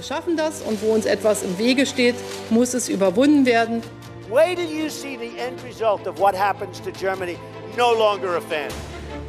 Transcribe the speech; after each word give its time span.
Wir 0.00 0.06
schaffen 0.06 0.34
das 0.34 0.62
und 0.62 0.80
wo 0.80 0.94
uns 0.94 1.04
etwas 1.04 1.42
im 1.42 1.58
Wege 1.58 1.84
steht, 1.84 2.14
muss 2.48 2.72
es 2.72 2.88
überwunden 2.88 3.44
werden. 3.44 3.82
Wait 4.30 4.56
till 4.56 4.66
you 4.66 4.88
see 4.88 5.18
the 5.18 5.38
end 5.38 5.62
result 5.62 6.06
of 6.06 6.18
what 6.18 6.34
happens 6.34 6.80
to 6.80 6.90
Germany. 6.90 7.36
No 7.76 7.92
longer 7.92 8.38
a 8.38 8.40
fan. 8.40 8.70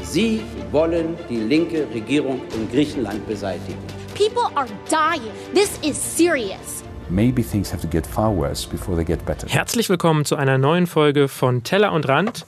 Sie 0.01 0.39
wollen 0.71 1.17
die 1.29 1.41
linke 1.41 1.85
Regierung 1.93 2.39
in 2.55 2.71
Griechenland 2.71 3.27
beseitigen. 3.27 3.79
People 4.15 4.49
are 4.55 4.69
dying. 4.89 5.33
This 5.53 5.77
is 5.83 5.97
serious. 5.97 6.85
Maybe 7.09 7.43
things 7.43 7.69
have 7.73 7.81
to 7.81 7.87
get 7.89 8.07
far 8.07 8.33
worse 8.33 8.65
before 8.65 8.95
they 8.95 9.03
get 9.03 9.25
better. 9.25 9.49
Herzlich 9.49 9.89
willkommen 9.89 10.23
zu 10.23 10.37
einer 10.37 10.57
neuen 10.57 10.87
Folge 10.87 11.27
von 11.27 11.63
Teller 11.63 11.91
und 11.91 12.07
Rand, 12.07 12.45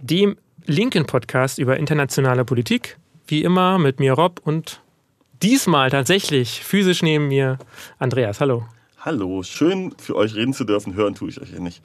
dem 0.00 0.38
linken 0.64 1.04
Podcast 1.04 1.58
über 1.58 1.76
internationale 1.76 2.46
Politik. 2.46 2.96
Wie 3.26 3.42
immer 3.42 3.76
mit 3.76 4.00
mir 4.00 4.14
Rob 4.14 4.40
und 4.44 4.80
diesmal 5.42 5.90
tatsächlich 5.90 6.62
physisch 6.62 7.02
neben 7.02 7.28
mir 7.28 7.58
Andreas. 7.98 8.40
Hallo. 8.40 8.64
Hallo, 9.00 9.42
schön 9.42 9.94
für 9.98 10.14
euch 10.14 10.34
reden 10.34 10.52
zu 10.52 10.64
dürfen. 10.64 10.94
Hören 10.94 11.14
tue 11.14 11.30
ich 11.30 11.40
euch 11.40 11.52
ja 11.52 11.58
nicht. 11.58 11.82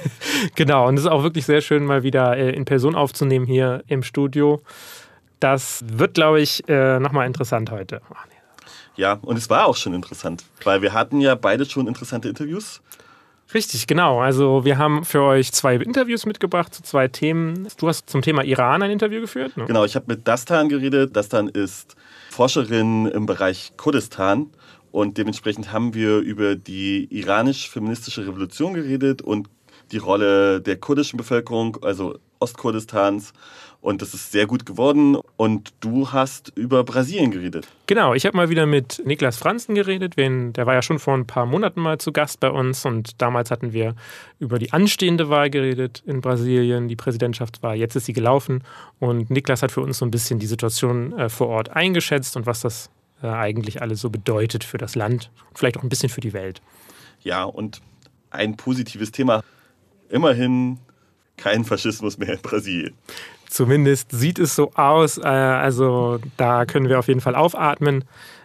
genau, 0.54 0.88
und 0.88 0.94
es 0.94 1.02
ist 1.02 1.10
auch 1.10 1.22
wirklich 1.22 1.44
sehr 1.44 1.60
schön, 1.60 1.84
mal 1.84 2.02
wieder 2.02 2.36
äh, 2.38 2.54
in 2.54 2.64
Person 2.64 2.94
aufzunehmen 2.94 3.44
hier 3.44 3.84
im 3.86 4.02
Studio. 4.02 4.62
Das 5.40 5.84
wird, 5.86 6.14
glaube 6.14 6.40
ich, 6.40 6.66
äh, 6.68 6.98
nochmal 7.00 7.26
interessant 7.26 7.70
heute. 7.70 8.00
Nee. 8.28 8.34
Ja, 8.96 9.18
und 9.20 9.36
es 9.36 9.50
war 9.50 9.66
auch 9.66 9.76
schon 9.76 9.92
interessant, 9.92 10.44
weil 10.62 10.80
wir 10.80 10.94
hatten 10.94 11.20
ja 11.20 11.34
beide 11.34 11.66
schon 11.66 11.86
interessante 11.86 12.30
Interviews. 12.30 12.80
Richtig, 13.52 13.86
genau. 13.86 14.20
Also 14.20 14.64
wir 14.64 14.78
haben 14.78 15.04
für 15.04 15.22
euch 15.22 15.52
zwei 15.52 15.74
Interviews 15.76 16.24
mitgebracht 16.24 16.74
zu 16.74 16.82
zwei 16.82 17.08
Themen. 17.08 17.68
Du 17.76 17.88
hast 17.88 18.08
zum 18.08 18.22
Thema 18.22 18.42
Iran 18.42 18.82
ein 18.82 18.90
Interview 18.90 19.20
geführt. 19.20 19.56
Ne? 19.58 19.66
Genau, 19.66 19.84
ich 19.84 19.96
habe 19.96 20.06
mit 20.08 20.26
Dastan 20.26 20.70
geredet. 20.70 21.14
Dastan 21.14 21.48
ist 21.48 21.94
Forscherin 22.34 23.06
im 23.06 23.26
Bereich 23.26 23.74
Kurdistan 23.76 24.50
und 24.90 25.18
dementsprechend 25.18 25.70
haben 25.70 25.94
wir 25.94 26.18
über 26.18 26.56
die 26.56 27.06
iranisch-feministische 27.12 28.26
Revolution 28.26 28.74
geredet 28.74 29.22
und 29.22 29.48
die 29.92 29.98
Rolle 29.98 30.60
der 30.60 30.76
kurdischen 30.76 31.16
Bevölkerung, 31.16 31.78
also 31.82 32.18
Ostkurdistans. 32.40 33.34
Und 33.84 34.00
das 34.00 34.14
ist 34.14 34.32
sehr 34.32 34.46
gut 34.46 34.64
geworden. 34.64 35.18
Und 35.36 35.74
du 35.80 36.10
hast 36.10 36.50
über 36.56 36.84
Brasilien 36.84 37.30
geredet. 37.30 37.68
Genau, 37.86 38.14
ich 38.14 38.24
habe 38.24 38.34
mal 38.34 38.48
wieder 38.48 38.64
mit 38.64 39.02
Niklas 39.04 39.36
Franzen 39.36 39.74
geredet. 39.74 40.16
Der 40.16 40.64
war 40.66 40.72
ja 40.72 40.80
schon 40.80 40.98
vor 40.98 41.12
ein 41.12 41.26
paar 41.26 41.44
Monaten 41.44 41.82
mal 41.82 41.98
zu 41.98 42.10
Gast 42.10 42.40
bei 42.40 42.48
uns. 42.48 42.86
Und 42.86 43.20
damals 43.20 43.50
hatten 43.50 43.74
wir 43.74 43.94
über 44.38 44.58
die 44.58 44.72
anstehende 44.72 45.28
Wahl 45.28 45.50
geredet 45.50 46.02
in 46.06 46.22
Brasilien, 46.22 46.88
die 46.88 46.96
Präsidentschaftswahl. 46.96 47.76
Jetzt 47.76 47.94
ist 47.94 48.06
sie 48.06 48.14
gelaufen. 48.14 48.64
Und 49.00 49.28
Niklas 49.28 49.60
hat 49.60 49.70
für 49.70 49.82
uns 49.82 49.98
so 49.98 50.06
ein 50.06 50.10
bisschen 50.10 50.38
die 50.38 50.46
Situation 50.46 51.12
äh, 51.18 51.28
vor 51.28 51.48
Ort 51.48 51.68
eingeschätzt 51.68 52.38
und 52.38 52.46
was 52.46 52.60
das 52.60 52.88
äh, 53.22 53.26
eigentlich 53.26 53.82
alles 53.82 54.00
so 54.00 54.08
bedeutet 54.08 54.64
für 54.64 54.78
das 54.78 54.94
Land 54.94 55.30
und 55.50 55.58
vielleicht 55.58 55.76
auch 55.76 55.82
ein 55.82 55.90
bisschen 55.90 56.08
für 56.08 56.22
die 56.22 56.32
Welt. 56.32 56.62
Ja, 57.22 57.44
und 57.44 57.82
ein 58.30 58.56
positives 58.56 59.12
Thema. 59.12 59.42
Immerhin 60.08 60.78
kein 61.36 61.64
Faschismus 61.64 62.18
mehr 62.18 62.34
in 62.34 62.40
Brasilien. 62.40 62.94
Zumindest 63.54 64.10
sieht 64.10 64.40
es 64.40 64.56
so 64.56 64.72
aus. 64.74 65.16
Äh, 65.18 65.22
also 65.22 66.18
da 66.36 66.66
können 66.66 66.88
wir 66.88 66.98
auf 66.98 67.06
jeden 67.06 67.20
Fall 67.20 67.36
aufatmen. 67.36 68.04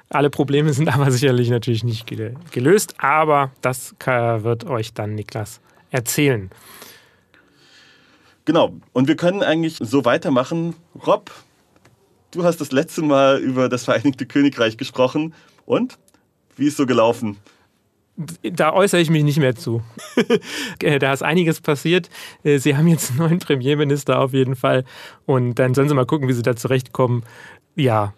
Alle 0.10 0.30
Probleme 0.30 0.72
sind 0.74 0.88
aber 0.88 1.10
sicherlich 1.10 1.50
natürlich 1.50 1.84
nicht 1.84 2.06
gelöst, 2.52 2.94
aber 3.00 3.52
das 3.62 3.96
wird 4.06 4.66
euch 4.66 4.94
dann 4.94 5.16
Niklas 5.16 5.62
erzählen. 5.90 6.52
Genau, 8.46 8.74
und 8.94 9.08
wir 9.08 9.16
können 9.16 9.42
eigentlich 9.42 9.78
so 9.80 10.06
weitermachen. 10.06 10.76
Rob, 11.06 11.32
Du 12.32 12.44
hast 12.44 12.62
das 12.62 12.72
letzte 12.72 13.02
Mal 13.02 13.40
über 13.40 13.70
das 13.70 13.86
Vereinigte 13.86 14.28
Königreich 14.28 14.78
gesprochen. 14.78 15.34
Und? 15.66 15.98
Wie 16.56 16.68
ist 16.68 16.78
so 16.78 16.86
gelaufen? 16.86 17.38
Da 18.44 18.74
äußere 18.74 19.00
ich 19.00 19.10
mich 19.10 19.24
nicht 19.24 19.40
mehr 19.40 19.56
zu. 19.56 19.82
Äh, 20.82 21.00
da 21.00 21.12
ist 21.12 21.24
einiges 21.24 21.60
passiert. 21.60 22.10
Äh, 22.44 22.58
sie 22.58 22.78
haben 22.78 22.88
jetzt 22.88 23.10
einen 23.10 23.20
neuen 23.20 23.40
Premierminister 23.40 24.20
auf 24.20 24.34
jeden 24.34 24.56
Fall. 24.56 24.86
Und 25.26 25.56
dann 25.56 25.74
sollen 25.74 25.90
sie 25.90 25.96
mal 25.96 26.06
gucken, 26.06 26.28
wie 26.28 26.34
sie 26.34 26.42
da 26.42 26.56
zurechtkommen. 26.56 27.24
Ja, 27.76 28.14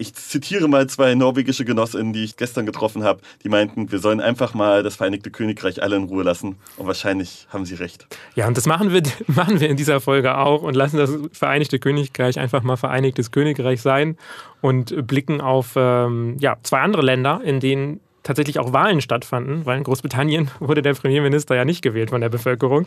ich 0.00 0.14
zitiere 0.14 0.66
mal 0.66 0.86
zwei 0.88 1.14
norwegische 1.14 1.66
Genossinnen, 1.66 2.14
die 2.14 2.24
ich 2.24 2.38
gestern 2.38 2.64
getroffen 2.64 3.04
habe, 3.04 3.20
die 3.44 3.50
meinten, 3.50 3.92
wir 3.92 3.98
sollen 3.98 4.22
einfach 4.22 4.54
mal 4.54 4.82
das 4.82 4.96
Vereinigte 4.96 5.30
Königreich 5.30 5.82
alle 5.82 5.96
in 5.96 6.04
Ruhe 6.04 6.22
lassen. 6.22 6.56
Und 6.78 6.86
wahrscheinlich 6.86 7.46
haben 7.50 7.66
sie 7.66 7.74
recht. 7.74 8.06
Ja, 8.34 8.48
und 8.48 8.56
das 8.56 8.64
machen 8.64 8.94
wir, 8.94 9.02
machen 9.26 9.60
wir 9.60 9.68
in 9.68 9.76
dieser 9.76 10.00
Folge 10.00 10.38
auch 10.38 10.62
und 10.62 10.74
lassen 10.74 10.96
das 10.96 11.10
Vereinigte 11.32 11.78
Königreich 11.78 12.38
einfach 12.40 12.62
mal 12.62 12.76
Vereinigtes 12.76 13.30
Königreich 13.30 13.82
sein 13.82 14.16
und 14.62 15.06
blicken 15.06 15.42
auf 15.42 15.74
ähm, 15.76 16.38
ja, 16.40 16.56
zwei 16.62 16.80
andere 16.80 17.02
Länder, 17.02 17.42
in 17.44 17.60
denen 17.60 18.00
tatsächlich 18.22 18.58
auch 18.58 18.72
Wahlen 18.72 19.00
stattfanden, 19.00 19.66
weil 19.66 19.78
in 19.78 19.84
Großbritannien 19.84 20.50
wurde 20.60 20.82
der 20.82 20.94
Premierminister 20.94 21.54
ja 21.54 21.64
nicht 21.64 21.82
gewählt 21.82 22.10
von 22.10 22.20
der 22.20 22.28
Bevölkerung. 22.28 22.86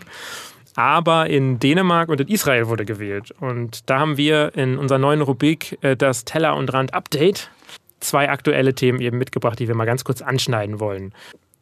Aber 0.76 1.30
in 1.30 1.60
Dänemark 1.60 2.10
und 2.10 2.20
in 2.20 2.28
Israel 2.28 2.68
wurde 2.68 2.86
gewählt. 2.86 3.32
Und 3.40 3.90
da 3.90 4.00
haben 4.00 4.18
wir 4.18 4.56
in 4.56 4.78
unserer 4.78 4.98
neuen 4.98 5.22
Rubrik 5.22 5.78
äh, 5.82 5.96
das 5.96 6.26
Teller 6.26 6.56
und 6.56 6.74
Rand 6.74 6.94
Update 6.94 7.52
zwei 8.00 8.30
aktuelle 8.30 8.74
Themen 8.74 9.00
eben 9.00 9.18
mitgebracht, 9.18 9.60
die 9.60 9.68
wir 9.68 9.76
mal 9.76 9.86
ganz 9.86 10.04
kurz 10.04 10.22
anschneiden 10.22 10.80
wollen. 10.80 11.14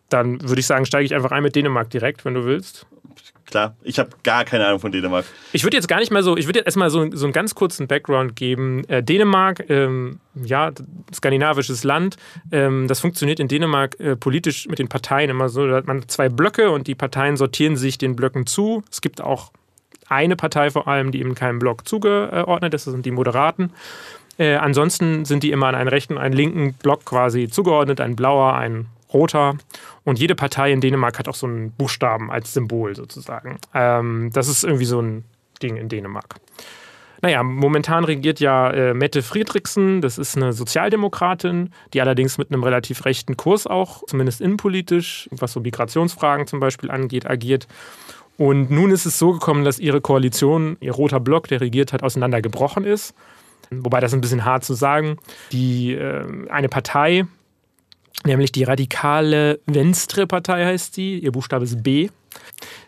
Dann 0.09 0.41
würde 0.41 0.59
ich 0.59 0.65
sagen, 0.65 0.85
steige 0.85 1.05
ich 1.05 1.13
einfach 1.13 1.31
ein 1.31 1.43
mit 1.43 1.55
Dänemark 1.55 1.89
direkt, 1.89 2.25
wenn 2.25 2.33
du 2.33 2.45
willst 2.45 2.87
klar, 3.45 3.75
ich 3.83 3.99
habe 3.99 4.09
gar 4.23 4.45
keine 4.45 4.65
Ahnung 4.65 4.79
von 4.79 4.91
Dänemark. 4.91 5.25
Ich 5.51 5.63
würde 5.63 5.77
jetzt 5.77 5.87
gar 5.87 5.99
nicht 5.99 6.11
mal 6.11 6.23
so, 6.23 6.37
ich 6.37 6.47
würde 6.47 6.59
jetzt 6.59 6.67
erstmal 6.67 6.89
so, 6.89 7.09
so 7.11 7.25
einen 7.25 7.33
ganz 7.33 7.53
kurzen 7.53 7.87
Background 7.87 8.35
geben. 8.35 8.83
Äh, 8.87 9.03
Dänemark, 9.03 9.69
ähm, 9.69 10.19
ja, 10.35 10.71
skandinavisches 11.13 11.83
Land, 11.83 12.17
ähm, 12.51 12.87
das 12.87 12.99
funktioniert 12.99 13.39
in 13.39 13.47
Dänemark 13.47 13.99
äh, 13.99 14.15
politisch 14.15 14.67
mit 14.67 14.79
den 14.79 14.87
Parteien 14.87 15.29
immer 15.29 15.49
so, 15.49 15.67
da 15.67 15.75
hat 15.75 15.87
man 15.87 16.07
zwei 16.07 16.29
Blöcke 16.29 16.71
und 16.71 16.87
die 16.87 16.95
Parteien 16.95 17.37
sortieren 17.37 17.77
sich 17.77 17.97
den 17.97 18.15
Blöcken 18.15 18.47
zu. 18.47 18.83
Es 18.89 19.01
gibt 19.01 19.21
auch 19.21 19.51
eine 20.07 20.35
Partei 20.35 20.71
vor 20.71 20.87
allem, 20.87 21.11
die 21.11 21.19
eben 21.19 21.35
keinem 21.35 21.59
Block 21.59 21.87
zugeordnet 21.87 22.73
ist, 22.73 22.87
das 22.87 22.93
sind 22.93 23.05
die 23.05 23.11
Moderaten. 23.11 23.71
Äh, 24.37 24.55
ansonsten 24.55 25.25
sind 25.25 25.43
die 25.43 25.51
immer 25.51 25.67
an 25.67 25.75
einen 25.75 25.87
rechten, 25.87 26.17
einen 26.17 26.33
linken 26.33 26.73
Block 26.73 27.05
quasi 27.05 27.47
zugeordnet, 27.47 28.01
ein 28.01 28.15
blauer, 28.15 28.55
ein 28.55 28.87
roter. 29.13 29.55
Und 30.03 30.19
jede 30.19 30.35
Partei 30.35 30.71
in 30.71 30.81
Dänemark 30.81 31.19
hat 31.19 31.27
auch 31.27 31.35
so 31.35 31.47
einen 31.47 31.71
Buchstaben 31.71 32.31
als 32.31 32.53
Symbol 32.53 32.95
sozusagen. 32.95 33.59
Ähm, 33.73 34.29
das 34.33 34.47
ist 34.47 34.63
irgendwie 34.63 34.85
so 34.85 35.01
ein 35.01 35.25
Ding 35.61 35.77
in 35.77 35.89
Dänemark. 35.89 36.35
Naja, 37.21 37.43
momentan 37.43 38.03
regiert 38.03 38.39
ja 38.39 38.71
äh, 38.71 38.93
Mette 38.95 39.21
Friedrichsen, 39.21 40.01
das 40.01 40.17
ist 40.17 40.35
eine 40.35 40.53
Sozialdemokratin, 40.53 41.69
die 41.93 42.01
allerdings 42.01 42.39
mit 42.39 42.51
einem 42.51 42.63
relativ 42.63 43.05
rechten 43.05 43.37
Kurs 43.37 43.67
auch, 43.67 44.03
zumindest 44.07 44.41
innenpolitisch, 44.41 45.29
was 45.31 45.53
so 45.53 45.59
Migrationsfragen 45.59 46.47
zum 46.47 46.59
Beispiel 46.59 46.89
angeht, 46.89 47.29
agiert. 47.29 47.67
Und 48.37 48.71
nun 48.71 48.89
ist 48.89 49.05
es 49.05 49.19
so 49.19 49.33
gekommen, 49.33 49.63
dass 49.63 49.77
ihre 49.77 50.01
Koalition, 50.01 50.77
ihr 50.79 50.93
roter 50.93 51.19
Block, 51.19 51.47
der 51.47 51.61
regiert 51.61 51.93
hat, 51.93 52.01
auseinandergebrochen 52.01 52.85
ist. 52.85 53.13
Wobei 53.69 53.99
das 53.99 54.15
ein 54.15 54.21
bisschen 54.21 54.43
hart 54.43 54.63
zu 54.63 54.73
sagen. 54.73 55.17
Die 55.51 55.93
äh, 55.93 56.25
eine 56.49 56.69
Partei, 56.69 57.27
nämlich 58.25 58.51
die 58.51 58.63
radikale 58.63 59.59
Venstre-Partei 59.65 60.65
heißt 60.65 60.95
sie, 60.95 61.19
ihr 61.19 61.31
Buchstabe 61.31 61.65
ist 61.65 61.81
B. 61.83 62.09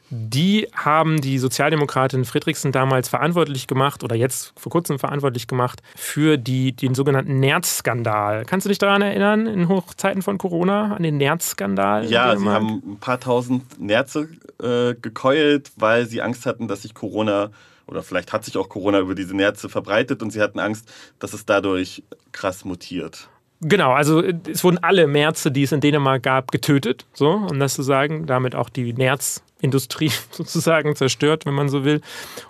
Die 0.09 0.67
haben 0.75 1.21
die 1.21 1.39
Sozialdemokratin 1.39 2.23
Friedrichsen 2.23 2.71
damals 2.71 3.09
verantwortlich 3.09 3.65
gemacht 3.65 4.03
oder 4.03 4.15
jetzt 4.15 4.53
vor 4.55 4.71
kurzem 4.71 4.99
verantwortlich 4.99 5.47
gemacht 5.47 5.81
für 5.95 6.37
die, 6.37 6.71
den 6.73 6.93
sogenannten 6.93 7.39
Nerz-Skandal. 7.39 8.45
Kannst 8.45 8.65
du 8.65 8.69
dich 8.69 8.77
daran 8.77 9.01
erinnern, 9.01 9.47
in 9.47 9.69
Hochzeiten 9.69 10.21
von 10.21 10.37
Corona, 10.37 10.95
an 10.95 11.01
den 11.01 11.17
Nerz-Skandal? 11.17 12.05
Ja, 12.05 12.37
sie 12.37 12.47
haben 12.47 12.83
ein 12.85 12.97
paar 12.99 13.19
tausend 13.19 13.79
Nerze 13.79 14.29
äh, 14.61 14.93
gekeult, 14.93 15.71
weil 15.77 16.05
sie 16.05 16.21
Angst 16.21 16.45
hatten, 16.45 16.67
dass 16.67 16.83
sich 16.83 16.93
Corona 16.93 17.49
oder 17.87 18.03
vielleicht 18.03 18.33
hat 18.33 18.45
sich 18.45 18.55
auch 18.57 18.69
Corona 18.69 18.99
über 18.99 19.15
diese 19.15 19.35
Nerze 19.35 19.67
verbreitet 19.67 20.21
und 20.21 20.31
sie 20.31 20.41
hatten 20.41 20.59
Angst, 20.59 20.91
dass 21.19 21.33
es 21.33 21.45
dadurch 21.45 22.03
krass 22.31 22.65
mutiert. 22.65 23.29
Genau, 23.65 23.93
also 23.93 24.21
es 24.21 24.63
wurden 24.63 24.77
alle 24.79 25.07
Märze, 25.07 25.49
die 25.49 25.63
es 25.63 25.71
in 25.71 25.79
Dänemark 25.79 26.21
gab, 26.23 26.51
getötet, 26.51 27.05
so, 27.13 27.31
um 27.31 27.59
das 27.59 27.75
zu 27.75 27.81
sagen. 27.81 28.25
Damit 28.25 28.55
auch 28.55 28.69
die 28.69 28.91
Nerzindustrie 28.91 30.11
sozusagen 30.31 30.95
zerstört, 30.97 31.45
wenn 31.45 31.53
man 31.53 31.69
so 31.69 31.85
will. 31.85 32.01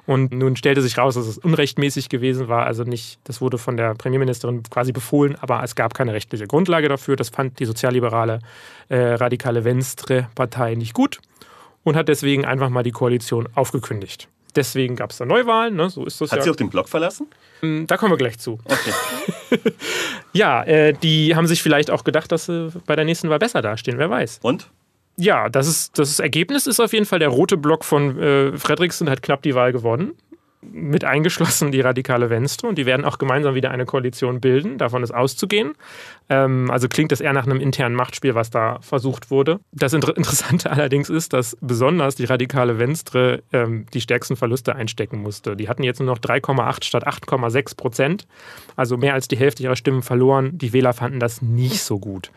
Und 0.07 0.31
nun 0.31 0.55
stellte 0.55 0.81
sich 0.81 0.97
raus, 0.97 1.13
dass 1.13 1.27
es 1.27 1.37
unrechtmäßig 1.37 2.09
gewesen 2.09 2.47
war. 2.47 2.65
Also 2.65 2.83
nicht, 2.83 3.19
das 3.25 3.41
wurde 3.41 3.59
von 3.59 3.77
der 3.77 3.93
Premierministerin 3.93 4.63
quasi 4.63 4.91
befohlen, 4.91 5.35
aber 5.39 5.61
es 5.63 5.75
gab 5.75 5.93
keine 5.93 6.13
rechtliche 6.13 6.47
Grundlage 6.47 6.89
dafür. 6.89 7.15
Das 7.15 7.29
fand 7.29 7.59
die 7.59 7.65
sozialliberale 7.65 8.39
äh, 8.89 9.13
radikale 9.13 9.63
Venstre-Partei 9.63 10.73
nicht 10.73 10.93
gut 10.93 11.19
und 11.83 11.95
hat 11.95 12.07
deswegen 12.07 12.45
einfach 12.45 12.69
mal 12.69 12.83
die 12.83 12.91
Koalition 12.91 13.47
aufgekündigt. 13.53 14.29
Deswegen 14.55 14.95
gab 14.95 15.11
es 15.11 15.17
da 15.17 15.25
Neuwahlen, 15.25 15.75
ne? 15.75 15.89
so 15.89 16.05
ist 16.05 16.21
das 16.21 16.31
Hat 16.31 16.39
ja. 16.39 16.43
sie 16.43 16.49
auch 16.51 16.55
den 16.55 16.69
Blog 16.69 16.87
verlassen? 16.89 17.27
Hm, 17.61 17.87
da 17.87 17.97
kommen 17.97 18.11
wir 18.11 18.17
gleich 18.17 18.37
zu. 18.37 18.59
Okay. 18.65 19.73
ja, 20.33 20.63
äh, 20.63 20.93
die 20.93 21.35
haben 21.35 21.47
sich 21.47 21.63
vielleicht 21.63 21.89
auch 21.89 22.03
gedacht, 22.03 22.31
dass 22.31 22.45
sie 22.45 22.71
bei 22.85 22.95
der 22.95 23.05
nächsten 23.05 23.29
Wahl 23.29 23.39
besser 23.39 23.61
dastehen, 23.61 23.97
wer 23.97 24.09
weiß. 24.09 24.39
Und? 24.43 24.69
Ja, 25.15 25.49
das, 25.49 25.67
ist, 25.67 25.97
das 25.97 26.19
Ergebnis 26.19 26.67
ist 26.67 26.79
auf 26.79 26.93
jeden 26.93 27.05
Fall, 27.05 27.19
der 27.19 27.29
rote 27.29 27.57
Block 27.57 27.83
von 27.85 28.19
äh, 28.19 28.57
Fredriksen 28.57 29.09
hat 29.09 29.21
knapp 29.21 29.41
die 29.43 29.55
Wahl 29.55 29.71
gewonnen. 29.71 30.13
Mit 30.71 31.03
eingeschlossen 31.03 31.71
die 31.71 31.81
radikale 31.81 32.29
Venstre 32.29 32.67
und 32.67 32.77
die 32.77 32.85
werden 32.85 33.05
auch 33.05 33.17
gemeinsam 33.17 33.55
wieder 33.55 33.71
eine 33.71 33.85
Koalition 33.85 34.39
bilden. 34.39 34.77
Davon 34.77 35.03
ist 35.03 35.13
auszugehen. 35.13 35.73
Ähm, 36.29 36.69
also 36.71 36.87
klingt 36.87 37.11
das 37.11 37.21
eher 37.21 37.33
nach 37.33 37.45
einem 37.45 37.59
internen 37.59 37.95
Machtspiel, 37.95 38.35
was 38.35 38.49
da 38.49 38.79
versucht 38.81 39.31
wurde. 39.31 39.59
Das 39.71 39.93
Inter 39.93 40.15
Interessante 40.23 40.71
allerdings 40.71 41.09
ist, 41.09 41.33
dass 41.33 41.57
besonders 41.61 42.15
die 42.15 42.25
radikale 42.25 42.79
Venstre 42.79 43.43
ähm, 43.51 43.85
die 43.93 44.01
stärksten 44.01 44.35
Verluste 44.35 44.75
einstecken 44.75 45.21
musste. 45.21 45.55
Die 45.55 45.69
hatten 45.69 45.83
jetzt 45.83 45.99
nur 45.99 46.07
noch 46.07 46.19
3,8 46.19 46.83
statt 46.83 47.07
8,6 47.07 47.75
Prozent, 47.75 48.27
also 48.75 48.97
mehr 48.97 49.13
als 49.13 49.27
die 49.27 49.37
Hälfte 49.37 49.63
ihrer 49.63 49.75
Stimmen 49.75 50.01
verloren. 50.01 50.57
Die 50.57 50.73
Wähler 50.73 50.93
fanden 50.93 51.19
das 51.19 51.41
nicht 51.41 51.81
so 51.81 51.99
gut. 51.99 52.31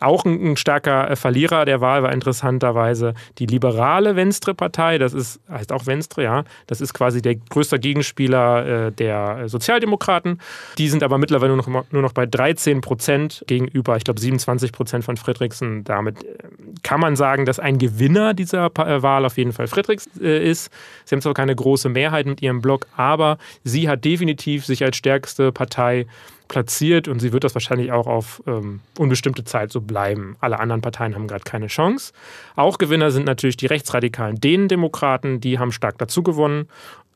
Auch 0.00 0.24
ein, 0.24 0.52
ein 0.52 0.56
starker 0.56 1.10
äh, 1.10 1.16
Verlierer 1.16 1.64
der 1.64 1.80
Wahl 1.80 2.02
war 2.02 2.12
interessanterweise 2.12 3.14
die 3.38 3.46
liberale 3.46 4.16
Venstre-Partei. 4.16 4.98
Das 4.98 5.12
ist, 5.12 5.40
heißt 5.50 5.72
auch 5.72 5.86
Venstre, 5.86 6.22
ja. 6.22 6.44
Das 6.66 6.80
ist 6.80 6.94
quasi 6.94 7.22
der 7.22 7.36
größte 7.36 7.78
Gegenspieler 7.78 8.86
äh, 8.86 8.92
der 8.92 9.48
Sozialdemokraten. 9.48 10.40
Die 10.78 10.88
sind 10.88 11.02
aber 11.02 11.18
mittlerweile 11.18 11.56
nur 11.56 11.66
noch, 11.66 11.84
nur 11.90 12.02
noch 12.02 12.12
bei 12.12 12.26
13 12.26 12.80
Prozent 12.80 13.44
gegenüber, 13.46 13.96
ich 13.96 14.04
glaube, 14.04 14.20
27 14.20 14.72
Prozent 14.72 15.04
von 15.04 15.16
Friedrichsen. 15.16 15.84
Damit 15.84 16.24
äh, 16.24 16.36
kann 16.82 17.00
man 17.00 17.16
sagen, 17.16 17.46
dass 17.46 17.58
ein 17.58 17.78
Gewinner 17.78 18.34
dieser 18.34 18.66
äh, 18.66 19.02
Wahl 19.02 19.24
auf 19.24 19.38
jeden 19.38 19.52
Fall 19.52 19.66
Friedrichs 19.66 20.08
äh, 20.20 20.48
ist. 20.48 20.70
Sie 21.04 21.14
haben 21.14 21.22
zwar 21.22 21.34
keine 21.34 21.54
große 21.54 21.88
Mehrheit 21.88 22.26
mit 22.26 22.42
ihrem 22.42 22.60
Block, 22.60 22.86
aber 22.96 23.38
sie 23.64 23.88
hat 23.88 24.04
definitiv 24.04 24.66
sich 24.66 24.84
als 24.84 24.96
stärkste 24.96 25.52
Partei 25.52 26.06
platziert 26.48 27.08
und 27.08 27.20
sie 27.20 27.32
wird 27.32 27.44
das 27.44 27.54
wahrscheinlich 27.54 27.92
auch 27.92 28.06
auf 28.06 28.42
ähm, 28.46 28.80
unbestimmte 28.98 29.44
Zeit 29.44 29.72
so 29.72 29.80
bleiben. 29.80 30.36
Alle 30.40 30.58
anderen 30.58 30.82
Parteien 30.82 31.14
haben 31.14 31.28
gerade 31.28 31.44
keine 31.44 31.66
Chance. 31.68 32.12
Auch 32.54 32.78
Gewinner 32.78 33.10
sind 33.10 33.26
natürlich 33.26 33.56
die 33.56 33.66
rechtsradikalen 33.66 34.36
Dänen-Demokraten, 34.40 35.40
die 35.40 35.58
haben 35.58 35.72
stark 35.72 35.98
dazu 35.98 36.22
gewonnen. 36.22 36.68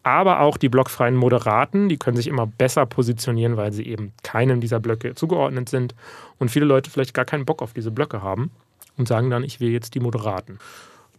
Aber 0.02 0.40
auch 0.40 0.56
die 0.56 0.70
blockfreien 0.70 1.14
Moderaten, 1.14 1.90
die 1.90 1.98
können 1.98 2.16
sich 2.16 2.26
immer 2.26 2.46
besser 2.46 2.86
positionieren, 2.86 3.58
weil 3.58 3.70
sie 3.72 3.86
eben 3.86 4.12
keinem 4.22 4.62
dieser 4.62 4.80
Blöcke 4.80 5.14
zugeordnet 5.14 5.68
sind 5.68 5.94
und 6.38 6.50
viele 6.50 6.64
Leute 6.64 6.90
vielleicht 6.90 7.12
gar 7.12 7.26
keinen 7.26 7.44
Bock 7.44 7.60
auf 7.60 7.74
diese 7.74 7.90
Blöcke 7.90 8.22
haben 8.22 8.50
und 8.96 9.08
sagen 9.08 9.28
dann, 9.28 9.44
ich 9.44 9.60
will 9.60 9.70
jetzt 9.70 9.94
die 9.94 10.00
Moderaten. 10.00 10.58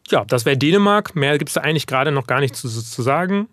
Ja, 0.10 0.26
das 0.26 0.46
wäre 0.46 0.58
Dänemark. 0.58 1.16
Mehr 1.16 1.38
gibt 1.38 1.50
es 1.50 1.54
da 1.54 1.62
eigentlich 1.62 1.86
gerade 1.86 2.12
noch 2.12 2.26
gar 2.26 2.40
nicht 2.40 2.56
zu, 2.56 2.68
zu 2.68 3.02
sagen. 3.04 3.48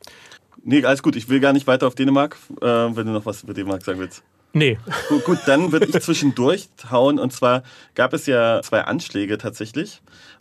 Nee, 0.65 0.85
alles 0.85 1.03
gut. 1.03 1.17
Ich 1.17 1.29
will 1.29 1.41
gar 1.41 1.53
nicht 1.53 1.67
weiter 1.67 1.87
auf 1.87 1.95
Dänemark, 1.95 2.37
äh, 2.61 2.67
wenn 2.67 3.07
du 3.07 3.13
noch 3.13 3.27
was 3.27 3.43
über 3.43 3.55
Dänemark 3.55 3.85
sagen 3.85 4.01
willst. 4.01 4.23
Nee. 4.53 4.79
Gut, 5.09 5.25
gut 5.25 5.39
dann 5.47 5.73
würde 5.73 5.87
ich 5.87 6.00
zwischendurch 6.00 6.69
hauen. 6.91 7.19
Und 7.19 7.33
zwar 7.33 7.62
gab 7.95 8.12
es 8.12 8.27
ja 8.27 8.61
zwei 8.62 8.83
Anschläge 8.83 9.39
tatsächlich. 9.39 10.00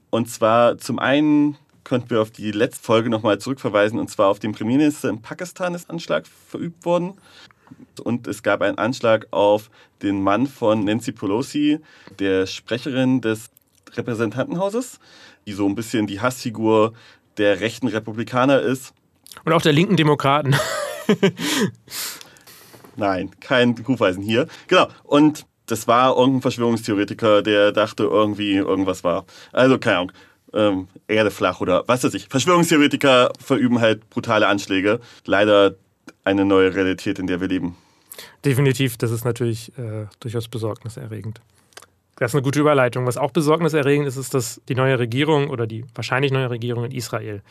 Und 0.10 0.30
zwar 0.30 0.78
zum 0.78 1.00
einen 1.00 1.58
könnten 1.84 2.10
wir 2.10 2.22
auf 2.22 2.32
die 2.32 2.52
letzte 2.52 2.84
Folge 2.84 3.10
nochmal 3.10 3.40
zurückverweisen. 3.40 4.00
Und 4.00 4.10
zwar 4.10 4.28
auf 4.28 4.40
den 4.40 4.54
Premierminister 4.54 5.10
in 5.10 5.22
Pakistan 5.22 5.74
ist 5.74 5.90
Anschlag 5.90 6.26
verübt 6.28 6.86
worden. 6.86 7.14
Und 8.04 8.28
es 8.28 8.44
gab 8.44 8.62
einen 8.62 8.78
Anschlag 8.78 9.28
auf 9.32 9.70
den 10.02 10.22
Mann 10.22 10.48
von 10.48 10.84
Nancy 10.84 11.12
Pelosi, 11.12 11.80
der 12.20 12.46
Sprecherin 12.46 13.22
des 13.22 13.50
Repräsentantenhauses, 13.94 15.00
die 15.46 15.54
so 15.54 15.68
ein 15.68 15.76
bisschen 15.76 16.08
die 16.08 16.22
Hassfigur 16.22 16.94
der 17.38 17.60
rechten 17.60 17.88
Republikaner 17.88 18.62
ist. 18.62 18.94
Und 19.44 19.54
auch 19.54 19.62
der 19.62 19.74
linken 19.74 19.98
Demokraten. 19.98 20.56
Nein, 22.98 23.32
kein 23.40 23.76
Hufeisen 23.88 24.24
hier. 24.24 24.48
Genau. 24.68 24.88
Und 25.04 25.46
das 25.68 25.88
war 25.88 26.18
irgendein 26.18 26.42
Verschwörungstheoretiker, 26.42 27.42
der 27.42 27.72
dachte, 27.72 28.04
irgendwie 28.04 28.56
irgendwas 28.56 29.04
war. 29.04 29.26
Also, 29.54 29.78
keine 29.78 29.98
Ahnung. 29.98 30.12
Ähm, 30.54 30.88
Erde 31.08 31.30
flach 31.30 31.60
oder 31.60 31.84
was 31.88 32.04
weiß 32.04 32.14
ich. 32.14 32.28
Verschwörungstheoretiker 32.30 33.32
verüben 33.40 33.82
halt 33.82 34.10
brutale 34.10 34.48
Anschläge. 34.48 35.02
Leider 35.26 35.76
eine 36.24 36.46
neue 36.46 36.74
Realität, 36.74 37.20
in 37.20 37.28
der 37.28 37.42
wir 37.42 37.50
leben. 37.50 37.76
Definitiv, 38.46 38.98
das 38.98 39.12
ist 39.12 39.26
natürlich 39.26 39.78
äh, 39.78 40.06
durchaus 40.22 40.48
besorgniserregend. 40.48 41.42
Das 42.16 42.32
ist 42.32 42.36
eine 42.36 42.44
gute 42.44 42.62
Überleitung. 42.62 43.06
Was 43.06 43.18
auch 43.18 43.32
besorgniserregend 43.32 44.08
ist, 44.08 44.16
ist, 44.16 44.34
dass 44.34 44.62
die 44.70 44.76
neue 44.76 44.98
Regierung 44.98 45.50
oder 45.50 45.68
die 45.68 45.86
wahrscheinlich 45.94 46.32
neue 46.32 46.50
Regierung 46.50 46.86
in 46.86 46.92
Israel 46.92 47.44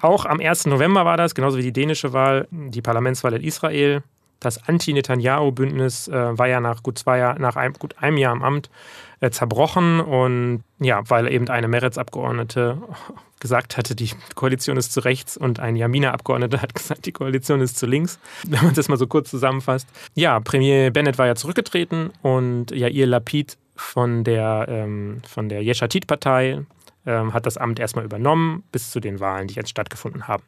auch 0.00 0.24
am 0.24 0.40
1. 0.40 0.66
November 0.66 1.04
war 1.04 1.16
das, 1.16 1.34
genauso 1.34 1.58
wie 1.58 1.62
die 1.62 1.72
dänische 1.72 2.12
Wahl, 2.12 2.46
die 2.50 2.82
Parlamentswahl 2.82 3.34
in 3.34 3.42
Israel 3.42 4.02
das 4.40 4.68
Anti-Netanyahu-Bündnis 4.68 6.08
äh, 6.08 6.38
war 6.38 6.46
ja 6.46 6.60
nach 6.60 6.82
gut 6.82 6.98
zwei 6.98 7.18
Jahr, 7.18 7.38
nach 7.38 7.56
einem, 7.56 7.74
gut 7.74 7.96
einem 7.98 8.16
Jahr 8.16 8.34
im 8.34 8.42
Amt 8.42 8.70
äh, 9.20 9.30
zerbrochen 9.30 10.00
und 10.00 10.62
ja, 10.78 11.02
weil 11.08 11.30
eben 11.32 11.48
eine 11.48 11.68
Meretz-Abgeordnete 11.68 12.78
gesagt 13.40 13.76
hatte, 13.76 13.94
die 13.94 14.10
Koalition 14.34 14.76
ist 14.76 14.92
zu 14.92 15.00
rechts 15.00 15.36
und 15.36 15.60
ein 15.60 15.76
Jamina-Abgeordneter 15.76 16.62
hat 16.62 16.74
gesagt, 16.76 17.06
die 17.06 17.12
Koalition 17.12 17.60
ist 17.60 17.78
zu 17.78 17.86
links, 17.86 18.18
wenn 18.46 18.64
man 18.64 18.74
das 18.74 18.88
mal 18.88 18.96
so 18.96 19.06
kurz 19.06 19.30
zusammenfasst. 19.30 19.88
Ja, 20.14 20.40
Premier 20.40 20.90
Bennett 20.90 21.18
war 21.18 21.26
ja 21.26 21.34
zurückgetreten 21.34 22.10
und 22.22 22.70
Yair 22.70 23.06
Lapid 23.06 23.58
von 23.74 24.24
der, 24.24 24.66
ähm, 24.68 25.22
der 25.36 25.62
Yeshatit-Partei 25.62 26.64
ähm, 27.06 27.32
hat 27.32 27.46
das 27.46 27.56
Amt 27.56 27.78
erstmal 27.78 28.04
übernommen 28.04 28.64
bis 28.72 28.90
zu 28.90 29.00
den 29.00 29.20
Wahlen, 29.20 29.48
die 29.48 29.54
jetzt 29.54 29.70
stattgefunden 29.70 30.28
haben. 30.28 30.42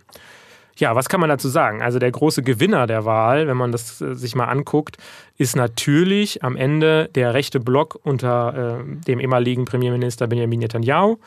Ja, 0.77 0.95
was 0.95 1.09
kann 1.09 1.21
man 1.21 1.29
dazu 1.29 1.49
sagen? 1.49 1.83
Also 1.83 1.99
der 1.99 2.11
große 2.11 2.43
Gewinner 2.43 2.87
der 2.87 3.05
Wahl, 3.05 3.47
wenn 3.47 3.57
man 3.57 3.73
das 3.73 4.01
äh, 4.01 4.15
sich 4.15 4.35
mal 4.35 4.47
anguckt, 4.47 4.97
ist 5.37 5.57
natürlich 5.57 6.43
am 6.43 6.57
Ende 6.57 7.09
der 7.15 7.35
rechte 7.35 7.61
Block 7.61 7.99
unter 8.03 8.81
äh, 8.81 9.05
dem 9.07 9.21
ehemaligen 9.21 9.65
Premierminister 9.65 10.27
Benjamin 10.27 10.61
Netanyahu. 10.61 11.19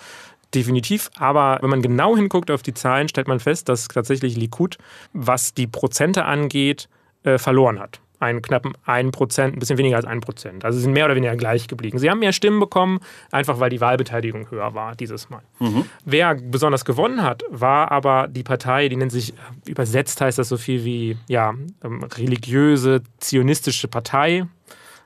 Definitiv. 0.53 1.09
Aber 1.17 1.57
wenn 1.61 1.69
man 1.69 1.81
genau 1.81 2.15
hinguckt 2.15 2.51
auf 2.51 2.61
die 2.61 2.73
Zahlen, 2.73 3.09
stellt 3.09 3.27
man 3.27 3.39
fest, 3.39 3.69
dass 3.69 3.87
tatsächlich 3.87 4.37
Likud, 4.37 4.77
was 5.13 5.53
die 5.53 5.67
Prozente 5.67 6.25
angeht, 6.25 6.89
äh, 7.23 7.37
verloren 7.37 7.79
hat 7.79 8.02
einen 8.23 8.41
knappen 8.41 8.73
1%, 8.85 9.41
ein 9.41 9.59
bisschen 9.59 9.77
weniger 9.77 9.97
als 9.97 10.07
1%. 10.07 10.63
Also 10.63 10.77
sie 10.77 10.83
sind 10.83 10.93
mehr 10.93 11.05
oder 11.05 11.15
weniger 11.15 11.35
gleich 11.35 11.67
geblieben. 11.67 11.97
Sie 11.99 12.09
haben 12.09 12.19
mehr 12.19 12.33
Stimmen 12.33 12.59
bekommen, 12.59 12.99
einfach 13.31 13.59
weil 13.59 13.69
die 13.69 13.81
Wahlbeteiligung 13.81 14.49
höher 14.49 14.73
war 14.73 14.95
dieses 14.95 15.29
Mal. 15.29 15.41
Mhm. 15.59 15.85
Wer 16.05 16.35
besonders 16.35 16.85
gewonnen 16.85 17.21
hat, 17.21 17.43
war 17.49 17.91
aber 17.91 18.27
die 18.27 18.43
Partei, 18.43 18.89
die 18.89 18.95
nennt 18.95 19.11
sich, 19.11 19.33
übersetzt 19.65 20.21
heißt 20.21 20.37
das 20.37 20.49
so 20.49 20.57
viel 20.57 20.83
wie, 20.83 21.17
ja, 21.27 21.53
ähm, 21.83 22.03
religiöse, 22.03 23.01
zionistische 23.19 23.87
Partei. 23.87 24.45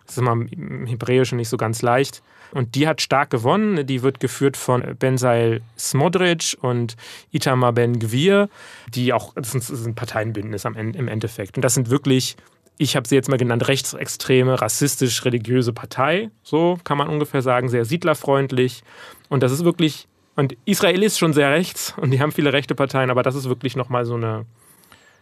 Das 0.06 0.16
ist 0.16 0.20
immer 0.20 0.32
im 0.32 0.86
Hebräischen 0.86 1.38
nicht 1.38 1.50
so 1.50 1.58
ganz 1.58 1.82
leicht. 1.82 2.22
Und 2.52 2.76
die 2.76 2.88
hat 2.88 3.02
stark 3.02 3.30
gewonnen. 3.30 3.86
Die 3.86 4.04
wird 4.04 4.20
geführt 4.20 4.58
von 4.58 4.96
Benzail 4.98 5.62
Smodric 5.78 6.58
und 6.62 6.96
Itamar 7.32 7.74
Ben 7.74 8.00
Gvir, 8.00 8.50
die 8.94 9.14
auch, 9.14 9.34
das 9.36 9.54
ist 9.54 9.86
ein 9.86 9.96
Parteienbündnis 9.96 10.66
im 10.66 11.08
Endeffekt. 11.08 11.58
Und 11.58 11.64
das 11.64 11.74
sind 11.74 11.90
wirklich 11.90 12.38
ich 12.78 12.96
habe 12.96 13.08
sie 13.08 13.16
jetzt 13.16 13.30
mal 13.30 13.38
genannt, 13.38 13.68
rechtsextreme, 13.68 14.62
rassistisch-religiöse 14.62 15.74
Partei. 15.74 16.30
So 16.44 16.78
kann 16.84 16.98
man 16.98 17.10
ungefähr 17.10 17.42
sagen, 17.42 17.70
sehr 17.70 17.86
siedlerfreundlich. 17.86 18.84
Und 19.30 19.44
das 19.44 19.52
ist 19.52 19.64
wirklich, 19.64 20.08
und 20.36 20.56
Israel 20.66 21.02
ist 21.04 21.18
schon 21.18 21.34
sehr 21.34 21.52
rechts 21.52 21.96
und 21.98 22.12
die 22.12 22.22
haben 22.22 22.32
viele 22.32 22.54
rechte 22.54 22.76
Parteien, 22.76 23.10
aber 23.10 23.24
das 23.24 23.36
ist 23.36 23.50
wirklich 23.50 23.76
nochmal 23.76 24.06
so 24.06 24.16
eine, 24.16 24.46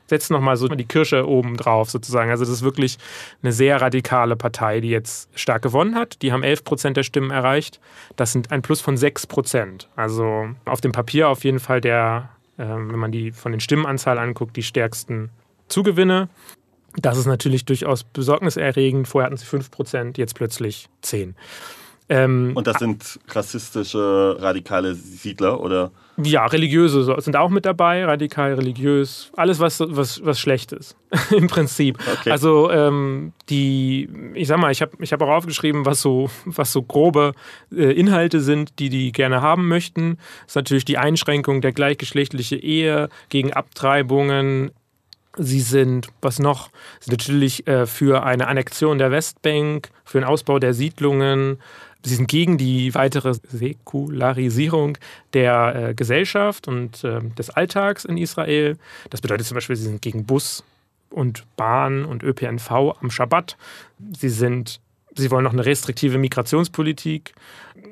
setzt 0.07 0.31
nochmal 0.31 0.57
so 0.57 0.67
die 0.67 0.85
Kirsche 0.85 1.27
oben 1.27 1.55
drauf 1.55 1.89
sozusagen. 1.89 2.29
Also 2.29 2.43
das 2.43 2.53
ist 2.53 2.61
wirklich 2.61 2.97
eine 3.41 3.53
sehr 3.53 3.81
radikale 3.81 4.35
Partei, 4.35 4.81
die 4.81 4.89
jetzt 4.89 5.29
stark 5.33 5.61
gewonnen 5.61 5.95
hat. 5.95 6.21
Die 6.21 6.31
haben 6.31 6.43
11 6.43 6.63
Prozent 6.63 6.97
der 6.97 7.03
Stimmen 7.03 7.31
erreicht. 7.31 7.79
Das 8.17 8.33
sind 8.33 8.51
ein 8.51 8.61
Plus 8.61 8.81
von 8.81 8.97
6 8.97 9.27
Prozent. 9.27 9.89
Also 9.95 10.49
auf 10.65 10.81
dem 10.81 10.91
Papier 10.91 11.29
auf 11.29 11.43
jeden 11.45 11.59
Fall 11.59 11.79
der, 11.81 12.29
äh, 12.57 12.65
wenn 12.67 12.99
man 12.99 13.11
die 13.11 13.31
von 13.31 13.51
den 13.51 13.61
Stimmenanzahl 13.61 14.19
anguckt, 14.19 14.55
die 14.57 14.63
stärksten 14.63 15.29
Zugewinne. 15.69 16.29
Das 16.97 17.17
ist 17.17 17.25
natürlich 17.25 17.65
durchaus 17.65 18.03
besorgniserregend. 18.03 19.07
Vorher 19.07 19.27
hatten 19.27 19.37
sie 19.37 19.45
5%, 19.45 20.17
jetzt 20.17 20.35
plötzlich 20.35 20.87
10%. 21.03 21.33
Ähm, 22.07 22.51
Und 22.53 22.67
das 22.67 22.77
sind 22.77 23.19
rassistische, 23.29 24.37
radikale 24.39 24.93
Siedler, 24.93 25.59
oder? 25.59 25.91
Ja, 26.17 26.45
religiöse 26.45 27.03
sind 27.19 27.35
auch 27.35 27.49
mit 27.49 27.65
dabei, 27.65 28.05
radikal, 28.05 28.53
religiös, 28.53 29.31
alles, 29.35 29.59
was, 29.59 29.81
was, 29.81 30.23
was 30.23 30.39
schlecht 30.39 30.71
ist, 30.71 30.95
im 31.31 31.47
Prinzip. 31.47 31.97
Okay. 32.19 32.31
Also 32.31 32.71
ähm, 32.71 33.33
die, 33.49 34.07
ich 34.33 34.47
sag 34.47 34.59
mal, 34.59 34.71
ich 34.71 34.81
habe 34.81 34.91
ich 34.99 35.11
hab 35.11 35.21
auch 35.21 35.29
aufgeschrieben, 35.29 35.85
was 35.85 36.01
so, 36.01 36.29
was 36.45 36.71
so 36.71 36.83
grobe 36.83 37.33
äh, 37.75 37.91
Inhalte 37.91 38.39
sind, 38.39 38.79
die 38.79 38.89
die 38.89 39.11
gerne 39.11 39.41
haben 39.41 39.67
möchten. 39.67 40.17
Das 40.43 40.51
ist 40.51 40.55
natürlich 40.55 40.85
die 40.85 40.97
Einschränkung 40.97 41.59
der 41.59 41.73
gleichgeschlechtlichen 41.73 42.59
Ehe 42.59 43.09
gegen 43.27 43.51
Abtreibungen, 43.51 44.71
Sie 45.37 45.61
sind, 45.61 46.07
was 46.21 46.39
noch, 46.39 46.69
sind 46.99 47.11
natürlich 47.11 47.67
äh, 47.67 47.85
für 47.85 48.23
eine 48.23 48.47
Annexion 48.47 48.97
der 48.97 49.11
Westbank, 49.11 49.89
für 50.03 50.19
den 50.19 50.27
Ausbau 50.27 50.59
der 50.59 50.73
Siedlungen. 50.73 51.59
Sie 52.03 52.15
sind 52.15 52.27
gegen 52.27 52.57
die 52.57 52.93
weitere 52.93 53.33
Säkularisierung 53.33 54.97
der 55.33 55.75
äh, 55.75 55.93
Gesellschaft 55.93 56.67
und 56.67 57.03
äh, 57.03 57.21
des 57.37 57.49
Alltags 57.49 58.05
in 58.05 58.17
Israel. 58.17 58.77
Das 59.09 59.21
bedeutet 59.21 59.47
zum 59.47 59.55
Beispiel, 59.55 59.75
sie 59.75 59.85
sind 59.85 60.01
gegen 60.01 60.25
Bus 60.25 60.63
und 61.09 61.45
Bahn 61.57 62.05
und 62.05 62.23
ÖPNV 62.23 62.71
am 63.01 63.09
Schabbat. 63.09 63.57
Sie 64.17 64.29
sind 64.29 64.79
Sie 65.15 65.31
wollen 65.31 65.43
noch 65.43 65.53
eine 65.53 65.65
restriktive 65.65 66.17
Migrationspolitik. 66.17 67.33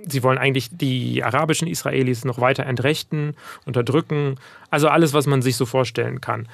Sie 0.07 0.23
wollen 0.23 0.37
eigentlich 0.37 0.69
die 0.71 1.23
arabischen 1.23 1.67
Israelis 1.67 2.25
noch 2.25 2.39
weiter 2.39 2.65
entrechten, 2.65 3.35
unterdrücken. 3.65 4.35
Also 4.69 4.89
alles, 4.89 5.13
was 5.13 5.25
man 5.25 5.41
sich 5.41 5.55
so 5.55 5.65
vorstellen 5.65 6.19
kann. 6.19 6.47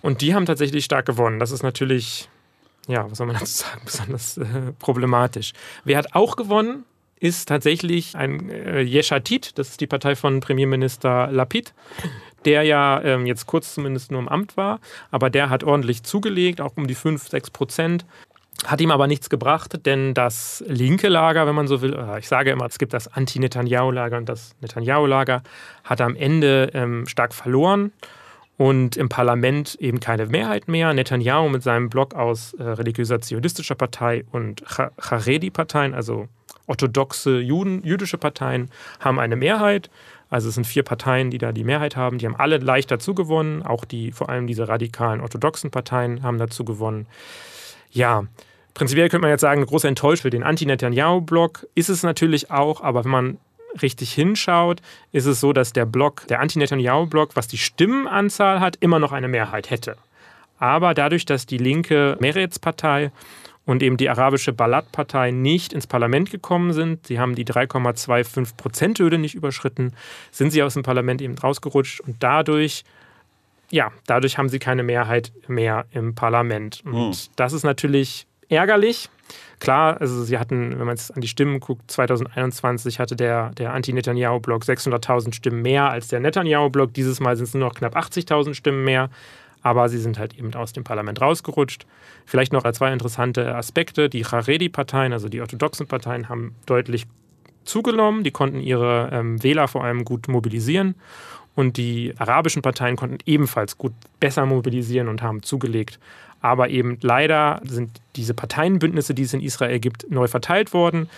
Und 0.00 0.20
die 0.20 0.34
haben 0.34 0.46
tatsächlich 0.46 0.84
stark 0.84 1.06
gewonnen. 1.06 1.38
Das 1.38 1.50
ist 1.50 1.62
natürlich, 1.62 2.28
ja, 2.88 3.10
was 3.10 3.18
soll 3.18 3.26
man 3.26 3.36
dazu 3.38 3.64
sagen, 3.64 3.80
besonders 3.84 4.36
äh, 4.38 4.72
problematisch. 4.78 5.52
Wer 5.84 5.98
hat 5.98 6.14
auch 6.14 6.36
gewonnen? 6.36 6.84
Ist 7.20 7.48
tatsächlich 7.48 8.16
ein 8.16 8.50
äh, 8.50 8.82
Yeshatit, 8.82 9.56
das 9.58 9.70
ist 9.70 9.80
die 9.80 9.86
Partei 9.86 10.14
von 10.14 10.40
Premierminister 10.40 11.28
Lapid, 11.30 11.72
der 12.44 12.64
ja 12.64 13.00
ähm, 13.02 13.24
jetzt 13.24 13.46
kurz 13.46 13.72
zumindest 13.72 14.10
nur 14.10 14.20
im 14.20 14.28
Amt 14.28 14.58
war, 14.58 14.80
aber 15.10 15.30
der 15.30 15.48
hat 15.48 15.64
ordentlich 15.64 16.02
zugelegt, 16.02 16.60
auch 16.60 16.76
um 16.76 16.86
die 16.86 16.94
5, 16.94 17.28
6 17.28 17.50
Prozent. 17.50 18.04
Hat 18.64 18.80
ihm 18.80 18.90
aber 18.90 19.06
nichts 19.06 19.28
gebracht, 19.28 19.84
denn 19.84 20.14
das 20.14 20.64
linke 20.66 21.08
Lager, 21.08 21.46
wenn 21.46 21.54
man 21.54 21.66
so 21.66 21.82
will, 21.82 21.98
ich 22.18 22.28
sage 22.28 22.50
immer, 22.50 22.66
es 22.66 22.78
gibt 22.78 22.94
das 22.94 23.08
Anti-Netanyahu-Lager 23.08 24.16
und 24.16 24.28
das 24.28 24.54
Netanyahu-Lager, 24.60 25.42
hat 25.82 26.00
am 26.00 26.14
Ende 26.16 26.70
ähm, 26.72 27.06
stark 27.06 27.34
verloren 27.34 27.92
und 28.56 28.96
im 28.96 29.08
Parlament 29.08 29.74
eben 29.80 30.00
keine 30.00 30.26
Mehrheit 30.26 30.68
mehr. 30.68 30.94
Netanyahu 30.94 31.48
mit 31.48 31.62
seinem 31.62 31.90
Block 31.90 32.14
aus 32.14 32.54
äh, 32.54 32.62
religiöser 32.62 33.20
zionistischer 33.20 33.74
Partei 33.74 34.24
und 34.30 34.62
Charedi-Parteien, 34.66 35.92
also 35.92 36.28
orthodoxe 36.66 37.40
Juden, 37.40 37.82
jüdische 37.84 38.18
Parteien, 38.18 38.70
haben 39.00 39.18
eine 39.18 39.36
Mehrheit. 39.36 39.90
Also 40.30 40.48
es 40.48 40.54
sind 40.54 40.66
vier 40.66 40.82
Parteien, 40.84 41.30
die 41.30 41.38
da 41.38 41.52
die 41.52 41.64
Mehrheit 41.64 41.96
haben. 41.96 42.18
Die 42.18 42.26
haben 42.26 42.36
alle 42.36 42.58
leicht 42.58 42.90
dazu 42.90 43.14
gewonnen. 43.14 43.62
Auch 43.62 43.84
die, 43.84 44.12
vor 44.12 44.30
allem 44.30 44.46
diese 44.46 44.68
radikalen 44.68 45.20
orthodoxen 45.20 45.70
Parteien 45.70 46.22
haben 46.22 46.38
dazu 46.38 46.64
gewonnen. 46.64 47.06
Ja, 47.94 48.24
prinzipiell 48.74 49.08
könnte 49.08 49.22
man 49.22 49.30
jetzt 49.30 49.40
sagen, 49.40 49.64
groß 49.64 49.84
enttäuscht 49.84 50.22
für 50.22 50.30
den 50.30 50.42
Anti-Netanyahu-Block 50.42 51.66
ist 51.76 51.88
es 51.88 52.02
natürlich 52.02 52.50
auch, 52.50 52.80
aber 52.80 53.04
wenn 53.04 53.10
man 53.10 53.38
richtig 53.80 54.12
hinschaut, 54.12 54.82
ist 55.12 55.26
es 55.26 55.40
so, 55.40 55.52
dass 55.52 55.72
der 55.72 55.86
Block, 55.86 56.26
der 56.26 56.40
Anti-Netanyahu-Block, 56.40 57.36
was 57.36 57.48
die 57.48 57.58
Stimmenanzahl 57.58 58.60
hat, 58.60 58.76
immer 58.80 58.98
noch 58.98 59.12
eine 59.12 59.28
Mehrheit 59.28 59.70
hätte. 59.70 59.96
Aber 60.58 60.92
dadurch, 60.92 61.24
dass 61.24 61.46
die 61.46 61.58
linke 61.58 62.16
Meretz-Partei 62.20 63.12
und 63.64 63.82
eben 63.82 63.96
die 63.96 64.08
arabische 64.08 64.52
Balad-Partei 64.52 65.30
nicht 65.30 65.72
ins 65.72 65.86
Parlament 65.86 66.32
gekommen 66.32 66.72
sind, 66.72 67.06
sie 67.06 67.20
haben 67.20 67.36
die 67.36 67.46
3,25 67.46 68.56
Prozent-Hürde 68.56 69.18
nicht 69.18 69.36
überschritten, 69.36 69.92
sind 70.32 70.50
sie 70.50 70.64
aus 70.64 70.74
dem 70.74 70.82
Parlament 70.82 71.22
eben 71.22 71.38
rausgerutscht 71.38 72.00
und 72.00 72.16
dadurch 72.24 72.84
ja, 73.74 73.90
dadurch 74.06 74.38
haben 74.38 74.48
sie 74.48 74.60
keine 74.60 74.84
Mehrheit 74.84 75.32
mehr 75.48 75.86
im 75.90 76.14
Parlament. 76.14 76.82
Und 76.84 77.12
hm. 77.12 77.32
das 77.34 77.52
ist 77.52 77.64
natürlich 77.64 78.28
ärgerlich. 78.48 79.10
Klar, 79.58 80.00
also 80.00 80.22
sie 80.22 80.38
hatten, 80.38 80.78
wenn 80.78 80.86
man 80.86 80.94
jetzt 80.94 81.12
an 81.12 81.20
die 81.20 81.26
Stimmen 81.26 81.58
guckt, 81.58 81.90
2021 81.90 83.00
hatte 83.00 83.16
der, 83.16 83.50
der 83.50 83.72
Anti-Netanyahu-Block 83.72 84.62
600.000 84.62 85.34
Stimmen 85.34 85.62
mehr 85.62 85.90
als 85.90 86.06
der 86.06 86.20
Netanyahu-Block. 86.20 86.94
Dieses 86.94 87.18
Mal 87.18 87.36
sind 87.36 87.46
es 87.46 87.54
nur 87.54 87.66
noch 87.66 87.74
knapp 87.74 87.96
80.000 87.96 88.54
Stimmen 88.54 88.84
mehr. 88.84 89.10
Aber 89.62 89.88
sie 89.88 89.98
sind 89.98 90.20
halt 90.20 90.38
eben 90.38 90.54
aus 90.54 90.72
dem 90.72 90.84
Parlament 90.84 91.20
rausgerutscht. 91.20 91.84
Vielleicht 92.26 92.52
noch 92.52 92.70
zwei 92.70 92.92
interessante 92.92 93.56
Aspekte. 93.56 94.08
Die 94.08 94.24
Haredi-Parteien, 94.24 95.12
also 95.12 95.28
die 95.28 95.40
orthodoxen 95.40 95.88
Parteien, 95.88 96.28
haben 96.28 96.54
deutlich 96.66 97.06
zugenommen. 97.64 98.22
Die 98.22 98.30
konnten 98.30 98.60
ihre 98.60 99.08
ähm, 99.10 99.42
Wähler 99.42 99.66
vor 99.66 99.82
allem 99.82 100.04
gut 100.04 100.28
mobilisieren. 100.28 100.94
Und 101.54 101.76
die 101.76 102.14
arabischen 102.18 102.62
Parteien 102.62 102.96
konnten 102.96 103.18
ebenfalls 103.26 103.78
gut 103.78 103.92
besser 104.18 104.44
mobilisieren 104.46 105.08
und 105.08 105.22
haben 105.22 105.42
zugelegt. 105.42 105.98
Aber 106.40 106.68
eben 106.68 106.98
leider 107.00 107.60
sind 107.64 108.00
diese 108.16 108.34
Parteienbündnisse, 108.34 109.14
die 109.14 109.22
es 109.22 109.34
in 109.34 109.40
Israel 109.40 109.78
gibt, 109.78 110.10
neu 110.10 110.26
verteilt 110.26 110.74
worden. 110.74 111.08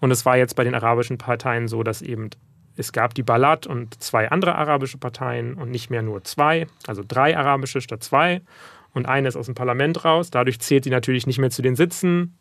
Und 0.00 0.10
es 0.10 0.26
war 0.26 0.36
jetzt 0.36 0.56
bei 0.56 0.64
den 0.64 0.74
arabischen 0.74 1.18
Parteien 1.18 1.68
so, 1.68 1.82
dass 1.82 2.02
eben 2.02 2.30
es 2.76 2.92
gab 2.92 3.14
die 3.14 3.22
Balad 3.22 3.66
und 3.66 4.02
zwei 4.02 4.30
andere 4.30 4.54
arabische 4.56 4.98
Parteien 4.98 5.54
und 5.54 5.70
nicht 5.70 5.88
mehr 5.88 6.02
nur 6.02 6.24
zwei, 6.24 6.66
also 6.86 7.02
drei 7.06 7.36
arabische 7.36 7.80
statt 7.80 8.02
zwei. 8.02 8.42
Und 8.92 9.06
eine 9.06 9.28
ist 9.28 9.36
aus 9.36 9.46
dem 9.46 9.54
Parlament 9.54 10.04
raus. 10.04 10.30
Dadurch 10.30 10.60
zählt 10.60 10.84
die 10.84 10.90
natürlich 10.90 11.26
nicht 11.26 11.38
mehr 11.38 11.50
zu 11.50 11.62
den 11.62 11.76
Sitzen 11.76 12.36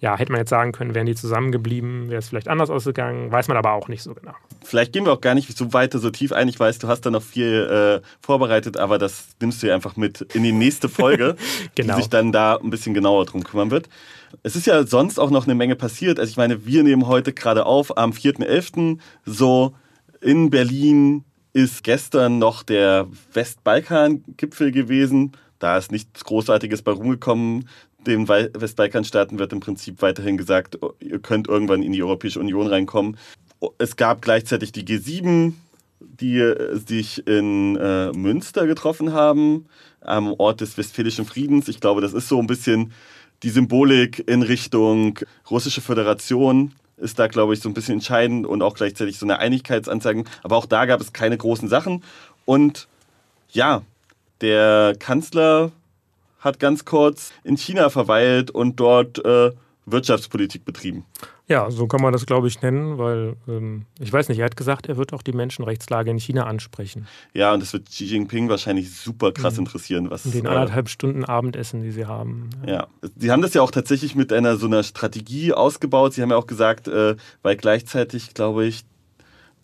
ja, 0.00 0.16
hätte 0.16 0.32
man 0.32 0.40
jetzt 0.40 0.48
sagen 0.48 0.72
können, 0.72 0.94
wären 0.94 1.06
die 1.06 1.14
zusammengeblieben, 1.14 2.08
wäre 2.08 2.18
es 2.18 2.28
vielleicht 2.28 2.48
anders 2.48 2.70
ausgegangen, 2.70 3.30
weiß 3.30 3.48
man 3.48 3.58
aber 3.58 3.72
auch 3.72 3.88
nicht 3.88 4.02
so 4.02 4.14
genau. 4.14 4.32
Vielleicht 4.64 4.94
gehen 4.94 5.04
wir 5.04 5.12
auch 5.12 5.20
gar 5.20 5.34
nicht 5.34 5.56
so 5.56 5.72
weiter, 5.74 5.98
so 5.98 6.10
tief 6.10 6.32
ein. 6.32 6.48
Ich 6.48 6.58
weiß, 6.58 6.78
du 6.78 6.88
hast 6.88 7.02
da 7.02 7.10
noch 7.10 7.22
viel 7.22 8.00
äh, 8.02 8.06
vorbereitet, 8.20 8.78
aber 8.78 8.96
das 8.96 9.28
nimmst 9.40 9.62
du 9.62 9.66
ja 9.66 9.74
einfach 9.74 9.96
mit 9.96 10.22
in 10.34 10.42
die 10.42 10.52
nächste 10.52 10.88
Folge, 10.88 11.36
genau. 11.74 11.94
die 11.94 12.00
sich 12.00 12.10
dann 12.10 12.32
da 12.32 12.56
ein 12.56 12.70
bisschen 12.70 12.94
genauer 12.94 13.26
drum 13.26 13.44
kümmern 13.44 13.70
wird. 13.70 13.90
Es 14.42 14.56
ist 14.56 14.66
ja 14.66 14.86
sonst 14.86 15.18
auch 15.18 15.30
noch 15.30 15.44
eine 15.44 15.54
Menge 15.54 15.76
passiert. 15.76 16.18
Also 16.18 16.30
ich 16.30 16.36
meine, 16.38 16.64
wir 16.64 16.82
nehmen 16.82 17.06
heute 17.06 17.34
gerade 17.34 17.66
auf 17.66 17.98
am 17.98 18.12
4.11. 18.12 18.98
so 19.26 19.74
in 20.22 20.48
Berlin 20.48 21.24
ist 21.52 21.82
gestern 21.82 22.38
noch 22.38 22.62
der 22.62 23.06
Westbalkan-Gipfel 23.34 24.70
gewesen. 24.70 25.32
Da 25.58 25.76
ist 25.76 25.92
nichts 25.92 26.24
Großartiges 26.24 26.82
bei 26.82 26.92
rumgekommen 26.92 27.68
den 28.06 28.28
Westbalkanstaaten 28.28 29.38
wird 29.38 29.52
im 29.52 29.60
Prinzip 29.60 30.02
weiterhin 30.02 30.36
gesagt, 30.36 30.78
ihr 31.00 31.18
könnt 31.18 31.48
irgendwann 31.48 31.82
in 31.82 31.92
die 31.92 32.02
Europäische 32.02 32.40
Union 32.40 32.66
reinkommen. 32.66 33.16
Es 33.78 33.96
gab 33.96 34.22
gleichzeitig 34.22 34.72
die 34.72 34.84
G7, 34.84 35.52
die 36.00 36.38
äh, 36.38 36.76
sich 36.76 37.26
in 37.26 37.76
äh, 37.76 38.10
Münster 38.12 38.66
getroffen 38.66 39.12
haben, 39.12 39.66
am 40.00 40.32
Ort 40.32 40.60
des 40.62 40.78
Westfälischen 40.78 41.26
Friedens. 41.26 41.68
Ich 41.68 41.80
glaube, 41.80 42.00
das 42.00 42.14
ist 42.14 42.28
so 42.28 42.38
ein 42.38 42.46
bisschen 42.46 42.92
die 43.42 43.50
Symbolik 43.50 44.28
in 44.28 44.42
Richtung 44.42 45.18
Russische 45.50 45.80
Föderation 45.80 46.72
ist 46.96 47.18
da, 47.18 47.26
glaube 47.26 47.54
ich, 47.54 47.60
so 47.60 47.68
ein 47.68 47.74
bisschen 47.74 47.94
entscheidend 47.94 48.46
und 48.46 48.62
auch 48.62 48.74
gleichzeitig 48.74 49.18
so 49.18 49.24
eine 49.24 49.38
Einigkeitsanzeige. 49.38 50.24
Aber 50.42 50.56
auch 50.56 50.66
da 50.66 50.84
gab 50.84 51.00
es 51.00 51.12
keine 51.12 51.38
großen 51.38 51.68
Sachen. 51.68 52.04
Und 52.44 52.88
ja, 53.50 53.82
der 54.40 54.94
Kanzler 54.98 55.72
hat 56.40 56.58
ganz 56.58 56.84
kurz 56.84 57.32
in 57.44 57.56
China 57.56 57.90
verweilt 57.90 58.50
und 58.50 58.80
dort 58.80 59.24
äh, 59.24 59.52
Wirtschaftspolitik 59.86 60.64
betrieben. 60.64 61.04
Ja, 61.48 61.68
so 61.70 61.88
kann 61.88 62.00
man 62.00 62.12
das, 62.12 62.26
glaube 62.26 62.46
ich, 62.46 62.62
nennen, 62.62 62.96
weil 62.98 63.34
ähm, 63.48 63.86
ich 63.98 64.12
weiß 64.12 64.28
nicht, 64.28 64.38
er 64.38 64.44
hat 64.44 64.56
gesagt, 64.56 64.88
er 64.88 64.96
wird 64.96 65.12
auch 65.12 65.22
die 65.22 65.32
Menschenrechtslage 65.32 66.10
in 66.10 66.18
China 66.18 66.44
ansprechen. 66.44 67.08
Ja, 67.34 67.52
und 67.52 67.60
das 67.60 67.72
wird 67.72 67.88
Xi 67.88 68.04
Jinping 68.04 68.48
wahrscheinlich 68.48 68.94
super 68.94 69.32
krass 69.32 69.54
mhm. 69.54 69.60
interessieren. 69.60 70.10
Was, 70.10 70.24
in 70.24 70.32
den 70.32 70.46
äh, 70.46 70.48
anderthalb 70.48 70.86
äh, 70.86 70.90
Stunden 70.90 71.24
Abendessen, 71.24 71.82
die 71.82 71.90
sie 71.90 72.06
haben. 72.06 72.50
Ja. 72.64 72.72
ja. 72.72 72.88
sie 73.16 73.32
haben 73.32 73.42
das 73.42 73.54
ja 73.54 73.62
auch 73.62 73.72
tatsächlich 73.72 74.14
mit 74.14 74.32
einer 74.32 74.56
so 74.56 74.66
einer 74.66 74.84
Strategie 74.84 75.52
ausgebaut. 75.52 76.14
Sie 76.14 76.22
haben 76.22 76.30
ja 76.30 76.36
auch 76.36 76.46
gesagt, 76.46 76.86
äh, 76.86 77.16
weil 77.42 77.56
gleichzeitig, 77.56 78.32
glaube 78.34 78.66
ich, 78.66 78.84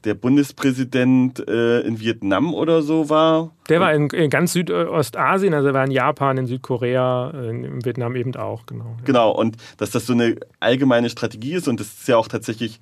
der 0.06 0.14
Bundespräsident 0.14 1.46
äh, 1.48 1.80
in 1.80 2.00
Vietnam 2.00 2.54
oder 2.54 2.80
so 2.80 3.10
war. 3.10 3.52
Der 3.68 3.80
war 3.80 3.92
in, 3.92 4.08
in, 4.10 4.30
ganz 4.30 4.52
Südostasien, 4.52 5.52
also 5.52 5.68
er 5.68 5.75
war 5.75 5.84
in 5.84 5.90
Japan, 5.90 6.38
in 6.38 6.46
Südkorea, 6.46 7.30
in 7.30 7.84
Vietnam 7.84 8.16
eben 8.16 8.34
auch, 8.36 8.64
genau. 8.66 8.96
Genau, 9.04 9.32
und 9.32 9.56
dass 9.76 9.90
das 9.90 10.06
so 10.06 10.12
eine 10.12 10.36
allgemeine 10.60 11.10
Strategie 11.10 11.54
ist 11.54 11.68
und 11.68 11.80
das 11.80 11.88
ist 11.88 12.08
ja 12.08 12.16
auch 12.16 12.28
tatsächlich, 12.28 12.80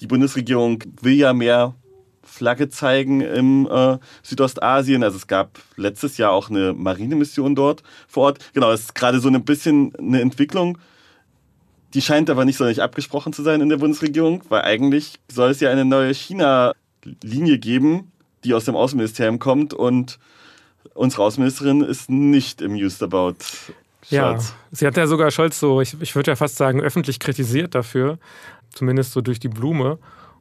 die 0.00 0.06
Bundesregierung 0.06 0.84
will 1.00 1.14
ja 1.14 1.32
mehr 1.32 1.74
Flagge 2.22 2.68
zeigen 2.68 3.22
im 3.22 3.66
äh, 3.70 3.96
Südostasien. 4.22 5.02
Also 5.02 5.16
es 5.16 5.26
gab 5.26 5.58
letztes 5.76 6.18
Jahr 6.18 6.32
auch 6.32 6.50
eine 6.50 6.74
Marinemission 6.74 7.54
dort 7.54 7.82
vor 8.06 8.24
Ort. 8.24 8.38
Genau, 8.52 8.70
es 8.70 8.80
ist 8.80 8.94
gerade 8.94 9.18
so 9.18 9.28
ein 9.28 9.44
bisschen 9.44 9.94
eine 9.96 10.20
Entwicklung 10.20 10.78
die 11.94 12.02
scheint 12.02 12.30
aber 12.30 12.44
nicht 12.44 12.56
so 12.56 12.64
nicht 12.64 12.80
abgesprochen 12.80 13.32
zu 13.32 13.42
sein 13.42 13.60
in 13.60 13.68
der 13.68 13.78
Bundesregierung, 13.78 14.42
weil 14.48 14.62
eigentlich 14.62 15.14
soll 15.28 15.50
es 15.50 15.60
ja 15.60 15.70
eine 15.70 15.84
neue 15.84 16.12
China-Linie 16.12 17.58
geben, 17.58 18.12
die 18.44 18.54
aus 18.54 18.64
dem 18.64 18.76
Außenministerium 18.76 19.38
kommt 19.38 19.74
und 19.74 20.18
unsere 20.94 21.22
Außenministerin 21.22 21.82
ist 21.82 22.10
nicht 22.10 22.60
im 22.60 22.74
Used 22.74 23.02
About. 23.02 23.36
Scholz. 24.02 24.10
Ja, 24.10 24.38
sie 24.70 24.86
hat 24.86 24.96
ja 24.96 25.06
sogar 25.06 25.30
Scholz 25.30 25.58
so, 25.58 25.80
ich, 25.80 25.96
ich 26.00 26.14
würde 26.14 26.30
ja 26.30 26.36
fast 26.36 26.56
sagen, 26.56 26.80
öffentlich 26.80 27.18
kritisiert 27.18 27.74
dafür, 27.74 28.18
zumindest 28.72 29.12
so 29.12 29.20
durch 29.20 29.40
die 29.40 29.48
Blume. 29.48 29.98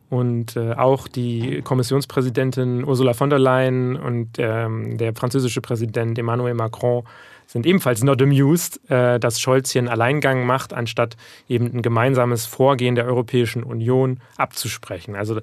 Und 0.10 0.56
äh, 0.56 0.72
auch 0.72 1.10
die 1.10 1.62
Kommissionspräsidentin 1.64 2.86
Ursula 2.86 3.14
von 3.14 3.30
der 3.30 3.40
Leyen 3.40 3.98
und 3.98 4.38
ähm, 4.38 4.98
der 4.98 5.14
französische 5.14 5.60
Präsident 5.60 6.18
Emmanuel 6.18 6.54
Macron 6.54 7.04
sind 7.48 7.66
ebenfalls 7.66 8.04
not 8.04 8.22
amused, 8.22 8.80
äh, 8.90 9.20
dass 9.20 9.40
Scholz 9.40 9.72
hier 9.72 9.80
einen 9.80 9.88
Alleingang 9.88 10.46
macht, 10.46 10.74
anstatt 10.74 11.18
eben 11.50 11.74
ein 11.74 11.82
gemeinsames 11.82 12.46
Vorgehen 12.46 12.96
der 12.96 13.06
Europäischen 13.06 13.64
Union 13.64 14.20
abzusprechen. 14.36 15.16
Also 15.16 15.40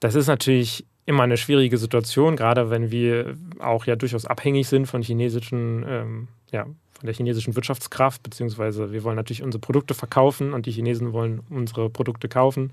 das 0.00 0.14
ist 0.14 0.26
natürlich 0.26 0.84
immer 1.06 1.22
eine 1.22 1.36
schwierige 1.36 1.78
Situation, 1.78 2.36
gerade 2.36 2.70
wenn 2.70 2.90
wir 2.90 3.36
auch 3.60 3.86
ja 3.86 3.96
durchaus 3.96 4.24
abhängig 4.24 4.68
sind 4.68 4.86
von 4.86 5.02
chinesischen, 5.02 5.84
ähm, 5.88 6.28
ja, 6.50 6.64
von 6.64 7.06
der 7.06 7.14
chinesischen 7.14 7.54
Wirtschaftskraft, 7.54 8.22
beziehungsweise 8.22 8.92
wir 8.92 9.04
wollen 9.04 9.16
natürlich 9.16 9.42
unsere 9.42 9.60
Produkte 9.60 9.94
verkaufen 9.94 10.52
und 10.54 10.66
die 10.66 10.72
Chinesen 10.72 11.12
wollen 11.12 11.40
unsere 11.50 11.90
Produkte 11.90 12.28
kaufen. 12.28 12.72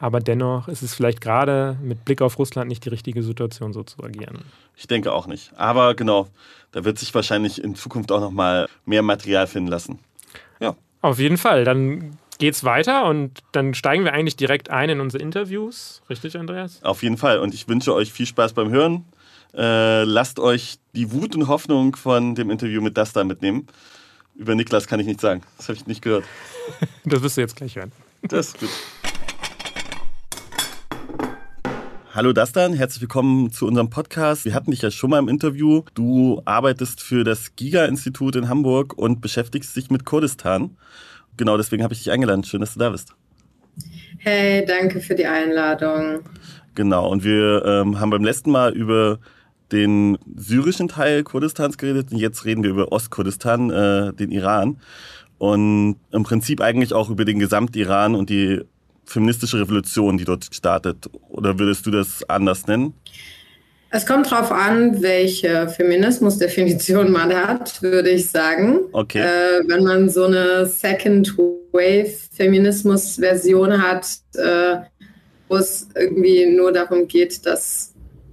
Aber 0.00 0.20
dennoch 0.20 0.66
ist 0.66 0.82
es 0.82 0.94
vielleicht 0.94 1.20
gerade 1.20 1.76
mit 1.82 2.06
Blick 2.06 2.22
auf 2.22 2.38
Russland 2.38 2.68
nicht 2.68 2.84
die 2.86 2.88
richtige 2.88 3.22
Situation, 3.22 3.74
so 3.74 3.82
zu 3.82 4.02
agieren. 4.02 4.38
Ich 4.74 4.86
denke 4.88 5.12
auch 5.12 5.26
nicht. 5.26 5.52
Aber 5.56 5.94
genau, 5.94 6.28
da 6.72 6.84
wird 6.84 6.98
sich 6.98 7.14
wahrscheinlich 7.14 7.62
in 7.62 7.74
Zukunft 7.74 8.10
auch 8.10 8.20
noch 8.20 8.30
mal 8.30 8.66
mehr 8.86 9.02
Material 9.02 9.46
finden 9.46 9.68
lassen. 9.68 9.98
Ja. 10.58 10.74
Auf 11.02 11.18
jeden 11.18 11.36
Fall. 11.36 11.64
Dann 11.64 12.16
geht's 12.38 12.64
weiter 12.64 13.04
und 13.04 13.40
dann 13.52 13.74
steigen 13.74 14.04
wir 14.04 14.14
eigentlich 14.14 14.36
direkt 14.36 14.70
ein 14.70 14.88
in 14.88 15.00
unsere 15.00 15.22
Interviews. 15.22 16.00
Richtig, 16.08 16.38
Andreas? 16.38 16.82
Auf 16.82 17.02
jeden 17.02 17.18
Fall. 17.18 17.38
Und 17.38 17.52
ich 17.52 17.68
wünsche 17.68 17.94
euch 17.94 18.10
viel 18.10 18.26
Spaß 18.26 18.54
beim 18.54 18.70
Hören. 18.70 19.04
Äh, 19.52 20.04
lasst 20.04 20.40
euch 20.40 20.78
die 20.94 21.12
Wut 21.12 21.36
und 21.36 21.46
Hoffnung 21.46 21.94
von 21.94 22.34
dem 22.34 22.48
Interview 22.48 22.80
mit 22.80 22.96
Dasta 22.96 23.22
mitnehmen. 23.22 23.66
Über 24.34 24.54
Niklas 24.54 24.86
kann 24.86 24.98
ich 24.98 25.06
nicht 25.06 25.20
sagen. 25.20 25.42
Das 25.58 25.68
habe 25.68 25.76
ich 25.76 25.86
nicht 25.86 26.00
gehört. 26.00 26.24
Das 27.04 27.20
wirst 27.22 27.36
du 27.36 27.40
jetzt 27.40 27.56
gleich 27.56 27.76
hören. 27.76 27.90
Das 28.22 28.48
ist 28.48 28.60
gut. 28.60 28.70
Hallo 32.12 32.32
Dastan, 32.32 32.72
herzlich 32.72 33.02
willkommen 33.02 33.52
zu 33.52 33.68
unserem 33.68 33.88
Podcast. 33.88 34.44
Wir 34.44 34.52
hatten 34.52 34.72
dich 34.72 34.82
ja 34.82 34.90
schon 34.90 35.10
mal 35.10 35.20
im 35.20 35.28
Interview. 35.28 35.84
Du 35.94 36.42
arbeitest 36.44 37.00
für 37.00 37.22
das 37.22 37.54
Giga-Institut 37.54 38.34
in 38.34 38.48
Hamburg 38.48 38.98
und 38.98 39.20
beschäftigst 39.20 39.76
dich 39.76 39.90
mit 39.90 40.04
Kurdistan. 40.04 40.76
Genau 41.36 41.56
deswegen 41.56 41.84
habe 41.84 41.94
ich 41.94 42.00
dich 42.00 42.10
eingeladen. 42.10 42.42
Schön, 42.42 42.62
dass 42.62 42.72
du 42.74 42.80
da 42.80 42.90
bist. 42.90 43.14
Hey, 44.18 44.64
danke 44.66 45.00
für 45.00 45.14
die 45.14 45.26
Einladung. 45.26 46.24
Genau, 46.74 47.08
und 47.08 47.22
wir 47.22 47.64
ähm, 47.64 48.00
haben 48.00 48.10
beim 48.10 48.24
letzten 48.24 48.50
Mal 48.50 48.72
über 48.72 49.20
den 49.70 50.18
syrischen 50.34 50.88
Teil 50.88 51.22
Kurdistans 51.22 51.78
geredet 51.78 52.10
und 52.10 52.18
jetzt 52.18 52.44
reden 52.44 52.64
wir 52.64 52.70
über 52.70 52.90
Ostkurdistan, 52.90 53.70
äh, 53.70 54.12
den 54.14 54.32
Iran. 54.32 54.80
Und 55.38 56.00
im 56.10 56.24
Prinzip 56.24 56.60
eigentlich 56.60 56.92
auch 56.92 57.08
über 57.08 57.24
den 57.24 57.38
Gesamt-Iran 57.38 58.16
und 58.16 58.30
die 58.30 58.62
feministische 59.10 59.60
Revolution, 59.60 60.16
die 60.16 60.24
dort 60.24 60.48
startet? 60.54 61.10
Oder 61.28 61.58
würdest 61.58 61.84
du 61.86 61.90
das 61.90 62.28
anders 62.28 62.66
nennen? 62.66 62.94
Es 63.92 64.06
kommt 64.06 64.30
darauf 64.30 64.52
an, 64.52 65.02
welche 65.02 65.68
Feminismusdefinition 65.68 67.10
man 67.10 67.34
hat, 67.34 67.82
würde 67.82 68.10
ich 68.10 68.30
sagen. 68.30 68.82
Okay. 68.92 69.18
Äh, 69.18 69.62
wenn 69.66 69.82
man 69.82 70.08
so 70.08 70.26
eine 70.26 70.66
Second 70.66 71.36
Wave 71.72 72.12
Feminismus-Version 72.32 73.82
hat, 73.82 74.06
äh, 74.34 74.76
wo 75.48 75.56
es 75.56 75.88
irgendwie 75.96 76.46
nur 76.46 76.70
darum 76.70 77.08
geht, 77.08 77.44
dass, 77.46 77.92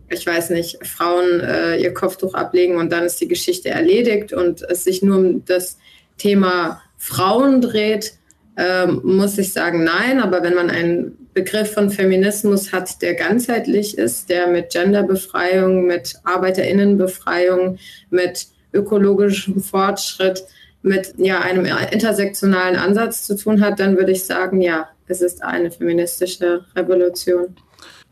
ich 0.10 0.28
weiß 0.28 0.52
nicht, 0.52 0.86
Frauen 0.86 1.40
äh, 1.40 1.78
ihr 1.78 1.94
Kopftuch 1.94 2.36
ablegen 2.36 2.78
und 2.78 2.92
dann 2.92 3.06
ist 3.06 3.20
die 3.20 3.28
Geschichte 3.28 3.70
erledigt 3.70 4.34
und 4.34 4.62
es 4.62 4.84
sich 4.84 5.02
nur 5.02 5.18
um 5.18 5.46
das 5.46 5.80
Thema 6.20 6.84
Frauen 6.98 7.62
dreht, 7.62 8.17
ähm, 8.58 9.02
muss 9.04 9.38
ich 9.38 9.54
sagen, 9.54 9.84
nein. 9.84 10.20
Aber 10.20 10.44
wenn 10.44 10.56
man 10.56 10.70
einen 10.70 11.30
Begriff 11.34 11.74
von 11.74 11.90
Feminismus 11.90 12.74
hat, 12.74 13.02
der 13.02 13.14
ganzheitlich 13.14 13.98
ist, 13.98 14.30
der 14.30 14.48
mit 14.48 14.72
Genderbefreiung, 14.72 15.86
mit 15.86 16.16
Arbeiterinnenbefreiung, 16.24 17.78
mit 18.10 18.48
ökologischem 18.74 19.62
Fortschritt, 19.62 20.44
mit 20.82 21.14
ja, 21.18 21.42
einem 21.42 21.66
intersektionalen 21.92 22.76
Ansatz 22.76 23.26
zu 23.26 23.38
tun 23.38 23.62
hat, 23.62 23.80
dann 23.80 23.98
würde 23.98 24.12
ich 24.12 24.26
sagen, 24.26 24.62
ja, 24.62 24.88
es 25.08 25.22
ist 25.22 25.44
eine 25.44 25.72
feministische 25.72 26.66
Revolution. 26.76 27.56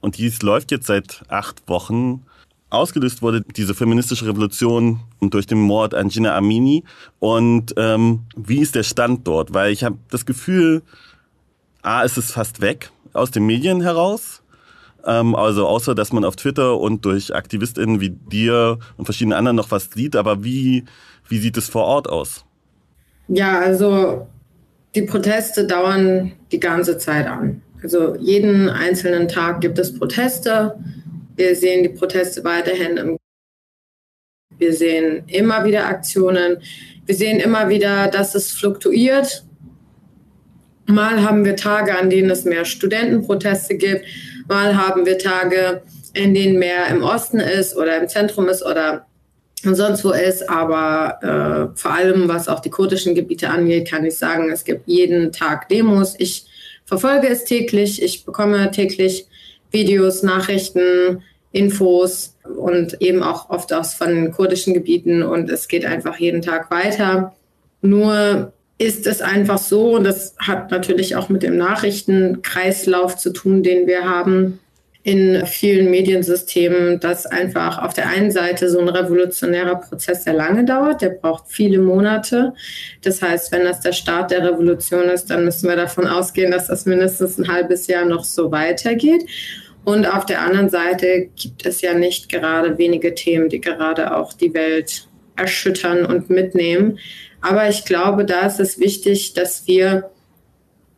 Und 0.01 0.17
dies 0.17 0.41
läuft 0.41 0.71
jetzt 0.71 0.87
seit 0.87 1.23
acht 1.29 1.67
Wochen 1.67 2.25
ausgelöst 2.69 3.21
wurde, 3.21 3.41
diese 3.41 3.73
feministische 3.73 4.27
Revolution 4.27 4.99
durch 5.21 5.45
den 5.45 5.59
Mord 5.59 5.93
an 5.93 6.09
Gina 6.09 6.35
Amini. 6.35 6.83
Und 7.19 7.73
ähm, 7.77 8.21
wie 8.35 8.59
ist 8.59 8.75
der 8.75 8.83
Stand 8.83 9.27
dort? 9.27 9.53
Weil 9.53 9.71
ich 9.71 9.83
habe 9.83 9.97
das 10.09 10.25
Gefühl, 10.25 10.81
A, 11.81 12.01
ist 12.01 12.17
es 12.17 12.31
fast 12.31 12.61
weg 12.61 12.91
aus 13.13 13.31
den 13.31 13.45
Medien 13.45 13.81
heraus. 13.81 14.41
Ähm, 15.05 15.35
also 15.35 15.67
außer, 15.67 15.95
dass 15.95 16.11
man 16.11 16.25
auf 16.25 16.35
Twitter 16.35 16.79
und 16.79 17.05
durch 17.05 17.33
AktivistInnen 17.33 18.01
wie 18.01 18.09
dir 18.09 18.79
und 18.97 19.05
verschiedenen 19.05 19.37
anderen 19.37 19.55
noch 19.55 19.71
was 19.71 19.89
sieht. 19.91 20.15
Aber 20.15 20.43
wie, 20.43 20.85
wie 21.27 21.39
sieht 21.39 21.57
es 21.57 21.69
vor 21.69 21.85
Ort 21.85 22.09
aus? 22.09 22.45
Ja, 23.27 23.59
also 23.59 24.27
die 24.95 25.03
Proteste 25.03 25.65
dauern 25.65 26.33
die 26.51 26.59
ganze 26.59 26.97
Zeit 26.97 27.27
an. 27.27 27.61
Also 27.83 28.15
jeden 28.15 28.69
einzelnen 28.69 29.27
Tag 29.27 29.61
gibt 29.61 29.77
es 29.77 29.97
Proteste. 29.97 30.75
Wir 31.35 31.55
sehen 31.55 31.83
die 31.83 31.89
Proteste 31.89 32.43
weiterhin 32.43 32.97
im 32.97 33.17
wir 34.57 34.73
sehen 34.73 35.23
immer 35.27 35.65
wieder 35.65 35.85
Aktionen. 35.85 36.57
Wir 37.05 37.15
sehen 37.15 37.39
immer 37.39 37.69
wieder, 37.69 38.07
dass 38.07 38.35
es 38.35 38.51
fluktuiert. 38.51 39.43
Mal 40.87 41.23
haben 41.23 41.45
wir 41.45 41.55
Tage, 41.55 41.97
an 41.97 42.09
denen 42.09 42.29
es 42.29 42.45
mehr 42.45 42.63
Studentenproteste 42.63 43.75
gibt. 43.75 44.05
Mal 44.47 44.77
haben 44.77 45.05
wir 45.05 45.17
Tage, 45.17 45.81
in 46.13 46.33
denen 46.33 46.59
mehr 46.59 46.87
im 46.87 47.03
Osten 47.03 47.39
ist 47.39 47.75
oder 47.75 47.99
im 47.99 48.07
Zentrum 48.07 48.47
ist 48.47 48.63
oder 48.63 49.05
sonst 49.63 50.05
wo 50.05 50.11
ist. 50.11 50.47
Aber 50.49 51.73
äh, 51.73 51.77
vor 51.77 51.91
allem, 51.91 52.27
was 52.27 52.47
auch 52.47 52.59
die 52.59 52.69
kurdischen 52.69 53.15
Gebiete 53.15 53.49
angeht, 53.49 53.89
kann 53.89 54.05
ich 54.05 54.15
sagen, 54.15 54.51
es 54.51 54.63
gibt 54.63 54.87
jeden 54.87 55.31
Tag 55.31 55.67
Demos. 55.69 56.15
Ich 56.17 56.45
verfolge 56.85 57.27
es 57.27 57.43
täglich. 57.45 58.01
Ich 58.01 58.25
bekomme 58.25 58.71
täglich 58.71 59.27
Videos, 59.75 60.23
Nachrichten, 60.23 61.21
Infos 61.51 62.35
und 62.57 63.01
eben 63.01 63.21
auch 63.21 63.49
oft 63.49 63.73
aus 63.73 63.93
von 63.93 64.31
kurdischen 64.31 64.73
Gebieten 64.73 65.21
und 65.21 65.49
es 65.49 65.67
geht 65.67 65.85
einfach 65.85 66.17
jeden 66.17 66.41
Tag 66.41 66.71
weiter. 66.71 67.35
Nur 67.81 68.53
ist 68.77 69.05
es 69.05 69.21
einfach 69.21 69.57
so, 69.57 69.95
und 69.95 70.05
das 70.05 70.35
hat 70.39 70.71
natürlich 70.71 71.15
auch 71.15 71.29
mit 71.29 71.43
dem 71.43 71.57
Nachrichtenkreislauf 71.57 73.17
zu 73.17 73.31
tun, 73.31 73.63
den 73.63 73.85
wir 73.87 74.03
haben 74.03 74.59
in 75.05 75.45
vielen 75.45 75.91
Mediensystemen, 75.91 76.99
dass 76.99 77.27
einfach 77.27 77.77
auf 77.77 77.93
der 77.93 78.09
einen 78.09 78.31
Seite 78.31 78.69
so 78.69 78.79
ein 78.79 78.89
revolutionärer 78.89 79.75
Prozess 79.75 80.23
sehr 80.23 80.33
lange 80.33 80.65
dauert, 80.65 81.03
der 81.03 81.09
braucht 81.09 81.43
viele 81.47 81.77
Monate. 81.77 82.53
Das 83.03 83.21
heißt, 83.21 83.51
wenn 83.51 83.65
das 83.65 83.81
der 83.81 83.91
Start 83.91 84.31
der 84.31 84.43
Revolution 84.43 85.03
ist, 85.03 85.29
dann 85.29 85.45
müssen 85.45 85.69
wir 85.69 85.75
davon 85.75 86.07
ausgehen, 86.07 86.51
dass 86.51 86.67
das 86.67 86.87
mindestens 86.87 87.37
ein 87.37 87.47
halbes 87.47 87.85
Jahr 87.85 88.05
noch 88.05 88.23
so 88.23 88.51
weitergeht. 88.51 89.23
Und 89.85 90.07
auf 90.07 90.25
der 90.25 90.41
anderen 90.41 90.69
Seite 90.69 91.29
gibt 91.35 91.65
es 91.65 91.81
ja 91.81 91.93
nicht 91.93 92.29
gerade 92.29 92.77
wenige 92.77 93.13
Themen, 93.13 93.49
die 93.49 93.61
gerade 93.61 94.17
auch 94.17 94.33
die 94.33 94.53
Welt 94.53 95.07
erschüttern 95.35 96.05
und 96.05 96.29
mitnehmen. 96.29 96.97
Aber 97.41 97.69
ich 97.69 97.85
glaube, 97.85 98.25
da 98.25 98.47
ist 98.47 98.59
es 98.59 98.79
wichtig, 98.79 99.33
dass 99.33 99.67
wir 99.67 100.09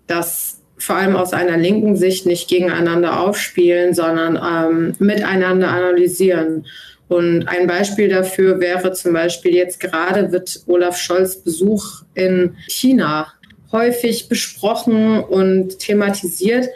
das 0.08 0.62
vor 0.78 0.96
allem 0.96 1.16
aus 1.16 1.34
einer 1.34 1.58
linken 1.58 1.96
Sicht 1.96 2.26
nicht 2.26 2.48
gegeneinander 2.48 3.20
aufspielen, 3.20 3.94
sondern 3.94 4.38
ähm, 4.38 4.96
miteinander 5.00 5.70
analysieren. 5.70 6.66
Und 7.08 7.48
ein 7.48 7.68
Beispiel 7.68 8.10
dafür 8.10 8.60
wäre 8.60 8.94
zum 8.94 9.14
Beispiel 9.14 9.56
jetzt 9.56 9.80
gerade 9.80 10.32
wird 10.32 10.62
Olaf 10.68 10.98
Scholz 10.98 11.38
Besuch 11.38 12.04
in 12.14 12.56
China 12.68 13.34
häufig 13.72 14.30
besprochen 14.30 15.20
und 15.20 15.80
thematisiert. 15.80 16.68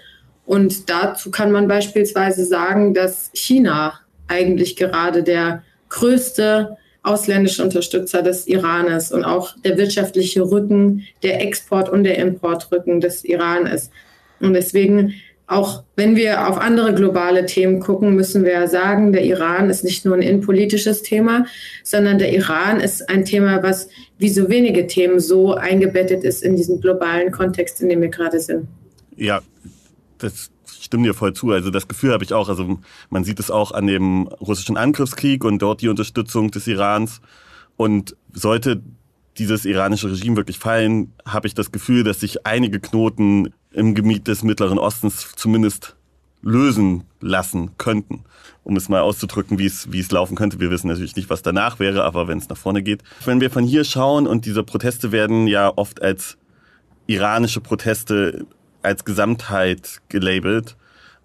Und 0.52 0.90
dazu 0.90 1.32
kann 1.32 1.54
man 1.54 1.70
beispielsweise 1.70 2.44
sagen, 2.44 2.94
dass 2.94 3.30
China 3.34 3.94
eigentlich 4.28 4.76
gerade 4.76 5.24
der 5.24 5.64
größte 5.88 6.76
ausländische 7.04 7.64
Unterstützer 7.64 8.22
des 8.22 8.48
Iran 8.48 8.88
ist 8.88 9.14
und 9.14 9.24
auch 9.24 9.56
der 9.64 9.78
wirtschaftliche 9.78 10.42
Rücken, 10.42 11.08
der 11.24 11.40
Export- 11.40 11.88
und 11.88 12.04
der 12.04 12.18
Importrücken 12.18 13.00
des 13.00 13.24
Iran 13.24 13.66
ist. 13.66 13.92
Und 14.42 14.52
deswegen, 14.52 15.14
auch 15.48 15.84
wenn 15.96 16.18
wir 16.18 16.46
auf 16.50 16.58
andere 16.58 16.94
globale 16.96 17.46
Themen 17.46 17.80
gucken, 17.80 18.14
müssen 18.14 18.44
wir 18.44 18.68
sagen, 18.68 19.14
der 19.14 19.24
Iran 19.24 19.70
ist 19.70 19.86
nicht 19.86 20.04
nur 20.04 20.16
ein 20.16 20.22
innenpolitisches 20.22 21.02
Thema, 21.02 21.46
sondern 21.82 22.20
der 22.20 22.34
Iran 22.34 22.82
ist 22.82 23.10
ein 23.10 23.24
Thema, 23.24 23.64
was 23.64 23.88
wie 24.18 24.28
so 24.28 24.50
wenige 24.50 24.86
Themen 24.86 25.22
so 25.22 25.54
eingebettet 25.54 26.26
ist 26.26 26.44
in 26.44 26.58
diesen 26.58 26.82
globalen 26.82 27.32
Kontext, 27.32 27.80
in 27.80 27.88
dem 27.88 28.02
wir 28.02 28.10
gerade 28.10 28.42
sind. 28.42 28.68
Ja, 29.16 29.42
das 30.24 30.52
stimmt 30.80 31.06
dir 31.06 31.14
voll 31.14 31.34
zu. 31.34 31.52
Also 31.52 31.70
das 31.70 31.88
Gefühl 31.88 32.14
habe 32.14 32.24
ich 32.24 32.34
auch. 32.34 32.50
Also 32.50 32.80
man 33.10 33.24
sieht 33.24 33.40
es 33.40 33.52
auch 33.52 33.72
an 33.72 33.88
dem 33.88 34.28
russischen 34.28 34.78
Angriffskrieg 34.78 35.44
und 35.44 35.60
dort 35.60 35.82
die 35.82 35.90
Unterstützung 35.90 36.52
des 36.52 36.68
Irans. 36.68 37.22
Und 37.78 38.16
sollte 38.34 38.82
dieses 39.38 39.66
iranische 39.66 40.12
Regime 40.12 40.36
wirklich 40.36 40.60
fallen, 40.60 41.14
habe 41.26 41.48
ich 41.48 41.54
das 41.54 41.72
Gefühl, 41.72 42.04
dass 42.04 42.20
sich 42.20 42.46
einige 42.46 42.80
Knoten 42.80 43.54
im 43.72 43.96
Gebiet 43.96 44.28
des 44.28 44.44
Mittleren 44.44 44.78
Ostens 44.78 45.32
zumindest 45.36 45.96
lösen 46.42 47.04
lassen 47.20 47.72
könnten. 47.78 48.24
Um 48.64 48.76
es 48.76 48.90
mal 48.90 49.02
auszudrücken, 49.02 49.58
wie 49.58 49.66
es, 49.66 49.92
wie 49.92 50.00
es 50.00 50.12
laufen 50.12 50.36
könnte. 50.36 50.60
Wir 50.60 50.70
wissen 50.70 50.88
natürlich 50.88 51.16
nicht, 51.16 51.30
was 51.30 51.42
danach 51.42 51.80
wäre, 51.80 52.04
aber 52.04 52.28
wenn 52.28 52.38
es 52.38 52.50
nach 52.50 52.58
vorne 52.58 52.84
geht. 52.84 53.04
Wenn 53.26 53.42
wir 53.42 53.50
von 53.50 53.64
hier 53.64 53.84
schauen 53.84 54.28
und 54.28 54.46
diese 54.46 54.64
Proteste 54.64 55.12
werden 55.12 55.48
ja 55.48 55.72
oft 55.76 56.02
als 56.02 56.38
iranische 57.08 57.62
Proteste 57.62 58.46
als 58.82 59.06
Gesamtheit 59.06 60.02
gelabelt. 60.10 60.76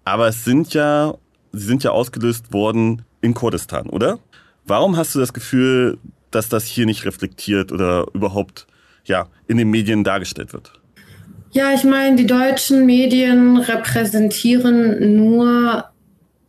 Aber 0.05 0.27
es 0.27 0.45
sind 0.45 0.73
ja, 0.73 1.15
sie 1.51 1.65
sind 1.65 1.83
ja 1.83 1.91
ausgelöst 1.91 2.53
worden 2.53 3.03
in 3.21 3.33
Kurdistan, 3.33 3.87
oder? 3.89 4.19
Warum 4.65 4.97
hast 4.97 5.15
du 5.15 5.19
das 5.19 5.33
Gefühl, 5.33 5.97
dass 6.31 6.49
das 6.49 6.65
hier 6.65 6.85
nicht 6.85 7.05
reflektiert 7.05 7.71
oder 7.71 8.05
überhaupt 8.13 8.67
ja, 9.05 9.27
in 9.47 9.57
den 9.57 9.69
Medien 9.69 10.03
dargestellt 10.03 10.53
wird? 10.53 10.73
Ja, 11.51 11.73
ich 11.73 11.83
meine, 11.83 12.15
die 12.17 12.27
deutschen 12.27 12.85
Medien 12.85 13.57
repräsentieren 13.57 15.15
nur 15.15 15.85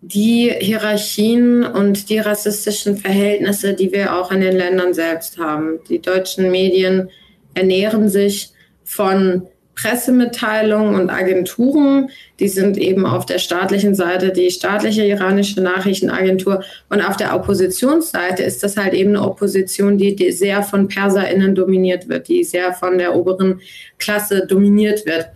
die 0.01 0.53
Hierarchien 0.61 1.65
und 1.65 2.09
die 2.09 2.19
rassistischen 2.19 2.97
Verhältnisse, 2.97 3.75
die 3.75 3.91
wir 3.93 4.17
auch 4.17 4.31
in 4.31 4.41
den 4.41 4.57
Ländern 4.57 4.95
selbst 4.95 5.39
haben. 5.39 5.81
Die 5.89 6.01
deutschen 6.01 6.51
Medien 6.51 7.11
ernähren 7.55 8.09
sich 8.09 8.51
von 8.85 9.47
Pressemitteilungen 9.81 10.95
und 10.95 11.11
Agenturen. 11.11 12.11
Die 12.41 12.49
sind 12.49 12.77
eben 12.77 13.07
auf 13.07 13.27
der 13.27 13.39
staatlichen 13.39 13.95
Seite 13.95 14.33
die 14.33 14.51
staatliche 14.51 15.05
iranische 15.05 15.61
Nachrichtenagentur 15.61 16.65
und 16.89 17.01
auf 17.01 17.17
der 17.17 17.35
Oppositionsseite 17.35 18.43
ist 18.43 18.63
das 18.63 18.77
halt 18.77 18.93
eben 18.93 19.11
eine 19.11 19.23
Opposition, 19.23 19.97
die, 19.97 20.17
die 20.17 20.33
sehr 20.33 20.63
von 20.63 20.89
PerserInnen 20.89 21.55
dominiert 21.55 22.09
wird, 22.09 22.29
die 22.29 22.43
sehr 22.43 22.73
von 22.73 22.99
der 22.99 23.15
oberen 23.15 23.61
Klasse 23.99 24.47
dominiert 24.47 25.07
wird. 25.07 25.29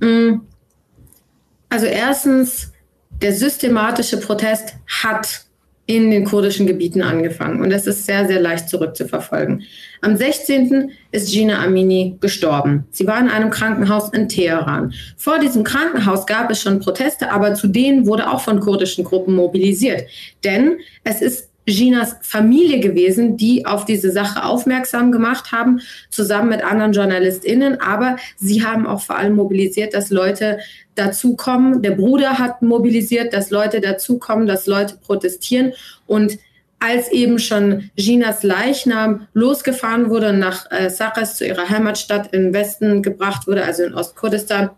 Mm. 0.00 0.40
Also 1.68 1.86
erstens, 1.86 2.72
der 3.22 3.32
systematische 3.32 4.18
Protest 4.18 4.74
hat 5.02 5.43
in 5.86 6.10
den 6.10 6.24
kurdischen 6.24 6.66
Gebieten 6.66 7.02
angefangen. 7.02 7.60
Und 7.60 7.70
das 7.70 7.86
ist 7.86 8.06
sehr, 8.06 8.26
sehr 8.26 8.40
leicht 8.40 8.68
zurückzuverfolgen. 8.70 9.64
Am 10.00 10.16
16. 10.16 10.90
ist 11.12 11.30
Gina 11.30 11.62
Amini 11.62 12.16
gestorben. 12.20 12.84
Sie 12.90 13.06
war 13.06 13.20
in 13.20 13.28
einem 13.28 13.50
Krankenhaus 13.50 14.10
in 14.10 14.28
Teheran. 14.28 14.94
Vor 15.16 15.38
diesem 15.38 15.62
Krankenhaus 15.62 16.26
gab 16.26 16.50
es 16.50 16.62
schon 16.62 16.80
Proteste, 16.80 17.30
aber 17.30 17.54
zu 17.54 17.68
denen 17.68 18.06
wurde 18.06 18.30
auch 18.30 18.40
von 18.40 18.60
kurdischen 18.60 19.04
Gruppen 19.04 19.34
mobilisiert. 19.34 20.04
Denn 20.42 20.78
es 21.04 21.20
ist 21.20 21.50
Ginas 21.66 22.16
Familie 22.22 22.80
gewesen, 22.80 23.36
die 23.36 23.66
auf 23.66 23.84
diese 23.84 24.10
Sache 24.10 24.44
aufmerksam 24.44 25.12
gemacht 25.12 25.52
haben, 25.52 25.80
zusammen 26.10 26.50
mit 26.50 26.62
anderen 26.62 26.92
JournalistInnen. 26.92 27.80
Aber 27.80 28.16
sie 28.36 28.64
haben 28.64 28.86
auch 28.86 29.00
vor 29.00 29.16
allem 29.16 29.34
mobilisiert, 29.34 29.94
dass 29.94 30.10
Leute 30.10 30.58
dazukommen. 30.94 31.82
Der 31.82 31.92
Bruder 31.92 32.38
hat 32.38 32.62
mobilisiert, 32.62 33.32
dass 33.32 33.50
Leute 33.50 33.80
dazukommen, 33.80 34.46
dass 34.46 34.66
Leute 34.66 34.96
protestieren. 35.02 35.72
Und 36.06 36.38
als 36.80 37.10
eben 37.10 37.38
schon 37.38 37.90
Ginas 37.96 38.42
Leichnam 38.42 39.26
losgefahren 39.32 40.10
wurde 40.10 40.30
und 40.30 40.38
nach 40.38 40.70
äh, 40.70 40.90
Saqqas 40.90 41.36
zu 41.36 41.46
ihrer 41.46 41.70
Heimatstadt 41.70 42.34
im 42.34 42.52
Westen 42.52 43.02
gebracht 43.02 43.46
wurde, 43.46 43.64
also 43.64 43.84
in 43.84 43.94
Ostkurdistan, 43.94 44.70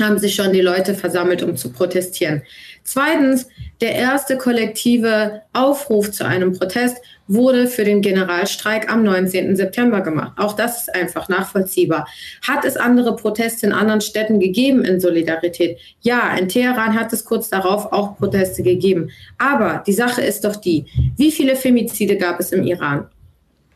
haben 0.00 0.18
sich 0.18 0.36
schon 0.36 0.52
die 0.52 0.60
Leute 0.60 0.94
versammelt, 0.94 1.42
um 1.42 1.56
zu 1.56 1.72
protestieren. 1.72 2.42
Zweitens, 2.92 3.46
der 3.80 3.94
erste 3.94 4.36
kollektive 4.36 5.42
Aufruf 5.52 6.10
zu 6.10 6.26
einem 6.26 6.58
Protest 6.58 6.96
wurde 7.28 7.68
für 7.68 7.84
den 7.84 8.02
Generalstreik 8.02 8.92
am 8.92 9.04
19. 9.04 9.54
September 9.54 10.00
gemacht. 10.00 10.32
Auch 10.36 10.54
das 10.54 10.80
ist 10.80 10.94
einfach 10.96 11.28
nachvollziehbar. 11.28 12.08
Hat 12.42 12.64
es 12.64 12.76
andere 12.76 13.14
Proteste 13.14 13.68
in 13.68 13.72
anderen 13.72 14.00
Städten 14.00 14.40
gegeben 14.40 14.84
in 14.84 14.98
Solidarität? 14.98 15.78
Ja, 16.00 16.36
in 16.36 16.48
Teheran 16.48 16.98
hat 16.98 17.12
es 17.12 17.24
kurz 17.24 17.48
darauf 17.48 17.92
auch 17.92 18.16
Proteste 18.16 18.64
gegeben. 18.64 19.10
Aber 19.38 19.84
die 19.86 19.92
Sache 19.92 20.22
ist 20.22 20.44
doch 20.44 20.56
die, 20.56 20.86
wie 21.16 21.30
viele 21.30 21.54
Femizide 21.54 22.16
gab 22.16 22.40
es 22.40 22.50
im 22.50 22.64
Iran? 22.64 23.06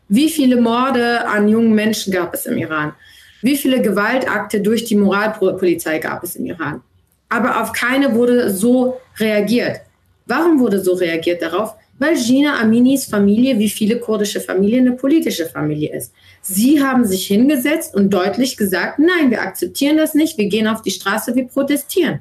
Wie 0.09 0.29
viele 0.29 0.59
Morde 0.59 1.25
an 1.25 1.47
jungen 1.47 1.73
Menschen 1.73 2.11
gab 2.11 2.33
es 2.33 2.47
im 2.47 2.57
Iran? 2.57 2.93
Wie 3.41 3.55
viele 3.55 3.81
Gewaltakte 3.81 4.59
durch 4.59 4.83
die 4.83 4.97
Moralpolizei 4.97 5.99
gab 5.99 6.21
es 6.21 6.35
im 6.35 6.47
Iran? 6.47 6.81
Aber 7.29 7.61
auf 7.61 7.73
keine 7.73 8.13
wurde 8.15 8.51
so 8.51 8.97
reagiert. 9.17 9.81
Warum 10.25 10.59
wurde 10.59 10.79
so 10.79 10.93
reagiert 10.93 11.41
darauf? 11.41 11.75
Weil 11.97 12.15
Gina 12.15 12.59
Aminis 12.59 13.05
Familie, 13.05 13.57
wie 13.57 13.69
viele 13.69 13.99
kurdische 13.99 14.41
Familien, 14.41 14.87
eine 14.87 14.97
politische 14.97 15.45
Familie 15.45 15.95
ist. 15.95 16.13
Sie 16.41 16.83
haben 16.83 17.05
sich 17.05 17.27
hingesetzt 17.27 17.95
und 17.95 18.09
deutlich 18.09 18.57
gesagt, 18.57 18.99
nein, 18.99 19.31
wir 19.31 19.41
akzeptieren 19.41 19.97
das 19.97 20.13
nicht, 20.13 20.37
wir 20.37 20.47
gehen 20.47 20.67
auf 20.67 20.81
die 20.81 20.91
Straße, 20.91 21.35
wir 21.35 21.47
protestieren. 21.47 22.19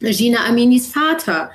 Gina 0.00 0.46
Aminis 0.46 0.88
Vater 0.88 1.50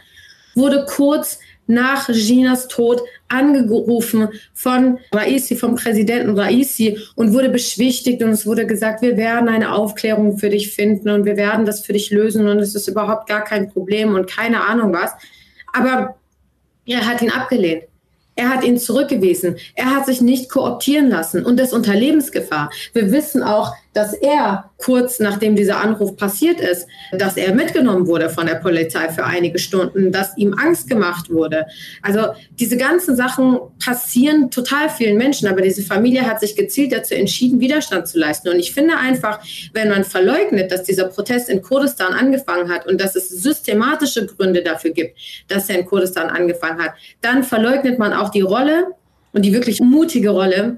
wurde 0.55 0.85
kurz 0.87 1.39
nach 1.67 2.07
Ginas 2.07 2.67
Tod 2.67 3.01
angerufen 3.29 4.29
von 4.53 4.99
Raisi, 5.11 5.55
vom 5.55 5.75
Präsidenten 5.75 6.37
Raisi 6.37 6.97
und 7.15 7.33
wurde 7.33 7.49
beschwichtigt 7.49 8.21
und 8.21 8.29
es 8.29 8.45
wurde 8.45 8.67
gesagt, 8.67 9.01
wir 9.01 9.17
werden 9.17 9.49
eine 9.49 9.73
Aufklärung 9.73 10.37
für 10.37 10.49
dich 10.49 10.73
finden 10.73 11.09
und 11.09 11.25
wir 11.25 11.37
werden 11.37 11.65
das 11.65 11.81
für 11.81 11.93
dich 11.93 12.11
lösen 12.11 12.47
und 12.47 12.59
es 12.59 12.75
ist 12.75 12.87
überhaupt 12.87 13.27
gar 13.27 13.43
kein 13.43 13.69
Problem 13.69 14.13
und 14.15 14.29
keine 14.29 14.65
Ahnung 14.65 14.93
was. 14.93 15.11
Aber 15.71 16.15
er 16.85 17.05
hat 17.05 17.21
ihn 17.21 17.31
abgelehnt. 17.31 17.83
Er 18.35 18.49
hat 18.49 18.63
ihn 18.63 18.77
zurückgewiesen. 18.77 19.57
Er 19.75 19.95
hat 19.95 20.05
sich 20.07 20.21
nicht 20.21 20.49
kooptieren 20.49 21.09
lassen 21.09 21.45
und 21.45 21.59
das 21.59 21.71
unter 21.71 21.93
Lebensgefahr. 21.93 22.71
Wir 22.93 23.11
wissen 23.11 23.43
auch, 23.43 23.73
dass 23.93 24.13
er 24.13 24.71
kurz 24.77 25.19
nachdem 25.19 25.55
dieser 25.55 25.79
Anruf 25.79 26.17
passiert 26.17 26.59
ist, 26.59 26.87
dass 27.11 27.37
er 27.37 27.53
mitgenommen 27.53 28.07
wurde 28.07 28.29
von 28.29 28.47
der 28.47 28.55
Polizei 28.55 29.09
für 29.09 29.23
einige 29.23 29.59
Stunden, 29.59 30.11
dass 30.11 30.35
ihm 30.37 30.53
Angst 30.53 30.89
gemacht 30.89 31.29
wurde. 31.29 31.67
Also 32.01 32.33
diese 32.59 32.75
ganzen 32.75 33.15
Sachen 33.15 33.59
passieren 33.83 34.49
total 34.51 34.89
vielen 34.89 35.17
Menschen, 35.17 35.47
aber 35.47 35.61
diese 35.61 35.83
Familie 35.83 36.25
hat 36.25 36.39
sich 36.39 36.55
gezielt 36.55 36.91
dazu 36.91 37.13
entschieden, 37.13 37.59
Widerstand 37.59 38.07
zu 38.07 38.19
leisten. 38.19 38.49
Und 38.49 38.59
ich 38.59 38.73
finde 38.73 38.97
einfach, 38.97 39.39
wenn 39.73 39.89
man 39.89 40.03
verleugnet, 40.03 40.71
dass 40.71 40.83
dieser 40.83 41.05
Protest 41.05 41.49
in 41.49 41.61
Kurdistan 41.61 42.13
angefangen 42.13 42.69
hat 42.69 42.87
und 42.87 42.99
dass 42.99 43.15
es 43.15 43.29
systematische 43.29 44.25
Gründe 44.25 44.63
dafür 44.63 44.91
gibt, 44.91 45.17
dass 45.47 45.69
er 45.69 45.79
in 45.79 45.85
Kurdistan 45.85 46.29
angefangen 46.29 46.81
hat, 46.81 46.93
dann 47.21 47.43
verleugnet 47.43 47.99
man 47.99 48.13
auch 48.13 48.29
die 48.29 48.41
Rolle 48.41 48.87
und 49.31 49.43
die 49.43 49.53
wirklich 49.53 49.79
mutige 49.79 50.29
Rolle, 50.29 50.77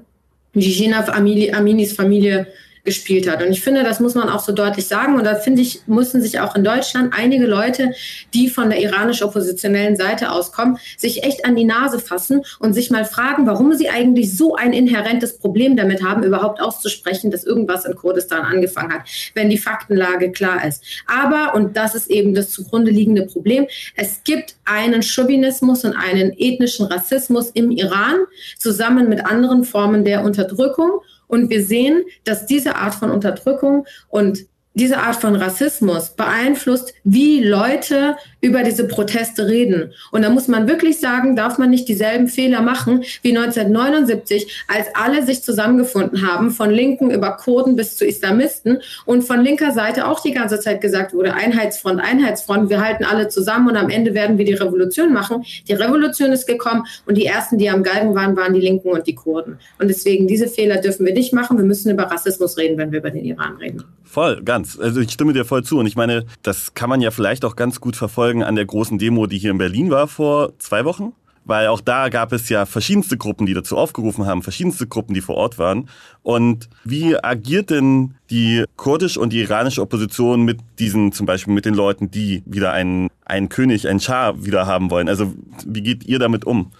die 0.54 0.70
Jinaf 0.70 1.08
Aminis 1.08 1.92
Familie 1.92 2.46
gespielt 2.86 3.28
hat. 3.28 3.42
Und 3.42 3.50
ich 3.50 3.60
finde, 3.60 3.82
das 3.82 4.00
muss 4.00 4.14
man 4.14 4.30
auch 4.30 4.40
so 4.40 4.52
deutlich 4.52 4.86
sagen. 4.86 5.16
Und 5.16 5.24
da 5.24 5.34
finde 5.34 5.60
ich, 5.60 5.82
mussten 5.86 6.22
sich 6.22 6.40
auch 6.40 6.56
in 6.56 6.64
Deutschland 6.64 7.12
einige 7.14 7.44
Leute, 7.46 7.92
die 8.32 8.48
von 8.48 8.70
der 8.70 8.80
iranisch-oppositionellen 8.80 9.96
Seite 9.96 10.32
auskommen, 10.32 10.78
sich 10.96 11.24
echt 11.24 11.44
an 11.44 11.56
die 11.56 11.64
Nase 11.64 11.98
fassen 11.98 12.42
und 12.60 12.72
sich 12.72 12.90
mal 12.90 13.04
fragen, 13.04 13.46
warum 13.46 13.74
sie 13.74 13.90
eigentlich 13.90 14.34
so 14.34 14.54
ein 14.54 14.72
inhärentes 14.72 15.36
Problem 15.36 15.76
damit 15.76 16.02
haben, 16.02 16.22
überhaupt 16.22 16.62
auszusprechen, 16.62 17.30
dass 17.30 17.44
irgendwas 17.44 17.84
in 17.84 17.94
Kurdistan 17.94 18.42
angefangen 18.42 18.94
hat, 18.94 19.02
wenn 19.34 19.50
die 19.50 19.58
Faktenlage 19.58 20.32
klar 20.32 20.64
ist. 20.64 20.82
Aber, 21.06 21.54
und 21.54 21.76
das 21.76 21.94
ist 21.94 22.10
eben 22.10 22.34
das 22.34 22.50
zugrunde 22.50 22.90
liegende 22.90 23.26
Problem, 23.26 23.66
es 23.96 24.22
gibt 24.24 24.54
einen 24.64 25.02
Chauvinismus 25.02 25.84
und 25.84 25.94
einen 25.94 26.32
ethnischen 26.38 26.86
Rassismus 26.86 27.50
im 27.50 27.70
Iran 27.70 28.20
zusammen 28.58 29.08
mit 29.08 29.26
anderen 29.26 29.64
Formen 29.64 30.04
der 30.04 30.22
Unterdrückung. 30.22 31.00
Und 31.28 31.50
wir 31.50 31.64
sehen, 31.64 32.04
dass 32.24 32.46
diese 32.46 32.76
Art 32.76 32.94
von 32.94 33.10
Unterdrückung 33.10 33.86
und 34.08 34.46
diese 34.74 34.98
Art 34.98 35.16
von 35.16 35.34
Rassismus 35.34 36.10
beeinflusst, 36.10 36.92
wie 37.02 37.42
Leute 37.42 38.16
über 38.46 38.62
diese 38.62 38.86
Proteste 38.86 39.48
reden. 39.48 39.92
Und 40.12 40.22
da 40.22 40.30
muss 40.30 40.46
man 40.46 40.68
wirklich 40.68 41.00
sagen, 41.00 41.34
darf 41.34 41.58
man 41.58 41.68
nicht 41.68 41.88
dieselben 41.88 42.28
Fehler 42.28 42.62
machen 42.62 43.02
wie 43.22 43.36
1979, 43.36 44.64
als 44.68 44.86
alle 44.94 45.26
sich 45.26 45.42
zusammengefunden 45.42 46.26
haben, 46.26 46.52
von 46.52 46.70
Linken 46.70 47.10
über 47.10 47.32
Kurden 47.32 47.74
bis 47.74 47.96
zu 47.96 48.06
Islamisten 48.06 48.78
und 49.04 49.22
von 49.22 49.42
linker 49.42 49.72
Seite 49.72 50.06
auch 50.06 50.20
die 50.20 50.32
ganze 50.32 50.60
Zeit 50.60 50.80
gesagt 50.80 51.12
wurde, 51.12 51.34
Einheitsfront, 51.34 52.00
Einheitsfront, 52.00 52.70
wir 52.70 52.80
halten 52.80 53.04
alle 53.04 53.28
zusammen 53.28 53.68
und 53.68 53.76
am 53.76 53.90
Ende 53.90 54.14
werden 54.14 54.38
wir 54.38 54.44
die 54.44 54.54
Revolution 54.54 55.12
machen. 55.12 55.44
Die 55.66 55.74
Revolution 55.74 56.30
ist 56.30 56.46
gekommen 56.46 56.84
und 57.04 57.16
die 57.18 57.26
ersten, 57.26 57.58
die 57.58 57.68
am 57.68 57.82
Galgen 57.82 58.14
waren, 58.14 58.36
waren 58.36 58.54
die 58.54 58.60
Linken 58.60 58.90
und 58.90 59.06
die 59.08 59.16
Kurden. 59.16 59.58
Und 59.80 59.88
deswegen, 59.88 60.28
diese 60.28 60.46
Fehler 60.46 60.76
dürfen 60.76 61.04
wir 61.04 61.14
nicht 61.14 61.32
machen. 61.32 61.58
Wir 61.58 61.64
müssen 61.64 61.90
über 61.90 62.04
Rassismus 62.04 62.56
reden, 62.56 62.78
wenn 62.78 62.92
wir 62.92 63.00
über 63.00 63.10
den 63.10 63.24
Iran 63.24 63.56
reden. 63.56 63.82
Voll, 64.16 64.40
ganz. 64.42 64.78
Also 64.78 65.00
ich 65.00 65.10
stimme 65.10 65.32
dir 65.32 65.44
voll 65.44 65.64
zu. 65.64 65.78
Und 65.78 65.86
ich 65.86 65.96
meine, 65.96 66.24
das 66.42 66.74
kann 66.74 66.88
man 66.88 67.00
ja 67.00 67.10
vielleicht 67.10 67.44
auch 67.44 67.56
ganz 67.56 67.80
gut 67.80 67.96
verfolgen 67.96 68.35
an 68.42 68.56
der 68.56 68.66
großen 68.66 68.98
Demo, 68.98 69.26
die 69.26 69.38
hier 69.38 69.50
in 69.50 69.58
Berlin 69.58 69.90
war 69.90 70.08
vor 70.08 70.58
zwei 70.58 70.84
Wochen. 70.84 71.12
Weil 71.46 71.68
auch 71.68 71.80
da 71.80 72.08
gab 72.08 72.32
es 72.32 72.48
ja 72.48 72.66
verschiedenste 72.66 73.16
Gruppen, 73.16 73.46
die 73.46 73.54
dazu 73.54 73.76
aufgerufen 73.76 74.26
haben, 74.26 74.42
verschiedenste 74.42 74.88
Gruppen, 74.88 75.14
die 75.14 75.20
vor 75.20 75.36
Ort 75.36 75.58
waren. 75.58 75.88
Und 76.24 76.68
wie 76.82 77.16
agiert 77.16 77.70
denn 77.70 78.14
die 78.30 78.64
kurdische 78.74 79.20
und 79.20 79.32
die 79.32 79.42
iranische 79.42 79.80
Opposition 79.80 80.42
mit 80.42 80.58
diesen, 80.80 81.12
zum 81.12 81.24
Beispiel 81.24 81.54
mit 81.54 81.64
den 81.64 81.74
Leuten, 81.74 82.10
die 82.10 82.42
wieder 82.46 82.72
einen, 82.72 83.10
einen 83.24 83.48
König, 83.48 83.86
einen 83.86 84.00
Schah 84.00 84.34
wieder 84.44 84.66
haben 84.66 84.90
wollen? 84.90 85.08
Also 85.08 85.34
wie 85.64 85.82
geht 85.82 86.04
ihr 86.04 86.18
damit 86.18 86.44
um? 86.44 86.72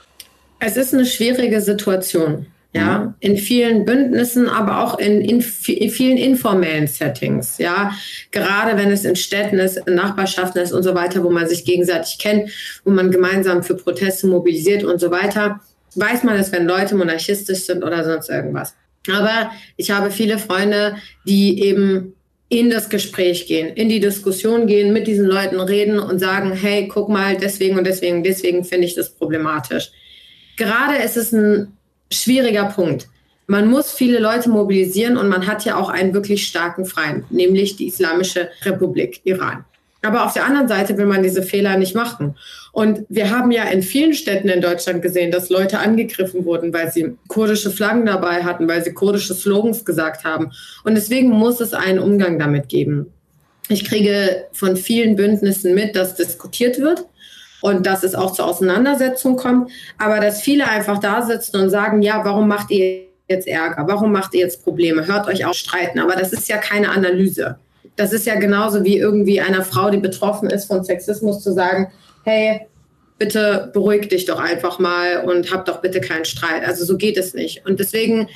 Es 0.58 0.76
ist 0.76 0.92
eine 0.92 1.06
schwierige 1.06 1.60
Situation. 1.60 2.46
Ja, 2.76 2.98
mhm. 2.98 3.14
in 3.20 3.36
vielen 3.38 3.84
Bündnissen, 3.84 4.48
aber 4.48 4.84
auch 4.84 4.98
in, 4.98 5.20
in, 5.20 5.44
in, 5.66 5.90
vielen 5.90 6.18
informellen 6.18 6.86
Settings. 6.86 7.56
Ja, 7.58 7.92
gerade 8.30 8.76
wenn 8.76 8.90
es 8.90 9.04
in 9.04 9.16
Städten 9.16 9.58
ist, 9.58 9.78
in 9.86 9.94
Nachbarschaften 9.94 10.60
ist 10.60 10.72
und 10.72 10.82
so 10.82 10.94
weiter, 10.94 11.24
wo 11.24 11.30
man 11.30 11.48
sich 11.48 11.64
gegenseitig 11.64 12.18
kennt, 12.18 12.50
wo 12.84 12.90
man 12.90 13.10
gemeinsam 13.10 13.62
für 13.62 13.74
Proteste 13.74 14.26
mobilisiert 14.26 14.84
und 14.84 15.00
so 15.00 15.10
weiter, 15.10 15.60
weiß 15.94 16.24
man 16.24 16.36
es, 16.36 16.52
wenn 16.52 16.66
Leute 16.66 16.94
monarchistisch 16.94 17.60
sind 17.60 17.82
oder 17.82 18.04
sonst 18.04 18.28
irgendwas. 18.28 18.74
Aber 19.10 19.50
ich 19.76 19.90
habe 19.90 20.10
viele 20.10 20.38
Freunde, 20.38 20.96
die 21.26 21.62
eben 21.62 22.14
in 22.48 22.70
das 22.70 22.90
Gespräch 22.90 23.46
gehen, 23.46 23.74
in 23.74 23.88
die 23.88 24.00
Diskussion 24.00 24.66
gehen, 24.66 24.92
mit 24.92 25.06
diesen 25.06 25.26
Leuten 25.26 25.60
reden 25.60 25.98
und 25.98 26.18
sagen, 26.18 26.52
hey, 26.52 26.86
guck 26.86 27.08
mal, 27.08 27.36
deswegen 27.36 27.76
und 27.78 27.86
deswegen, 27.86 28.22
deswegen 28.22 28.64
finde 28.64 28.86
ich 28.86 28.94
das 28.94 29.10
problematisch. 29.10 29.90
Gerade 30.56 31.02
ist 31.02 31.16
es 31.16 31.32
ein 31.32 31.75
schwieriger 32.10 32.66
Punkt. 32.66 33.08
Man 33.46 33.68
muss 33.68 33.92
viele 33.92 34.18
Leute 34.18 34.50
mobilisieren 34.50 35.16
und 35.16 35.28
man 35.28 35.46
hat 35.46 35.64
ja 35.64 35.76
auch 35.76 35.88
einen 35.88 36.14
wirklich 36.14 36.46
starken 36.46 36.84
Feind, 36.84 37.30
nämlich 37.30 37.76
die 37.76 37.86
Islamische 37.86 38.48
Republik 38.64 39.20
Iran. 39.24 39.64
Aber 40.02 40.24
auf 40.24 40.34
der 40.34 40.44
anderen 40.44 40.68
Seite 40.68 40.96
will 40.98 41.06
man 41.06 41.22
diese 41.22 41.42
Fehler 41.42 41.76
nicht 41.76 41.94
machen. 41.94 42.36
Und 42.72 43.04
wir 43.08 43.30
haben 43.30 43.50
ja 43.50 43.64
in 43.64 43.82
vielen 43.82 44.14
Städten 44.14 44.48
in 44.48 44.60
Deutschland 44.60 45.02
gesehen, 45.02 45.30
dass 45.30 45.48
Leute 45.48 45.78
angegriffen 45.78 46.44
wurden, 46.44 46.72
weil 46.72 46.92
sie 46.92 47.16
kurdische 47.28 47.70
Flaggen 47.70 48.06
dabei 48.06 48.44
hatten, 48.44 48.68
weil 48.68 48.84
sie 48.84 48.92
kurdische 48.92 49.34
Slogans 49.34 49.84
gesagt 49.84 50.24
haben. 50.24 50.52
Und 50.84 50.94
deswegen 50.94 51.30
muss 51.30 51.60
es 51.60 51.72
einen 51.72 51.98
Umgang 51.98 52.38
damit 52.38 52.68
geben. 52.68 53.06
Ich 53.68 53.84
kriege 53.84 54.44
von 54.52 54.76
vielen 54.76 55.16
Bündnissen 55.16 55.74
mit, 55.74 55.96
dass 55.96 56.14
diskutiert 56.14 56.78
wird 56.78 57.04
und 57.60 57.86
dass 57.86 58.02
es 58.02 58.14
auch 58.14 58.32
zur 58.32 58.46
Auseinandersetzung 58.46 59.36
kommt, 59.36 59.70
aber 59.98 60.20
dass 60.20 60.42
viele 60.42 60.68
einfach 60.68 60.98
da 60.98 61.22
sitzen 61.22 61.56
und 61.56 61.70
sagen, 61.70 62.02
ja, 62.02 62.24
warum 62.24 62.48
macht 62.48 62.70
ihr 62.70 63.06
jetzt 63.28 63.46
Ärger? 63.46 63.84
Warum 63.86 64.12
macht 64.12 64.34
ihr 64.34 64.40
jetzt 64.40 64.62
Probleme? 64.62 65.06
Hört 65.06 65.26
euch 65.26 65.44
auch 65.44 65.54
streiten. 65.54 65.98
Aber 65.98 66.14
das 66.14 66.32
ist 66.32 66.48
ja 66.48 66.58
keine 66.58 66.90
Analyse. 66.90 67.58
Das 67.96 68.12
ist 68.12 68.26
ja 68.26 68.36
genauso 68.36 68.84
wie 68.84 68.98
irgendwie 68.98 69.40
einer 69.40 69.62
Frau, 69.62 69.90
die 69.90 69.98
betroffen 69.98 70.50
ist 70.50 70.66
von 70.66 70.84
Sexismus, 70.84 71.42
zu 71.42 71.52
sagen, 71.52 71.90
hey, 72.24 72.66
bitte 73.18 73.70
beruhig 73.72 74.08
dich 74.08 74.26
doch 74.26 74.38
einfach 74.38 74.78
mal 74.78 75.24
und 75.24 75.50
hab 75.52 75.64
doch 75.64 75.80
bitte 75.80 76.00
keinen 76.00 76.26
Streit. 76.26 76.66
Also 76.66 76.84
so 76.84 76.96
geht 76.98 77.16
es 77.16 77.32
nicht. 77.32 77.64
Und 77.66 77.80
deswegen 77.80 78.28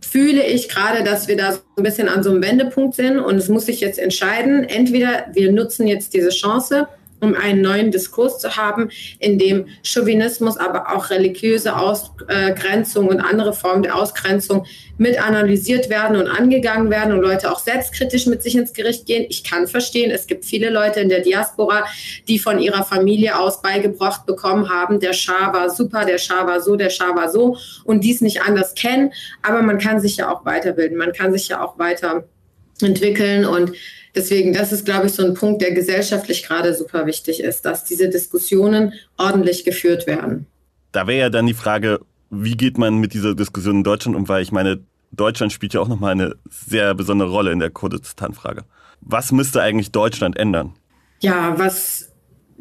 fühle 0.00 0.44
ich 0.44 0.68
gerade, 0.68 1.02
dass 1.02 1.28
wir 1.28 1.36
da 1.36 1.52
so 1.52 1.60
ein 1.76 1.82
bisschen 1.82 2.08
an 2.08 2.22
so 2.22 2.30
einem 2.30 2.42
Wendepunkt 2.42 2.94
sind 2.94 3.18
und 3.18 3.36
es 3.36 3.48
muss 3.48 3.66
sich 3.66 3.80
jetzt 3.80 3.98
entscheiden. 3.98 4.64
Entweder 4.64 5.26
wir 5.32 5.52
nutzen 5.52 5.86
jetzt 5.86 6.12
diese 6.12 6.30
Chance 6.30 6.88
um 7.20 7.34
einen 7.34 7.60
neuen 7.60 7.90
Diskurs 7.90 8.38
zu 8.38 8.56
haben, 8.56 8.90
in 9.18 9.38
dem 9.38 9.66
Chauvinismus, 9.82 10.56
aber 10.56 10.94
auch 10.94 11.10
religiöse 11.10 11.76
Ausgrenzung 11.76 13.08
und 13.08 13.20
andere 13.20 13.52
Formen 13.52 13.82
der 13.82 13.96
Ausgrenzung 13.96 14.66
mit 14.98 15.18
analysiert 15.18 15.88
werden 15.88 16.16
und 16.16 16.26
angegangen 16.26 16.90
werden 16.90 17.14
und 17.14 17.22
Leute 17.22 17.50
auch 17.50 17.58
selbstkritisch 17.58 18.26
mit 18.26 18.42
sich 18.42 18.54
ins 18.54 18.74
Gericht 18.74 19.06
gehen. 19.06 19.24
Ich 19.30 19.44
kann 19.44 19.66
verstehen, 19.66 20.10
es 20.10 20.26
gibt 20.26 20.44
viele 20.44 20.68
Leute 20.68 21.00
in 21.00 21.08
der 21.08 21.20
Diaspora, 21.20 21.84
die 22.28 22.38
von 22.38 22.58
ihrer 22.58 22.84
Familie 22.84 23.38
aus 23.38 23.62
beigebracht 23.62 24.26
bekommen 24.26 24.68
haben, 24.68 25.00
der 25.00 25.14
Schah 25.14 25.52
war 25.52 25.70
super, 25.70 26.04
der 26.04 26.18
Schah 26.18 26.46
war 26.46 26.60
so, 26.60 26.76
der 26.76 26.90
Schah 26.90 27.16
war 27.16 27.30
so 27.30 27.56
und 27.84 28.04
dies 28.04 28.20
nicht 28.20 28.42
anders 28.42 28.74
kennen. 28.74 29.12
Aber 29.42 29.62
man 29.62 29.78
kann 29.78 30.00
sich 30.00 30.18
ja 30.18 30.30
auch 30.30 30.44
weiterbilden, 30.44 30.98
man 30.98 31.12
kann 31.12 31.32
sich 31.32 31.48
ja 31.48 31.64
auch 31.64 31.78
weiterentwickeln 31.78 33.46
und 33.46 33.72
Deswegen, 34.14 34.52
das 34.52 34.72
ist, 34.72 34.84
glaube 34.84 35.06
ich, 35.06 35.12
so 35.12 35.24
ein 35.24 35.34
Punkt, 35.34 35.62
der 35.62 35.72
gesellschaftlich 35.72 36.46
gerade 36.46 36.74
super 36.74 37.06
wichtig 37.06 37.40
ist, 37.40 37.64
dass 37.64 37.84
diese 37.84 38.08
Diskussionen 38.08 38.92
ordentlich 39.16 39.64
geführt 39.64 40.06
werden. 40.06 40.46
Da 40.92 41.06
wäre 41.06 41.20
ja 41.20 41.30
dann 41.30 41.46
die 41.46 41.54
Frage, 41.54 42.00
wie 42.30 42.56
geht 42.56 42.78
man 42.78 42.98
mit 42.98 43.14
dieser 43.14 43.34
Diskussion 43.34 43.76
in 43.76 43.84
Deutschland 43.84 44.16
um? 44.16 44.28
Weil 44.28 44.42
ich 44.42 44.52
meine, 44.52 44.80
Deutschland 45.12 45.52
spielt 45.52 45.74
ja 45.74 45.80
auch 45.80 45.88
nochmal 45.88 46.12
eine 46.12 46.34
sehr 46.48 46.94
besondere 46.94 47.30
Rolle 47.30 47.52
in 47.52 47.58
der 47.58 47.70
Kurdistan-Frage. 47.70 48.64
Was 49.00 49.32
müsste 49.32 49.62
eigentlich 49.62 49.90
Deutschland 49.92 50.36
ändern? 50.36 50.74
Ja, 51.20 51.58
was 51.58 52.10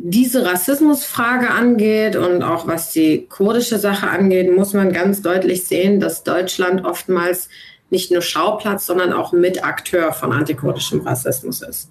diese 0.02 0.46
Rassismusfrage 0.46 1.50
angeht 1.50 2.16
und 2.16 2.42
auch 2.42 2.68
was 2.68 2.92
die 2.94 3.28
kurdische 3.28 3.80
Sache 3.80 4.08
angeht, 4.08 4.56
muss 4.56 4.74
man 4.74 4.94
ganz 4.94 5.22
deutlich 5.22 5.66
sehen, 5.66 6.00
dass 6.00 6.24
Deutschland 6.24 6.86
oftmals 6.86 7.50
nicht 7.90 8.12
nur 8.12 8.22
Schauplatz, 8.22 8.86
sondern 8.86 9.14
auch 9.14 9.32
Mitakteur 9.32 10.12
von 10.14 10.32
antikurdischem 10.32 11.02
Rassismus 11.02 11.62
ist. 11.62 11.90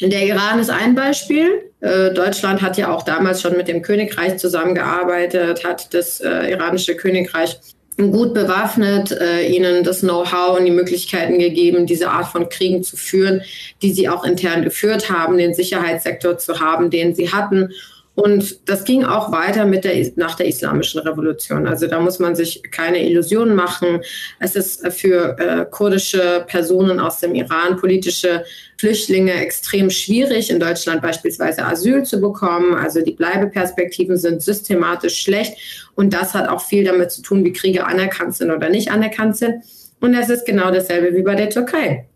Der 0.00 0.26
Iran 0.26 0.58
ist 0.58 0.70
ein 0.70 0.94
Beispiel. 0.94 1.70
Äh, 1.80 2.12
Deutschland 2.12 2.60
hat 2.60 2.76
ja 2.76 2.92
auch 2.92 3.02
damals 3.02 3.40
schon 3.40 3.56
mit 3.56 3.68
dem 3.68 3.80
Königreich 3.80 4.36
zusammengearbeitet, 4.36 5.64
hat 5.64 5.94
das 5.94 6.20
äh, 6.20 6.50
iranische 6.50 6.96
Königreich 6.96 7.58
gut 7.96 8.34
bewaffnet, 8.34 9.10
äh, 9.12 9.46
ihnen 9.46 9.82
das 9.82 10.00
Know-how 10.00 10.58
und 10.58 10.66
die 10.66 10.70
Möglichkeiten 10.70 11.38
gegeben, 11.38 11.86
diese 11.86 12.10
Art 12.10 12.26
von 12.26 12.50
Kriegen 12.50 12.82
zu 12.82 12.96
führen, 12.96 13.42
die 13.80 13.92
sie 13.92 14.08
auch 14.08 14.22
intern 14.24 14.64
geführt 14.64 15.10
haben, 15.10 15.38
den 15.38 15.54
Sicherheitssektor 15.54 16.36
zu 16.36 16.60
haben, 16.60 16.90
den 16.90 17.14
sie 17.14 17.32
hatten 17.32 17.70
und 18.16 18.66
das 18.66 18.84
ging 18.84 19.04
auch 19.04 19.30
weiter 19.30 19.66
mit 19.66 19.84
der, 19.84 20.10
nach 20.16 20.36
der 20.36 20.46
Islamischen 20.46 21.00
Revolution. 21.00 21.66
Also 21.66 21.86
da 21.86 22.00
muss 22.00 22.18
man 22.18 22.34
sich 22.34 22.62
keine 22.70 23.06
Illusionen 23.06 23.54
machen. 23.54 24.00
Es 24.40 24.56
ist 24.56 24.90
für 24.94 25.38
äh, 25.38 25.66
kurdische 25.70 26.42
Personen 26.46 26.98
aus 26.98 27.20
dem 27.20 27.34
Iran, 27.34 27.76
politische 27.76 28.42
Flüchtlinge, 28.78 29.34
extrem 29.34 29.90
schwierig, 29.90 30.48
in 30.48 30.58
Deutschland 30.58 31.02
beispielsweise 31.02 31.66
Asyl 31.66 32.04
zu 32.04 32.18
bekommen. 32.18 32.74
Also 32.74 33.02
die 33.02 33.12
Bleibeperspektiven 33.12 34.16
sind 34.16 34.40
systematisch 34.40 35.18
schlecht. 35.18 35.58
Und 35.94 36.14
das 36.14 36.32
hat 36.32 36.48
auch 36.48 36.62
viel 36.62 36.84
damit 36.84 37.12
zu 37.12 37.20
tun, 37.20 37.44
wie 37.44 37.52
Kriege 37.52 37.84
anerkannt 37.84 38.34
sind 38.34 38.50
oder 38.50 38.70
nicht 38.70 38.90
anerkannt 38.90 39.36
sind. 39.36 39.62
Und 40.00 40.14
es 40.14 40.30
ist 40.30 40.46
genau 40.46 40.70
dasselbe 40.70 41.14
wie 41.14 41.22
bei 41.22 41.34
der 41.34 41.50
Türkei. 41.50 42.06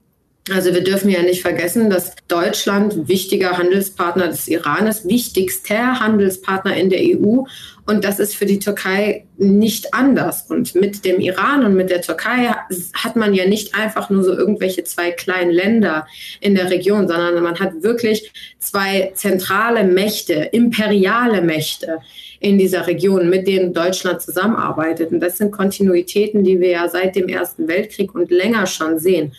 Also 0.48 0.72
wir 0.72 0.82
dürfen 0.82 1.10
ja 1.10 1.22
nicht 1.22 1.42
vergessen, 1.42 1.90
dass 1.90 2.14
Deutschland 2.26 3.08
wichtiger 3.08 3.58
Handelspartner 3.58 4.28
des 4.28 4.48
Iran 4.48 4.86
ist, 4.86 5.06
wichtigster 5.06 6.00
Handelspartner 6.00 6.76
in 6.76 6.88
der 6.88 7.00
EU. 7.00 7.44
Und 7.86 8.04
das 8.04 8.18
ist 8.18 8.34
für 8.34 8.46
die 8.46 8.58
Türkei 8.58 9.26
nicht 9.36 9.92
anders. 9.92 10.46
Und 10.48 10.74
mit 10.74 11.04
dem 11.04 11.20
Iran 11.20 11.64
und 11.64 11.74
mit 11.74 11.90
der 11.90 12.00
Türkei 12.00 12.54
hat 12.94 13.16
man 13.16 13.34
ja 13.34 13.46
nicht 13.46 13.74
einfach 13.74 14.08
nur 14.08 14.24
so 14.24 14.32
irgendwelche 14.32 14.82
zwei 14.84 15.10
kleinen 15.10 15.50
Länder 15.50 16.06
in 16.40 16.54
der 16.54 16.70
Region, 16.70 17.06
sondern 17.06 17.42
man 17.42 17.58
hat 17.60 17.82
wirklich 17.82 18.32
zwei 18.58 19.12
zentrale 19.14 19.84
Mächte, 19.84 20.34
imperiale 20.52 21.42
Mächte 21.42 21.98
in 22.40 22.58
dieser 22.58 22.86
Region, 22.86 23.28
mit 23.28 23.46
denen 23.46 23.74
Deutschland 23.74 24.22
zusammenarbeitet. 24.22 25.12
Und 25.12 25.20
das 25.20 25.36
sind 25.36 25.52
Kontinuitäten, 25.52 26.44
die 26.44 26.58
wir 26.60 26.70
ja 26.70 26.88
seit 26.88 27.14
dem 27.14 27.28
Ersten 27.28 27.68
Weltkrieg 27.68 28.14
und 28.14 28.30
länger 28.30 28.66
schon 28.66 28.98
sehen. 28.98 29.32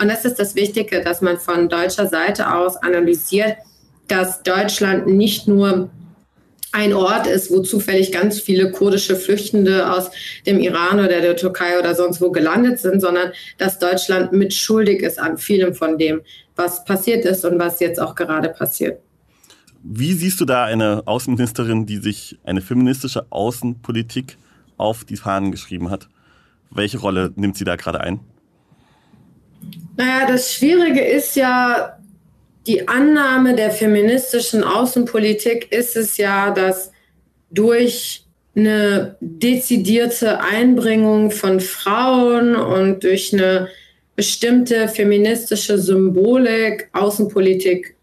Und 0.00 0.08
das 0.08 0.24
ist 0.24 0.38
das 0.38 0.54
Wichtige, 0.54 1.02
dass 1.02 1.20
man 1.20 1.38
von 1.38 1.68
deutscher 1.68 2.06
Seite 2.06 2.54
aus 2.54 2.76
analysiert, 2.76 3.56
dass 4.06 4.42
Deutschland 4.42 5.06
nicht 5.06 5.48
nur 5.48 5.90
ein 6.72 6.92
Ort 6.92 7.26
ist, 7.26 7.50
wo 7.50 7.60
zufällig 7.60 8.12
ganz 8.12 8.40
viele 8.40 8.70
kurdische 8.70 9.16
Flüchtende 9.16 9.90
aus 9.90 10.10
dem 10.46 10.60
Iran 10.60 11.00
oder 11.00 11.20
der 11.20 11.36
Türkei 11.36 11.78
oder 11.78 11.94
sonst 11.94 12.20
wo 12.20 12.30
gelandet 12.30 12.78
sind, 12.78 13.00
sondern 13.00 13.32
dass 13.56 13.78
Deutschland 13.78 14.32
mitschuldig 14.32 15.00
ist 15.00 15.18
an 15.18 15.38
vielem 15.38 15.74
von 15.74 15.98
dem, 15.98 16.20
was 16.56 16.84
passiert 16.84 17.24
ist 17.24 17.44
und 17.44 17.58
was 17.58 17.80
jetzt 17.80 18.00
auch 18.00 18.14
gerade 18.14 18.50
passiert. 18.50 19.00
Wie 19.82 20.12
siehst 20.12 20.40
du 20.40 20.44
da 20.44 20.64
eine 20.64 21.02
Außenministerin, 21.06 21.86
die 21.86 21.98
sich 21.98 22.38
eine 22.44 22.60
feministische 22.60 23.26
Außenpolitik 23.30 24.36
auf 24.76 25.04
die 25.04 25.16
Fahnen 25.16 25.50
geschrieben 25.50 25.90
hat? 25.90 26.08
Welche 26.70 26.98
Rolle 26.98 27.32
nimmt 27.36 27.56
sie 27.56 27.64
da 27.64 27.76
gerade 27.76 28.00
ein? 28.00 28.20
Naja, 29.96 30.26
das 30.28 30.52
Schwierige 30.52 31.00
ist 31.00 31.36
ja, 31.36 31.98
die 32.66 32.86
Annahme 32.86 33.54
der 33.54 33.70
feministischen 33.70 34.62
Außenpolitik 34.62 35.72
ist 35.72 35.96
es 35.96 36.16
ja, 36.18 36.50
dass 36.50 36.92
durch 37.50 38.24
eine 38.54 39.16
dezidierte 39.20 40.40
Einbringung 40.40 41.30
von 41.30 41.60
Frauen 41.60 42.56
und 42.56 43.04
durch 43.04 43.32
eine 43.32 43.68
bestimmte 44.16 44.88
feministische 44.88 45.78
Symbolik 45.78 46.88
Außenpolitik 46.92 47.94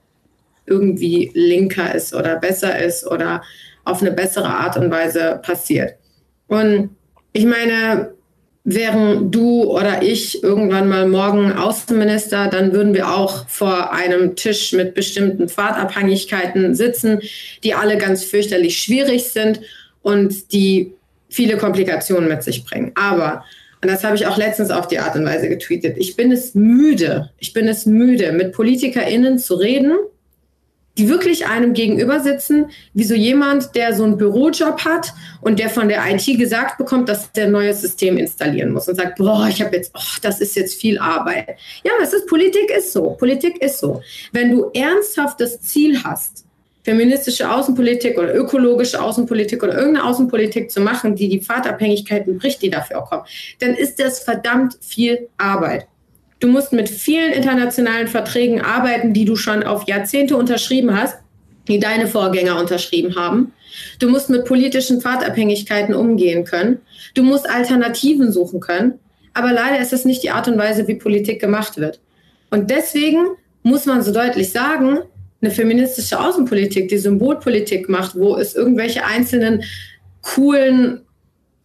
irgendwie 0.65 1.29
linker 1.33 1.93
ist 1.93 2.13
oder 2.13 2.37
besser 2.37 2.79
ist 2.79 3.05
oder 3.05 3.43
auf 3.83 4.01
eine 4.01 4.11
bessere 4.11 4.47
Art 4.47 4.77
und 4.77 4.89
Weise 4.89 5.39
passiert. 5.43 5.95
Und 6.47 6.95
ich 7.33 7.45
meine, 7.45 8.14
wären 8.65 9.29
du 9.29 9.63
oder 9.63 10.01
ich 10.01 10.43
irgendwann 10.43 10.89
mal 10.89 11.07
morgen 11.07 11.53
Außenminister, 11.53 12.47
dann 12.47 12.73
würden 12.73 12.95
wir 12.95 13.15
auch 13.15 13.47
vor 13.47 13.93
einem 13.93 14.35
Tisch 14.35 14.73
mit 14.73 14.95
bestimmten 14.95 15.47
Fahrtabhängigkeiten 15.47 16.73
sitzen, 16.73 17.21
die 17.63 17.75
alle 17.75 17.97
ganz 17.97 18.23
fürchterlich 18.23 18.79
schwierig 18.79 19.25
sind 19.25 19.61
und 20.01 20.51
die 20.51 20.93
viele 21.29 21.57
Komplikationen 21.57 22.27
mit 22.27 22.41
sich 22.41 22.65
bringen. 22.65 22.91
Aber, 22.95 23.45
und 23.83 23.91
das 23.91 24.03
habe 24.03 24.15
ich 24.15 24.25
auch 24.25 24.37
letztens 24.37 24.71
auf 24.71 24.87
die 24.87 24.97
Art 24.97 25.15
und 25.15 25.25
Weise 25.25 25.47
getweetet, 25.47 25.97
ich 25.99 26.15
bin 26.15 26.31
es 26.31 26.55
müde, 26.55 27.29
ich 27.37 27.53
bin 27.53 27.67
es 27.67 27.85
müde, 27.85 28.31
mit 28.31 28.51
PolitikerInnen 28.51 29.37
zu 29.37 29.55
reden, 29.55 29.93
die 30.97 31.09
wirklich 31.09 31.47
einem 31.47 31.73
gegenüber 31.73 32.19
sitzen, 32.21 32.71
wie 32.93 33.03
so 33.03 33.15
jemand, 33.15 33.75
der 33.75 33.93
so 33.93 34.03
einen 34.03 34.17
Bürojob 34.17 34.85
hat 34.85 35.13
und 35.41 35.59
der 35.59 35.69
von 35.69 35.89
der 35.89 36.03
IT 36.09 36.25
gesagt 36.37 36.77
bekommt, 36.77 37.09
dass 37.09 37.31
der 37.33 37.45
ein 37.45 37.51
neues 37.51 37.81
System 37.81 38.17
installieren 38.17 38.71
muss 38.71 38.87
und 38.87 38.95
sagt, 38.95 39.17
boah, 39.17 39.47
ich 39.49 39.61
habe 39.61 39.75
jetzt, 39.75 39.91
oh, 39.93 40.17
das 40.21 40.39
ist 40.39 40.55
jetzt 40.55 40.79
viel 40.79 40.97
Arbeit. 40.97 41.57
Ja, 41.83 41.91
das 41.99 42.13
ist 42.13 42.27
Politik 42.27 42.69
ist 42.69 42.93
so. 42.93 43.11
Politik 43.11 43.61
ist 43.61 43.79
so. 43.79 44.01
Wenn 44.31 44.51
du 44.51 44.71
ernsthaft 44.73 45.41
das 45.41 45.61
Ziel 45.61 46.01
hast, 46.03 46.45
feministische 46.85 47.51
Außenpolitik 47.51 48.17
oder 48.17 48.33
ökologische 48.33 49.01
Außenpolitik 49.01 49.63
oder 49.63 49.75
irgendeine 49.75 50.05
Außenpolitik 50.05 50.71
zu 50.71 50.79
machen, 50.79 51.15
die 51.15 51.27
die 51.27 51.41
Fahrtabhängigkeiten 51.41 52.37
bricht, 52.37 52.61
die 52.61 52.69
dafür 52.69 53.01
auch 53.01 53.09
kommen, 53.09 53.23
dann 53.59 53.73
ist 53.73 53.99
das 53.99 54.19
verdammt 54.19 54.77
viel 54.81 55.27
Arbeit. 55.37 55.87
Du 56.39 56.47
musst 56.47 56.73
mit 56.73 56.89
vielen 56.89 57.31
internationalen 57.31 58.07
Verträgen 58.07 58.61
arbeiten, 58.61 59.13
die 59.13 59.25
du 59.25 59.35
schon 59.35 59.63
auf 59.63 59.87
Jahrzehnte 59.87 60.35
unterschrieben 60.35 60.99
hast, 60.99 61.17
die 61.67 61.79
deine 61.79 62.07
Vorgänger 62.07 62.59
unterschrieben 62.59 63.15
haben. 63.15 63.53
Du 63.99 64.09
musst 64.09 64.29
mit 64.29 64.45
politischen 64.45 65.01
Pfadabhängigkeiten 65.01 65.95
umgehen 65.95 66.43
können. 66.45 66.79
Du 67.13 67.23
musst 67.23 67.49
Alternativen 67.49 68.31
suchen 68.31 68.59
können. 68.59 68.99
Aber 69.33 69.51
leider 69.51 69.81
ist 69.81 69.93
es 69.93 70.05
nicht 70.05 70.23
die 70.23 70.29
Art 70.29 70.47
und 70.47 70.57
Weise, 70.57 70.87
wie 70.87 70.95
Politik 70.95 71.41
gemacht 71.41 71.77
wird. 71.77 71.99
Und 72.51 72.69
deswegen 72.69 73.25
muss 73.63 73.85
man 73.85 74.01
so 74.01 74.13
deutlich 74.13 74.51
sagen, 74.51 74.99
eine 75.41 75.51
feministische 75.51 76.19
Außenpolitik, 76.19 76.87
die 76.87 76.97
Symbolpolitik 76.97 77.89
macht, 77.89 78.15
wo 78.15 78.37
es 78.37 78.55
irgendwelche 78.55 79.03
einzelnen 79.05 79.63
coolen 80.21 81.01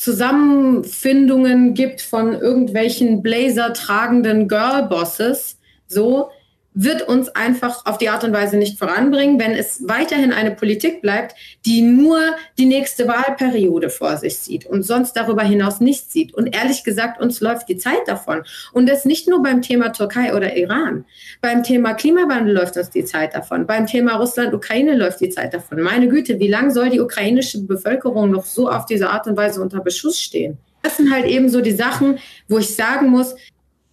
Zusammenfindungen 0.01 1.75
gibt 1.75 2.01
von 2.01 2.33
irgendwelchen 2.33 3.21
Blazer 3.21 3.75
tragenden 3.75 4.49
Girlbosses, 4.49 5.59
so 5.89 6.31
wird 6.75 7.07
uns 7.09 7.29
einfach 7.31 7.85
auf 7.85 7.99
die 7.99 8.09
Art 8.09 8.23
und 8.23 8.33
Weise 8.33 8.57
nicht 8.57 8.79
voranbringen, 8.79 9.41
wenn 9.41 9.53
es 9.53 9.83
weiterhin 9.89 10.33
eine 10.33 10.53
Politik 10.53 11.03
bleibt, 11.03 11.35
die 11.67 11.83
nur 11.83 12.21
die 12.59 12.67
nächste 12.67 13.09
Wahlperiode 13.09 13.91
vor 13.91 14.17
sich 14.17 14.39
sieht 14.39 14.67
und 14.67 14.83
sonst 14.83 15.15
darüber 15.15 15.43
hinaus 15.43 15.81
nichts 15.81 16.13
sieht. 16.13 16.33
Und 16.33 16.55
ehrlich 16.55 16.85
gesagt, 16.85 17.21
uns 17.21 17.41
läuft 17.41 17.69
die 17.69 17.77
Zeit 17.77 18.07
davon. 18.07 18.43
Und 18.73 18.89
das 18.89 19.05
nicht 19.05 19.29
nur 19.29 19.43
beim 19.43 19.63
Thema 19.63 19.93
Türkei 19.93 20.35
oder 20.35 20.57
Iran. 20.57 21.05
Beim 21.41 21.63
Thema 21.63 21.95
Klimawandel 21.95 22.55
läuft 22.55 22.77
uns 22.77 22.91
die 22.91 23.05
Zeit 23.05 23.35
davon. 23.35 23.67
Beim 23.67 23.87
Thema 23.87 24.17
Russland-Ukraine 24.17 24.97
läuft 24.97 25.21
die 25.21 25.31
Zeit 25.31 25.53
davon. 25.53 25.81
Meine 25.83 26.09
Güte, 26.09 26.39
wie 26.39 26.49
lange 26.49 26.71
soll 26.71 26.91
die 26.91 27.01
ukrainische 27.01 27.61
Bevölkerung 27.63 28.31
noch 28.31 28.45
so 28.45 28.71
auf 28.71 28.87
diese 28.87 29.11
Art 29.11 29.27
und 29.27 29.37
Weise 29.37 29.61
unter 29.61 29.81
Beschuss 29.81 30.21
stehen? 30.21 30.59
Das 30.83 30.97
sind 30.97 31.13
halt 31.13 31.27
eben 31.27 31.49
so 31.49 31.61
die 31.61 31.73
Sachen, 31.73 32.19
wo 32.49 32.59
ich 32.59 32.75
sagen 32.75 33.09
muss, 33.09 33.35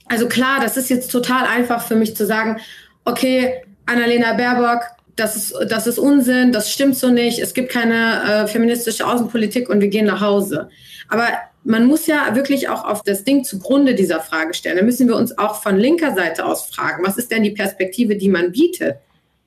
also 0.09 0.27
klar, 0.27 0.59
das 0.61 0.77
ist 0.77 0.89
jetzt 0.89 1.11
total 1.11 1.45
einfach 1.45 1.85
für 1.85 1.95
mich 1.95 2.15
zu 2.15 2.25
sagen, 2.25 2.57
okay, 3.05 3.61
Annalena 3.85 4.33
Baerbock, 4.33 4.83
das 5.15 5.35
ist, 5.35 5.55
das 5.69 5.87
ist 5.87 5.97
Unsinn, 5.97 6.51
das 6.51 6.71
stimmt 6.71 6.95
so 6.95 7.09
nicht, 7.09 7.39
es 7.39 7.53
gibt 7.53 7.69
keine 7.69 8.23
äh, 8.23 8.47
feministische 8.47 9.05
Außenpolitik 9.05 9.69
und 9.69 9.81
wir 9.81 9.87
gehen 9.87 10.05
nach 10.05 10.21
Hause. 10.21 10.69
Aber 11.09 11.27
man 11.63 11.85
muss 11.85 12.07
ja 12.07 12.35
wirklich 12.35 12.69
auch 12.69 12.85
auf 12.85 13.01
das 13.03 13.23
Ding 13.23 13.43
zugrunde 13.43 13.95
dieser 13.95 14.21
Frage 14.21 14.53
stellen. 14.53 14.77
Da 14.77 14.83
müssen 14.83 15.07
wir 15.07 15.15
uns 15.15 15.37
auch 15.37 15.61
von 15.61 15.77
linker 15.77 16.15
Seite 16.15 16.45
aus 16.45 16.67
fragen, 16.67 17.05
was 17.05 17.17
ist 17.17 17.31
denn 17.31 17.43
die 17.43 17.51
Perspektive, 17.51 18.15
die 18.15 18.29
man 18.29 18.51
bietet? 18.51 18.97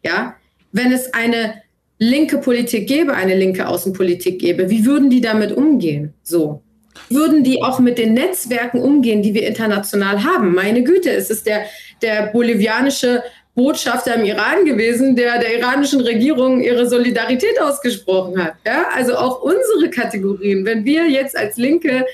Ja, 0.05 0.35
wenn 0.73 0.92
es 0.92 1.14
eine 1.14 1.62
linke 1.99 2.38
Politik 2.38 2.88
gäbe, 2.88 3.14
eine 3.14 3.35
linke 3.35 3.68
Außenpolitik 3.68 4.38
gäbe, 4.38 4.70
wie 4.70 4.85
würden 4.85 5.11
die 5.11 5.20
damit 5.20 5.53
umgehen? 5.53 6.14
So 6.23 6.62
würden 7.11 7.44
die 7.44 7.62
auch 7.62 7.81
mit 7.81 7.99
den 7.99 8.14
Netzwerken 8.14 8.81
umgehen, 8.81 9.23
die 9.23 9.35
wir 9.35 9.46
international 9.46 10.25
haben? 10.25 10.55
Meine 10.55 10.83
Güte, 10.83 11.11
es 11.11 11.29
ist 11.29 11.46
der, 11.46 11.64
der 12.01 12.29
bolivianische 12.29 13.23
Botschafter 13.55 14.14
im 14.14 14.25
Iran 14.25 14.64
gewesen, 14.64 15.16
der 15.16 15.38
der 15.38 15.59
iranischen 15.59 16.01
Regierung 16.01 16.61
ihre 16.61 16.88
Solidarität 16.88 17.61
ausgesprochen 17.61 18.42
hat. 18.42 18.55
Ja? 18.64 18.87
Also 18.94 19.16
auch 19.16 19.42
unsere 19.42 19.90
Kategorien, 19.90 20.64
wenn 20.64 20.85
wir 20.85 21.09
jetzt 21.09 21.37
als 21.37 21.57
Linke 21.57 22.07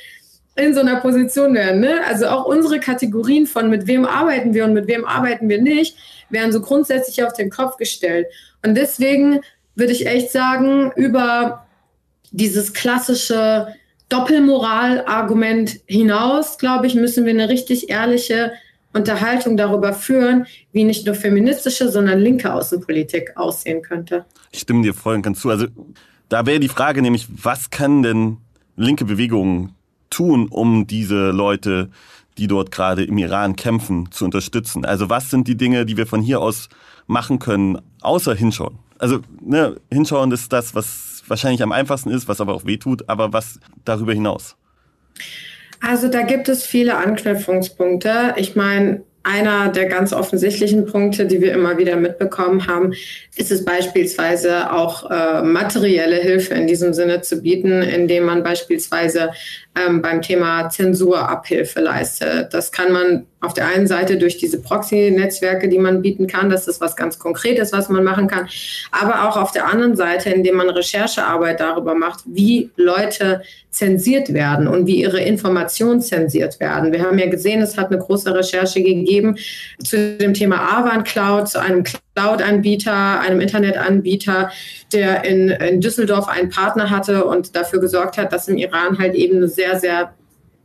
in 0.56 0.74
so 0.74 0.80
einer 0.80 1.00
Position 1.00 1.54
wären, 1.54 1.80
ne? 1.80 2.00
also 2.08 2.26
auch 2.28 2.46
unsere 2.46 2.80
Kategorien 2.80 3.46
von 3.46 3.68
mit 3.68 3.86
wem 3.86 4.06
arbeiten 4.06 4.54
wir 4.54 4.64
und 4.64 4.72
mit 4.72 4.88
wem 4.88 5.04
arbeiten 5.04 5.50
wir 5.50 5.60
nicht, 5.60 5.96
wären 6.30 6.50
so 6.50 6.62
grundsätzlich 6.62 7.22
auf 7.22 7.34
den 7.34 7.50
Kopf 7.50 7.76
gestellt. 7.76 8.26
Und 8.64 8.74
deswegen 8.74 9.40
würde 9.74 9.92
ich 9.92 10.06
echt 10.06 10.32
sagen, 10.32 10.90
über 10.96 11.66
dieses 12.32 12.72
klassische 12.72 13.68
Doppelmoral-Argument 14.08 15.80
hinaus, 15.86 16.58
glaube 16.58 16.86
ich, 16.86 16.94
müssen 16.94 17.24
wir 17.24 17.32
eine 17.32 17.48
richtig 17.48 17.90
ehrliche 17.90 18.52
Unterhaltung 18.92 19.56
darüber 19.56 19.92
führen, 19.92 20.46
wie 20.72 20.84
nicht 20.84 21.06
nur 21.06 21.14
feministische, 21.14 21.90
sondern 21.90 22.18
linke 22.20 22.52
Außenpolitik 22.52 23.36
aussehen 23.36 23.82
könnte. 23.82 24.24
Ich 24.52 24.60
stimme 24.60 24.82
dir 24.82 24.94
voll 24.94 25.16
und 25.16 25.22
ganz 25.22 25.40
zu. 25.40 25.50
Also 25.50 25.66
da 26.28 26.46
wäre 26.46 26.60
die 26.60 26.68
Frage 26.68 27.02
nämlich, 27.02 27.26
was 27.30 27.70
kann 27.70 28.02
denn 28.02 28.38
linke 28.76 29.04
Bewegungen 29.04 29.74
tun, 30.08 30.48
um 30.48 30.86
diese 30.86 31.30
Leute, 31.30 31.90
die 32.38 32.46
dort 32.46 32.70
gerade 32.70 33.04
im 33.04 33.18
Iran 33.18 33.56
kämpfen, 33.56 34.10
zu 34.10 34.24
unterstützen? 34.24 34.84
Also 34.84 35.10
was 35.10 35.30
sind 35.30 35.46
die 35.46 35.56
Dinge, 35.56 35.84
die 35.84 35.96
wir 35.96 36.06
von 36.06 36.22
hier 36.22 36.40
aus 36.40 36.68
machen 37.06 37.38
können, 37.38 37.78
außer 38.00 38.34
hinschauen? 38.34 38.78
Also 38.98 39.20
ne, 39.40 39.76
hinschauen 39.92 40.32
ist 40.32 40.52
das, 40.52 40.74
was 40.74 41.05
wahrscheinlich 41.28 41.62
am 41.62 41.72
einfachsten 41.72 42.10
ist, 42.10 42.28
was 42.28 42.40
aber 42.40 42.54
auch 42.54 42.64
wehtut, 42.64 43.08
aber 43.08 43.32
was 43.32 43.60
darüber 43.84 44.12
hinaus? 44.12 44.56
Also 45.80 46.08
da 46.08 46.22
gibt 46.22 46.48
es 46.48 46.64
viele 46.64 46.96
Anknüpfungspunkte. 46.96 48.34
Ich 48.36 48.56
meine, 48.56 49.02
einer 49.26 49.68
der 49.68 49.86
ganz 49.86 50.12
offensichtlichen 50.12 50.86
Punkte, 50.86 51.26
die 51.26 51.40
wir 51.40 51.52
immer 51.52 51.78
wieder 51.78 51.96
mitbekommen 51.96 52.68
haben, 52.68 52.92
ist 53.34 53.50
es 53.50 53.64
beispielsweise 53.64 54.72
auch 54.72 55.10
äh, 55.10 55.42
materielle 55.42 56.16
Hilfe 56.16 56.54
in 56.54 56.68
diesem 56.68 56.94
Sinne 56.94 57.22
zu 57.22 57.42
bieten, 57.42 57.82
indem 57.82 58.24
man 58.24 58.44
beispielsweise 58.44 59.32
ähm, 59.76 60.02
beim 60.02 60.22
Thema 60.22 60.68
Zensur 60.70 61.28
Abhilfe 61.28 61.80
leistet. 61.80 62.54
Das 62.54 62.72
kann 62.72 62.92
man 62.92 63.26
auf 63.40 63.54
der 63.54 63.66
einen 63.68 63.86
Seite 63.86 64.16
durch 64.16 64.38
diese 64.38 64.60
Proxy-Netzwerke, 64.60 65.68
die 65.68 65.78
man 65.78 66.02
bieten 66.02 66.26
kann, 66.26 66.50
das 66.50 66.66
ist 66.66 66.80
was 66.80 66.96
ganz 66.96 67.18
Konkretes, 67.18 67.72
was 67.72 67.88
man 67.88 68.02
machen 68.02 68.26
kann, 68.26 68.48
aber 68.90 69.28
auch 69.28 69.36
auf 69.36 69.52
der 69.52 69.66
anderen 69.70 69.94
Seite, 69.94 70.30
indem 70.30 70.56
man 70.56 70.70
Recherchearbeit 70.70 71.60
darüber 71.60 71.94
macht, 71.94 72.20
wie 72.26 72.70
Leute 72.76 73.42
zensiert 73.70 74.32
werden 74.32 74.66
und 74.66 74.86
wie 74.86 75.02
ihre 75.02 75.20
Informationen 75.20 76.00
zensiert 76.00 76.60
werden. 76.60 76.92
Wir 76.92 77.02
haben 77.02 77.18
ja 77.18 77.28
gesehen, 77.28 77.60
es 77.60 77.76
hat 77.76 77.88
eine 77.90 77.98
große 77.98 78.34
Recherche 78.34 78.82
gegeben 78.82 79.36
zu 79.84 80.16
dem 80.16 80.32
Thema 80.32 80.78
Avan 80.78 81.04
Cloud, 81.04 81.48
zu 81.48 81.60
einem 81.60 81.84
Cloud-Anbieter, 82.16 83.20
einem 83.20 83.40
Internetanbieter, 83.40 84.50
der 84.92 85.24
in, 85.26 85.50
in 85.50 85.82
Düsseldorf 85.82 86.28
einen 86.28 86.48
Partner 86.48 86.88
hatte 86.88 87.26
und 87.26 87.54
dafür 87.54 87.80
gesorgt 87.80 88.16
hat, 88.16 88.32
dass 88.32 88.48
im 88.48 88.56
Iran 88.56 88.98
halt 88.98 89.14
eben 89.14 89.36
eine 89.36 89.48
sehr, 89.48 89.65
sehr 89.74 90.14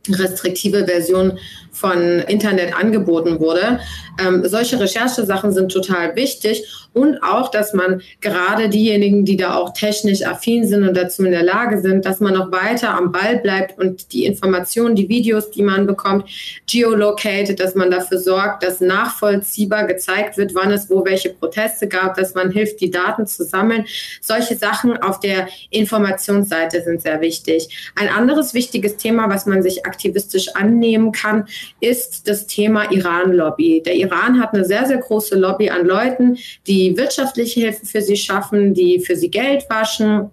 restriktive 0.08 0.84
Version 0.86 1.38
von 1.72 2.20
Internet 2.20 2.74
angeboten 2.78 3.40
wurde. 3.40 3.80
Ähm, 4.20 4.46
solche 4.46 4.78
Recherchesachen 4.78 5.52
sind 5.52 5.72
total 5.72 6.14
wichtig 6.14 6.64
und 6.92 7.22
auch, 7.22 7.50
dass 7.50 7.72
man 7.72 8.02
gerade 8.20 8.68
diejenigen, 8.68 9.24
die 9.24 9.36
da 9.36 9.54
auch 9.56 9.72
technisch 9.72 10.24
affin 10.24 10.66
sind 10.66 10.86
und 10.86 10.94
dazu 10.94 11.24
in 11.24 11.32
der 11.32 11.42
Lage 11.42 11.80
sind, 11.80 12.04
dass 12.04 12.20
man 12.20 12.34
noch 12.34 12.52
weiter 12.52 12.94
am 12.94 13.12
Ball 13.12 13.38
bleibt 13.38 13.78
und 13.78 14.12
die 14.12 14.26
Informationen, 14.26 14.94
die 14.94 15.08
Videos, 15.08 15.50
die 15.50 15.62
man 15.62 15.86
bekommt, 15.86 16.28
geolocated, 16.70 17.58
dass 17.58 17.74
man 17.74 17.90
dafür 17.90 18.18
sorgt, 18.18 18.62
dass 18.62 18.80
nachvollziehbar 18.80 19.86
gezeigt 19.86 20.36
wird, 20.36 20.54
wann 20.54 20.70
es 20.70 20.90
wo 20.90 21.04
welche 21.04 21.30
Proteste 21.30 21.88
gab, 21.88 22.16
dass 22.16 22.34
man 22.34 22.50
hilft, 22.50 22.80
die 22.80 22.90
Daten 22.90 23.26
zu 23.26 23.44
sammeln. 23.44 23.86
Solche 24.20 24.56
Sachen 24.56 24.98
auf 24.98 25.20
der 25.20 25.48
Informationsseite 25.70 26.82
sind 26.82 27.00
sehr 27.00 27.22
wichtig. 27.22 27.92
Ein 27.94 28.08
anderes 28.08 28.52
wichtiges 28.52 28.96
Thema, 28.96 29.30
was 29.30 29.46
man 29.46 29.62
sich 29.62 29.86
aktivistisch 29.86 30.54
annehmen 30.54 31.12
kann, 31.12 31.46
ist 31.80 32.28
das 32.28 32.46
Thema 32.46 32.90
Iran-Lobby. 32.90 33.82
Der 33.84 33.94
Iran 33.94 34.40
hat 34.40 34.54
eine 34.54 34.64
sehr, 34.64 34.86
sehr 34.86 34.98
große 34.98 35.38
Lobby 35.38 35.70
an 35.70 35.86
Leuten, 35.86 36.38
die 36.66 36.96
wirtschaftliche 36.96 37.60
Hilfe 37.60 37.86
für 37.86 38.02
sie 38.02 38.16
schaffen, 38.16 38.74
die 38.74 39.00
für 39.00 39.16
sie 39.16 39.30
Geld 39.30 39.64
waschen 39.68 40.30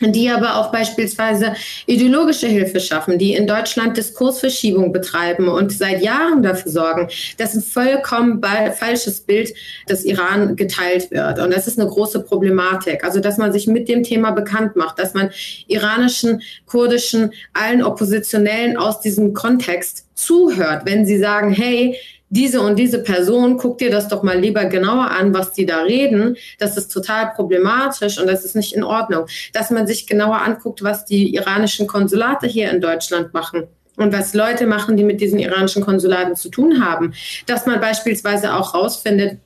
die 0.00 0.28
aber 0.28 0.56
auch 0.56 0.72
beispielsweise 0.72 1.54
ideologische 1.86 2.48
Hilfe 2.48 2.80
schaffen, 2.80 3.18
die 3.18 3.34
in 3.34 3.46
Deutschland 3.46 3.96
Diskursverschiebung 3.96 4.92
betreiben 4.92 5.48
und 5.48 5.72
seit 5.72 6.02
Jahren 6.02 6.42
dafür 6.42 6.72
sorgen, 6.72 7.08
dass 7.38 7.54
ein 7.54 7.62
vollkommen 7.62 8.42
falsches 8.42 9.20
Bild 9.20 9.54
des 9.88 10.04
Iran 10.04 10.56
geteilt 10.56 11.10
wird. 11.10 11.38
Und 11.38 11.54
das 11.54 11.68
ist 11.68 11.78
eine 11.78 11.88
große 11.88 12.20
Problematik. 12.24 13.04
Also, 13.04 13.20
dass 13.20 13.38
man 13.38 13.52
sich 13.52 13.66
mit 13.66 13.88
dem 13.88 14.02
Thema 14.02 14.32
bekannt 14.32 14.74
macht, 14.74 14.98
dass 14.98 15.14
man 15.14 15.30
iranischen, 15.68 16.42
kurdischen, 16.66 17.32
allen 17.52 17.82
Oppositionellen 17.82 18.76
aus 18.76 19.00
diesem 19.00 19.32
Kontext 19.32 20.06
zuhört, 20.14 20.82
wenn 20.86 21.06
sie 21.06 21.18
sagen, 21.18 21.52
hey, 21.52 21.96
diese 22.34 22.60
und 22.60 22.76
diese 22.76 23.02
Person, 23.02 23.56
guck 23.58 23.78
dir 23.78 23.90
das 23.90 24.08
doch 24.08 24.22
mal 24.22 24.38
lieber 24.38 24.64
genauer 24.64 25.10
an, 25.10 25.32
was 25.32 25.52
die 25.52 25.66
da 25.66 25.82
reden. 25.82 26.36
Das 26.58 26.76
ist 26.76 26.88
total 26.88 27.30
problematisch 27.30 28.18
und 28.18 28.26
das 28.26 28.44
ist 28.44 28.56
nicht 28.56 28.74
in 28.74 28.82
Ordnung. 28.82 29.26
Dass 29.52 29.70
man 29.70 29.86
sich 29.86 30.06
genauer 30.06 30.42
anguckt, 30.42 30.82
was 30.82 31.04
die 31.04 31.34
iranischen 31.34 31.86
Konsulate 31.86 32.46
hier 32.46 32.70
in 32.70 32.80
Deutschland 32.80 33.32
machen 33.34 33.68
und 33.96 34.12
was 34.12 34.34
Leute 34.34 34.66
machen, 34.66 34.96
die 34.96 35.04
mit 35.04 35.20
diesen 35.20 35.38
iranischen 35.38 35.84
Konsulaten 35.84 36.34
zu 36.34 36.48
tun 36.48 36.84
haben. 36.84 37.14
Dass 37.46 37.66
man 37.66 37.80
beispielsweise 37.80 38.54
auch 38.54 38.74
rausfindet, 38.74 39.38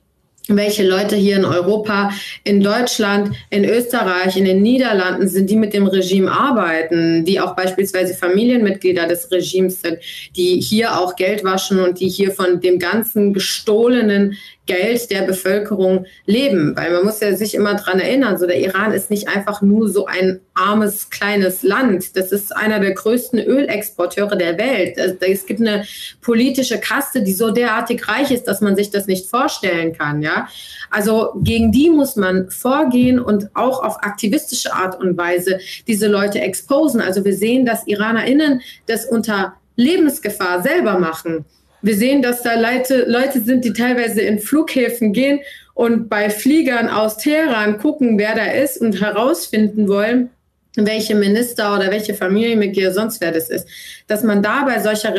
welche 0.57 0.87
Leute 0.87 1.15
hier 1.15 1.37
in 1.37 1.45
Europa, 1.45 2.11
in 2.43 2.61
Deutschland, 2.61 3.35
in 3.49 3.65
Österreich, 3.65 4.37
in 4.37 4.45
den 4.45 4.61
Niederlanden 4.61 5.27
sind, 5.27 5.49
die 5.49 5.55
mit 5.55 5.73
dem 5.73 5.87
Regime 5.87 6.31
arbeiten, 6.31 7.25
die 7.25 7.39
auch 7.39 7.55
beispielsweise 7.55 8.13
Familienmitglieder 8.13 9.07
des 9.07 9.31
Regimes 9.31 9.81
sind, 9.81 9.99
die 10.35 10.59
hier 10.61 10.99
auch 10.99 11.15
Geld 11.15 11.43
waschen 11.43 11.79
und 11.79 11.99
die 11.99 12.09
hier 12.09 12.31
von 12.31 12.59
dem 12.61 12.79
ganzen 12.79 13.33
gestohlenen 13.33 14.37
Geld 14.69 15.09
der 15.09 15.23
Bevölkerung 15.23 16.05
leben. 16.27 16.75
Weil 16.75 16.93
man 16.93 17.03
muss 17.03 17.19
ja 17.21 17.35
sich 17.35 17.55
immer 17.55 17.73
dran 17.73 17.99
erinnern, 17.99 18.37
so 18.37 18.45
der 18.45 18.59
Iran 18.59 18.91
ist 18.91 19.09
nicht 19.09 19.27
einfach 19.27 19.63
nur 19.63 19.89
so 19.89 20.05
ein 20.05 20.41
armes, 20.53 21.09
kleines 21.09 21.63
Land. 21.63 22.15
Das 22.15 22.31
ist 22.31 22.55
einer 22.55 22.79
der 22.79 22.93
größten 22.93 23.39
Ölexporteure 23.39 24.35
der 24.35 24.59
Welt. 24.59 24.97
Es 24.97 25.47
gibt 25.47 25.59
eine 25.59 25.85
politische 26.21 26.77
Kaste, 26.77 27.23
die 27.23 27.33
so 27.33 27.49
derartig 27.49 28.07
reich 28.07 28.29
ist, 28.29 28.43
dass 28.43 28.61
man 28.61 28.75
sich 28.75 28.91
das 28.91 29.07
nicht 29.07 29.27
vorstellen 29.27 29.97
kann. 29.97 30.21
Ja? 30.21 30.47
Also 30.91 31.31
gegen 31.41 31.71
die 31.71 31.89
muss 31.89 32.15
man 32.15 32.51
vorgehen 32.51 33.19
und 33.19 33.49
auch 33.55 33.83
auf 33.83 34.03
aktivistische 34.03 34.71
Art 34.71 34.99
und 34.99 35.17
Weise 35.17 35.59
diese 35.87 36.07
Leute 36.07 36.41
exposen. 36.41 37.01
Also 37.01 37.25
wir 37.25 37.33
sehen, 37.33 37.65
dass 37.65 37.87
IranerInnen 37.87 38.61
das 38.85 39.05
unter 39.05 39.55
Lebensgefahr 39.75 40.61
selber 40.61 40.99
machen. 40.99 41.45
Wir 41.81 41.95
sehen, 41.95 42.21
dass 42.21 42.41
da 42.41 42.59
Leute, 42.59 43.05
Leute 43.07 43.41
sind, 43.41 43.63
die 43.63 43.73
teilweise 43.73 44.21
in 44.21 44.39
Flughäfen 44.39 45.13
gehen 45.13 45.39
und 45.73 46.09
bei 46.09 46.29
Fliegern 46.29 46.89
aus 46.89 47.17
Teheran 47.17 47.77
gucken, 47.77 48.17
wer 48.17 48.35
da 48.35 48.45
ist 48.45 48.81
und 48.81 48.99
herausfinden 48.99 49.87
wollen, 49.87 50.29
welche 50.75 51.15
Minister 51.15 51.75
oder 51.75 51.89
welche 51.91 52.13
Familienmitglieder 52.13 52.93
sonst 52.93 53.21
wer 53.21 53.31
das 53.31 53.49
ist, 53.49 53.67
dass 54.07 54.23
man 54.23 54.43
da 54.43 54.65
bei 54.65 54.79
solcher 54.79 55.11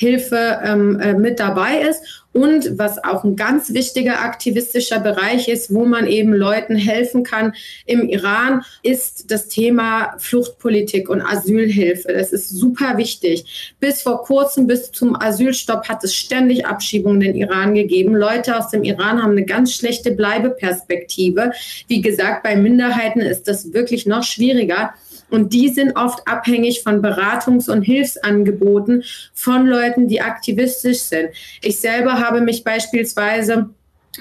Recherchehilfe 0.00 0.60
ähm, 0.64 1.00
äh, 1.00 1.14
mit 1.14 1.40
dabei 1.40 1.80
ist 1.80 2.24
und 2.32 2.78
was 2.78 3.02
auch 3.02 3.22
ein 3.22 3.36
ganz 3.36 3.72
wichtiger 3.72 4.20
aktivistischer 4.20 4.98
Bereich 4.98 5.46
ist, 5.46 5.72
wo 5.72 5.84
man 5.84 6.08
eben 6.08 6.34
Leuten 6.34 6.74
helfen 6.74 7.22
kann 7.22 7.54
im 7.86 8.08
Iran, 8.08 8.62
ist 8.82 9.30
das 9.30 9.46
Thema 9.46 10.16
Fluchtpolitik 10.18 11.08
und 11.08 11.22
Asylhilfe. 11.22 12.12
Das 12.12 12.32
ist 12.32 12.50
super 12.50 12.98
wichtig. 12.98 13.76
Bis 13.78 14.02
vor 14.02 14.24
kurzem, 14.24 14.66
bis 14.66 14.90
zum 14.90 15.14
Asylstopp, 15.14 15.88
hat 15.88 16.02
es 16.02 16.14
ständig 16.14 16.66
Abschiebungen 16.66 17.22
in 17.22 17.34
den 17.34 17.36
Iran 17.36 17.74
gegeben. 17.74 18.16
Leute 18.16 18.58
aus 18.58 18.70
dem 18.70 18.82
Iran 18.82 19.22
haben 19.22 19.32
eine 19.32 19.44
ganz 19.44 19.72
schlechte 19.72 20.10
Bleibeperspektive. 20.10 21.52
Wie 21.86 22.02
gesagt, 22.02 22.42
bei 22.42 22.56
Minderheiten 22.56 23.20
ist 23.20 23.46
das 23.46 23.72
wirklich 23.72 24.06
noch 24.06 24.24
schwieriger. 24.24 24.92
Und 25.30 25.52
die 25.52 25.68
sind 25.68 25.96
oft 25.96 26.26
abhängig 26.28 26.82
von 26.82 27.02
Beratungs- 27.02 27.70
und 27.70 27.82
Hilfsangeboten 27.82 29.04
von 29.34 29.66
Leuten, 29.66 30.08
die 30.08 30.20
aktivistisch 30.20 31.00
sind. 31.00 31.30
Ich 31.62 31.80
selber 31.80 32.20
habe 32.20 32.40
mich 32.40 32.64
beispielsweise 32.64 33.70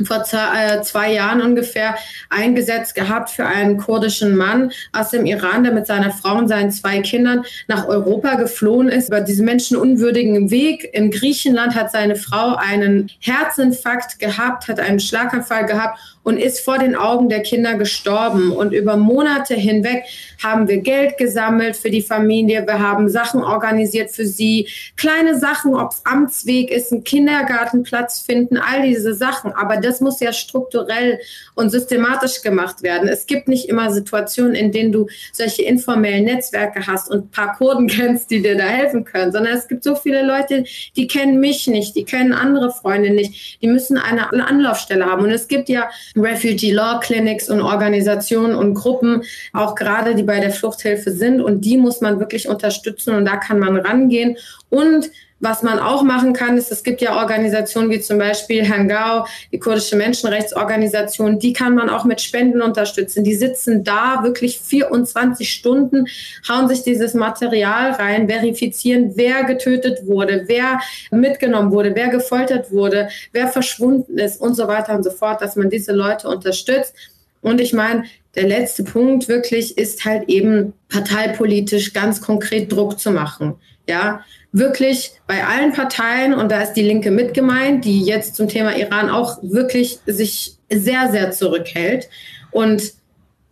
vor 0.03 0.23
äh, 0.31 0.81
zwei 0.81 1.13
Jahren 1.13 1.41
ungefähr 1.41 1.95
eingesetzt 2.29 2.95
gehabt 2.95 3.29
für 3.29 3.45
einen 3.45 3.77
kurdischen 3.77 4.35
Mann 4.35 4.71
aus 4.91 5.11
dem 5.11 5.25
Iran, 5.25 5.63
der 5.63 5.73
mit 5.73 5.85
seiner 5.85 6.11
Frau 6.11 6.37
und 6.37 6.47
seinen 6.47 6.71
zwei 6.71 6.99
Kindern 7.01 7.45
nach 7.67 7.87
Europa 7.87 8.35
geflohen 8.35 8.89
ist. 8.89 9.09
Über 9.09 9.21
diesen 9.21 9.45
menschenunwürdigen 9.45 10.49
Weg 10.49 10.89
in 10.93 11.11
Griechenland 11.11 11.75
hat 11.75 11.91
seine 11.91 12.15
Frau 12.15 12.55
einen 12.55 13.09
Herzinfarkt 13.19 14.19
gehabt, 14.19 14.67
hat 14.67 14.79
einen 14.79 14.99
Schlaganfall 14.99 15.65
gehabt 15.65 15.99
und 16.23 16.37
ist 16.37 16.61
vor 16.61 16.79
den 16.79 16.95
Augen 16.95 17.29
der 17.29 17.41
Kinder 17.41 17.75
gestorben. 17.75 18.51
Und 18.51 18.73
über 18.73 18.97
Monate 18.97 19.53
hinweg 19.55 20.05
haben 20.41 20.67
wir 20.67 20.77
Geld 20.77 21.17
gesammelt 21.17 21.75
für 21.75 21.89
die 21.89 22.01
Familie. 22.01 22.65
Wir 22.65 22.79
haben 22.79 23.09
Sachen 23.09 23.43
organisiert 23.43 24.11
für 24.11 24.25
sie. 24.25 24.67
Kleine 24.95 25.37
Sachen, 25.37 25.75
ob 25.75 25.91
es 25.91 26.01
Amtsweg 26.05 26.71
ist, 26.71 26.91
ein 26.91 27.03
Kindergartenplatz 27.03 28.21
finden, 28.21 28.57
all 28.57 28.83
diese 28.83 29.13
Sachen. 29.13 29.51
Aber 29.51 29.77
das 29.77 29.99
muss 29.99 30.19
ja 30.19 30.33
strukturell 30.33 31.19
und 31.55 31.69
systematisch 31.69 32.41
gemacht 32.41 32.83
werden. 32.83 33.07
Es 33.07 33.25
gibt 33.25 33.47
nicht 33.47 33.67
immer 33.67 33.91
Situationen, 33.91 34.55
in 34.55 34.71
denen 34.71 34.91
du 34.91 35.07
solche 35.33 35.63
informellen 35.63 36.25
Netzwerke 36.25 36.87
hast 36.87 37.11
und 37.11 37.25
ein 37.25 37.31
paar 37.31 37.55
Kurden 37.57 37.87
kennst, 37.93 38.31
die 38.31 38.41
dir 38.41 38.57
da 38.57 38.63
helfen 38.63 39.03
können, 39.03 39.31
sondern 39.31 39.53
es 39.53 39.67
gibt 39.67 39.83
so 39.83 39.95
viele 39.95 40.25
Leute, 40.25 40.63
die 40.95 41.07
kennen 41.07 41.39
mich 41.39 41.67
nicht, 41.67 41.95
die 41.95 42.05
kennen 42.05 42.33
andere 42.33 42.71
Freunde 42.71 43.11
nicht, 43.11 43.61
die 43.61 43.67
müssen 43.67 43.97
eine 43.97 44.31
Anlaufstelle 44.31 45.05
haben. 45.05 45.23
Und 45.23 45.31
es 45.31 45.47
gibt 45.47 45.69
ja 45.69 45.89
Refugee 46.15 46.71
Law 46.71 46.99
Clinics 46.99 47.49
und 47.49 47.61
Organisationen 47.61 48.55
und 48.55 48.73
Gruppen, 48.73 49.23
auch 49.51 49.75
gerade 49.75 50.15
die 50.15 50.23
bei 50.23 50.39
der 50.39 50.51
Fluchthilfe 50.51 51.11
sind. 51.11 51.41
Und 51.41 51.61
die 51.61 51.77
muss 51.77 52.01
man 52.01 52.19
wirklich 52.19 52.47
unterstützen 52.47 53.15
und 53.15 53.25
da 53.25 53.37
kann 53.37 53.59
man 53.59 53.75
rangehen. 53.77 54.37
Und 54.69 55.09
was 55.43 55.61
man 55.61 55.77
auch 55.77 56.03
machen 56.03 56.31
kann, 56.31 56.57
ist, 56.57 56.71
es 56.71 56.83
gibt 56.83 57.01
ja 57.01 57.17
Organisationen 57.17 57.89
wie 57.89 57.99
zum 57.99 58.17
Beispiel 58.17 58.67
Hangau, 58.67 59.25
die 59.51 59.59
kurdische 59.59 59.97
Menschenrechtsorganisation, 59.97 61.37
die 61.37 61.51
kann 61.51 61.75
man 61.75 61.89
auch 61.89 62.05
mit 62.05 62.21
Spenden 62.21 62.61
unterstützen. 62.61 63.25
Die 63.25 63.35
sitzen 63.35 63.83
da 63.83 64.23
wirklich 64.23 64.59
24 64.59 65.51
Stunden, 65.51 66.07
hauen 66.47 66.69
sich 66.69 66.83
dieses 66.83 67.13
Material 67.13 67.91
rein, 67.91 68.29
verifizieren, 68.29 69.11
wer 69.15 69.43
getötet 69.43 70.07
wurde, 70.07 70.45
wer 70.47 70.79
mitgenommen 71.11 71.71
wurde, 71.71 71.93
wer 71.93 72.07
gefoltert 72.07 72.71
wurde, 72.71 73.09
wer 73.33 73.49
verschwunden 73.49 74.17
ist 74.17 74.39
und 74.39 74.55
so 74.55 74.69
weiter 74.69 74.95
und 74.95 75.03
so 75.03 75.11
fort, 75.11 75.41
dass 75.41 75.57
man 75.57 75.69
diese 75.69 75.91
Leute 75.91 76.29
unterstützt. 76.29 76.95
Und 77.41 77.59
ich 77.59 77.73
meine, 77.73 78.05
der 78.35 78.47
letzte 78.47 78.83
Punkt 78.85 79.27
wirklich 79.27 79.77
ist 79.77 80.05
halt 80.05 80.29
eben 80.29 80.73
parteipolitisch 80.87 81.91
ganz 81.91 82.21
konkret 82.21 82.71
Druck 82.71 82.97
zu 82.97 83.11
machen. 83.11 83.55
Ja, 83.89 84.23
wirklich 84.53 85.11
bei 85.27 85.43
allen 85.45 85.73
Parteien, 85.73 86.33
und 86.33 86.49
da 86.51 86.61
ist 86.61 86.73
die 86.73 86.83
Linke 86.83 87.11
mit 87.11 87.33
gemeint, 87.33 87.83
die 87.83 88.03
jetzt 88.03 88.35
zum 88.35 88.47
Thema 88.47 88.75
Iran 88.77 89.09
auch 89.09 89.39
wirklich 89.41 89.99
sich 90.05 90.57
sehr, 90.71 91.11
sehr 91.11 91.31
zurückhält. 91.31 92.07
Und 92.51 92.93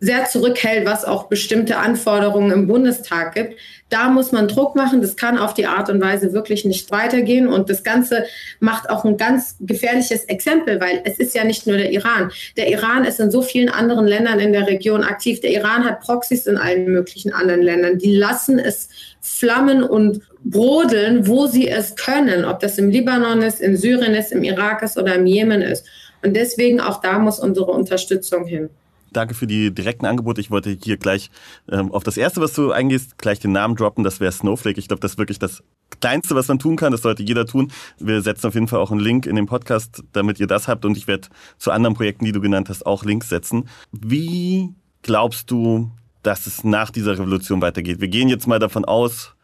sehr 0.02 0.24
zurückhält, 0.24 0.84
was 0.84 1.04
auch 1.04 1.28
bestimmte 1.28 1.76
Anforderungen 1.76 2.50
im 2.50 2.66
Bundestag 2.66 3.34
gibt. 3.34 3.56
Da 3.88 4.08
muss 4.08 4.32
man 4.32 4.48
Druck 4.48 4.74
machen. 4.74 5.00
Das 5.00 5.14
kann 5.14 5.38
auf 5.38 5.54
die 5.54 5.66
Art 5.66 5.88
und 5.90 6.02
Weise 6.02 6.32
wirklich 6.32 6.64
nicht 6.64 6.90
weitergehen. 6.90 7.46
Und 7.46 7.70
das 7.70 7.84
Ganze 7.84 8.24
macht 8.58 8.90
auch 8.90 9.04
ein 9.04 9.16
ganz 9.16 9.54
gefährliches 9.60 10.24
Exempel, 10.24 10.80
weil 10.80 11.02
es 11.04 11.20
ist 11.20 11.36
ja 11.36 11.44
nicht 11.44 11.68
nur 11.68 11.76
der 11.76 11.92
Iran. 11.92 12.32
Der 12.56 12.68
Iran 12.68 13.04
ist 13.04 13.20
in 13.20 13.30
so 13.30 13.42
vielen 13.42 13.68
anderen 13.68 14.08
Ländern 14.08 14.40
in 14.40 14.52
der 14.52 14.66
Region 14.66 15.04
aktiv. 15.04 15.40
Der 15.40 15.52
Iran 15.52 15.84
hat 15.84 16.00
Proxys 16.00 16.48
in 16.48 16.58
allen 16.58 16.86
möglichen 16.86 17.32
anderen 17.32 17.62
Ländern. 17.62 17.98
Die 17.98 18.16
lassen 18.16 18.58
es 18.58 18.88
flammen 19.20 19.84
und 19.84 20.20
brodeln, 20.42 21.28
wo 21.28 21.46
sie 21.46 21.68
es 21.68 21.94
können, 21.94 22.44
ob 22.44 22.58
das 22.58 22.76
im 22.76 22.90
Libanon 22.90 23.40
ist, 23.40 23.60
in 23.60 23.76
Syrien 23.76 24.14
ist, 24.14 24.32
im 24.32 24.42
Irak 24.42 24.82
ist 24.82 24.98
oder 24.98 25.14
im 25.14 25.26
Jemen 25.26 25.62
ist. 25.62 25.86
Und 26.24 26.34
deswegen 26.34 26.80
auch 26.80 27.00
da 27.00 27.20
muss 27.20 27.38
unsere 27.38 27.70
Unterstützung 27.70 28.46
hin. 28.46 28.68
Danke 29.12 29.34
für 29.34 29.46
die 29.46 29.72
direkten 29.72 30.06
Angebote. 30.06 30.40
Ich 30.40 30.50
wollte 30.50 30.76
hier 30.82 30.96
gleich 30.96 31.30
ähm, 31.70 31.92
auf 31.92 32.02
das 32.02 32.16
erste, 32.16 32.40
was 32.40 32.52
du 32.52 32.72
eingehst, 32.72 33.18
gleich 33.18 33.38
den 33.40 33.52
Namen 33.52 33.76
droppen. 33.76 34.04
Das 34.04 34.20
wäre 34.20 34.32
Snowflake. 34.32 34.78
Ich 34.78 34.88
glaube, 34.88 35.00
das 35.00 35.12
ist 35.12 35.18
wirklich 35.18 35.38
das 35.38 35.62
Kleinste, 36.00 36.34
was 36.34 36.48
man 36.48 36.58
tun 36.58 36.76
kann. 36.76 36.92
Das 36.92 37.02
sollte 37.02 37.22
jeder 37.22 37.46
tun. 37.46 37.70
Wir 37.98 38.22
setzen 38.22 38.46
auf 38.46 38.54
jeden 38.54 38.68
Fall 38.68 38.80
auch 38.80 38.90
einen 38.90 39.00
Link 39.00 39.26
in 39.26 39.36
den 39.36 39.46
Podcast, 39.46 40.02
damit 40.12 40.40
ihr 40.40 40.46
das 40.46 40.68
habt. 40.68 40.84
Und 40.84 40.96
ich 40.96 41.06
werde 41.06 41.28
zu 41.58 41.70
anderen 41.70 41.94
Projekten, 41.94 42.24
die 42.24 42.32
du 42.32 42.40
genannt 42.40 42.68
hast, 42.68 42.86
auch 42.86 43.04
Links 43.04 43.28
setzen. 43.28 43.68
Wie 43.92 44.74
glaubst 45.02 45.50
du, 45.50 45.90
dass 46.22 46.46
es 46.46 46.64
nach 46.64 46.90
dieser 46.90 47.12
Revolution 47.12 47.60
weitergeht? 47.60 48.00
Wir 48.00 48.08
gehen 48.08 48.28
jetzt 48.28 48.46
mal 48.46 48.58
davon 48.58 48.84
aus, 48.84 49.34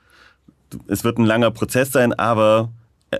es 0.86 1.04
wird 1.04 1.18
ein 1.18 1.24
langer 1.24 1.50
Prozess 1.50 1.92
sein, 1.92 2.12
aber 2.12 2.70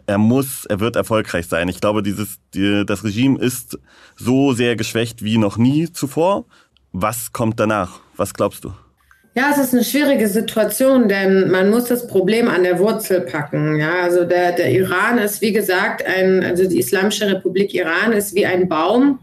er 0.07 0.19
muss, 0.19 0.67
er 0.67 0.81
wird 0.81 0.97
erfolgreich 0.97 1.47
sein. 1.47 1.69
Ich 1.69 1.81
glaube, 1.81 2.03
dieses, 2.03 2.39
die, 2.55 2.85
das 2.87 3.05
Regime 3.05 3.39
ist 3.39 3.79
so 4.17 4.53
sehr 4.53 4.77
geschwächt 4.77 5.23
wie 5.23 5.39
noch 5.39 5.57
nie 5.57 5.93
zuvor. 5.93 6.45
Was 6.93 7.33
kommt 7.33 7.59
danach? 7.61 8.01
Was 8.17 8.35
glaubst 8.35 8.65
du? 8.65 8.73
Ja, 9.35 9.51
es 9.53 9.59
ist 9.59 9.73
eine 9.73 9.85
schwierige 9.85 10.27
Situation, 10.27 11.09
denn 11.09 11.51
man 11.51 11.71
muss 11.71 11.85
das 11.85 12.09
Problem 12.09 12.49
an 12.49 12.65
der 12.65 12.79
Wurzel 12.79 13.21
packen. 13.21 13.77
Ja, 13.79 14.03
also 14.03 14.25
der, 14.25 14.53
der 14.53 14.73
Iran 14.73 15.19
ist, 15.19 15.41
wie 15.43 15.53
gesagt, 15.53 16.05
ein, 16.05 16.43
also 16.43 16.69
die 16.69 16.79
Islamische 16.79 17.27
Republik 17.27 17.73
Iran 17.73 18.13
ist 18.13 18.35
wie 18.35 18.47
ein 18.47 18.69
Baum, 18.69 19.21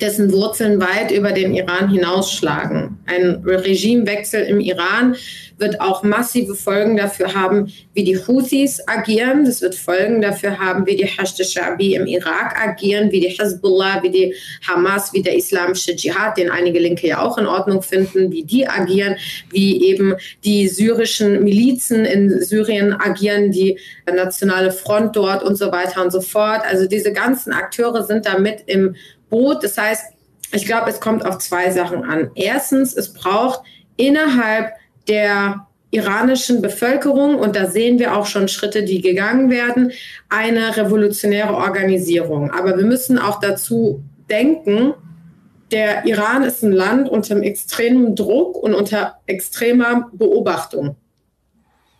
dessen 0.00 0.32
Wurzeln 0.32 0.80
weit 0.80 1.10
über 1.10 1.32
den 1.32 1.54
Iran 1.54 1.90
hinausschlagen. 1.90 2.98
Ein 3.06 3.42
Regimewechsel 3.44 4.42
im 4.44 4.60
Iran 4.60 5.16
wird 5.58 5.80
auch 5.80 6.02
massive 6.02 6.54
Folgen 6.54 6.96
dafür 6.96 7.34
haben, 7.34 7.72
wie 7.94 8.04
die 8.04 8.16
Houthis 8.16 8.80
agieren. 8.86 9.44
Das 9.44 9.60
wird 9.60 9.74
Folgen 9.74 10.22
dafür 10.22 10.58
haben, 10.58 10.86
wie 10.86 10.96
die 10.96 11.06
Hashd 11.06 11.44
Shabi 11.44 11.94
im 11.94 12.06
Irak 12.06 12.56
agieren, 12.60 13.10
wie 13.10 13.20
die 13.20 13.28
Hezbollah, 13.28 14.02
wie 14.02 14.10
die 14.10 14.34
Hamas, 14.66 15.12
wie 15.12 15.22
der 15.22 15.36
islamische 15.36 15.96
Dschihad, 15.96 16.36
den 16.36 16.50
einige 16.50 16.78
Linke 16.78 17.08
ja 17.08 17.20
auch 17.20 17.38
in 17.38 17.46
Ordnung 17.46 17.82
finden, 17.82 18.30
wie 18.30 18.44
die 18.44 18.68
agieren, 18.68 19.16
wie 19.50 19.84
eben 19.84 20.14
die 20.44 20.68
syrischen 20.68 21.42
Milizen 21.42 22.04
in 22.04 22.40
Syrien 22.40 22.92
agieren, 22.92 23.50
die 23.50 23.78
nationale 24.06 24.70
Front 24.70 25.16
dort 25.16 25.42
und 25.42 25.56
so 25.56 25.72
weiter 25.72 26.04
und 26.04 26.12
so 26.12 26.20
fort. 26.20 26.62
Also 26.68 26.86
diese 26.86 27.12
ganzen 27.12 27.52
Akteure 27.52 28.04
sind 28.04 28.26
damit 28.26 28.62
im 28.66 28.94
Boot. 29.30 29.62
Das 29.62 29.76
heißt, 29.78 30.04
ich 30.52 30.66
glaube, 30.66 30.90
es 30.90 31.00
kommt 31.00 31.24
auf 31.24 31.38
zwei 31.38 31.70
Sachen 31.70 32.04
an. 32.04 32.30
Erstens, 32.34 32.94
es 32.94 33.12
braucht 33.12 33.60
innerhalb 33.96 34.72
der 35.08 35.66
iranischen 35.90 36.60
Bevölkerung, 36.60 37.36
und 37.36 37.56
da 37.56 37.66
sehen 37.66 37.98
wir 37.98 38.16
auch 38.16 38.26
schon 38.26 38.48
Schritte, 38.48 38.82
die 38.82 39.00
gegangen 39.00 39.50
werden, 39.50 39.92
eine 40.28 40.76
revolutionäre 40.76 41.54
Organisierung. 41.54 42.50
Aber 42.50 42.76
wir 42.76 42.84
müssen 42.84 43.18
auch 43.18 43.40
dazu 43.40 44.02
denken, 44.28 44.94
der 45.70 46.04
Iran 46.06 46.44
ist 46.44 46.62
ein 46.62 46.72
Land 46.72 47.08
unter 47.08 47.36
extremem 47.42 48.14
Druck 48.14 48.56
und 48.56 48.74
unter 48.74 49.18
extremer 49.26 50.10
Beobachtung. 50.12 50.96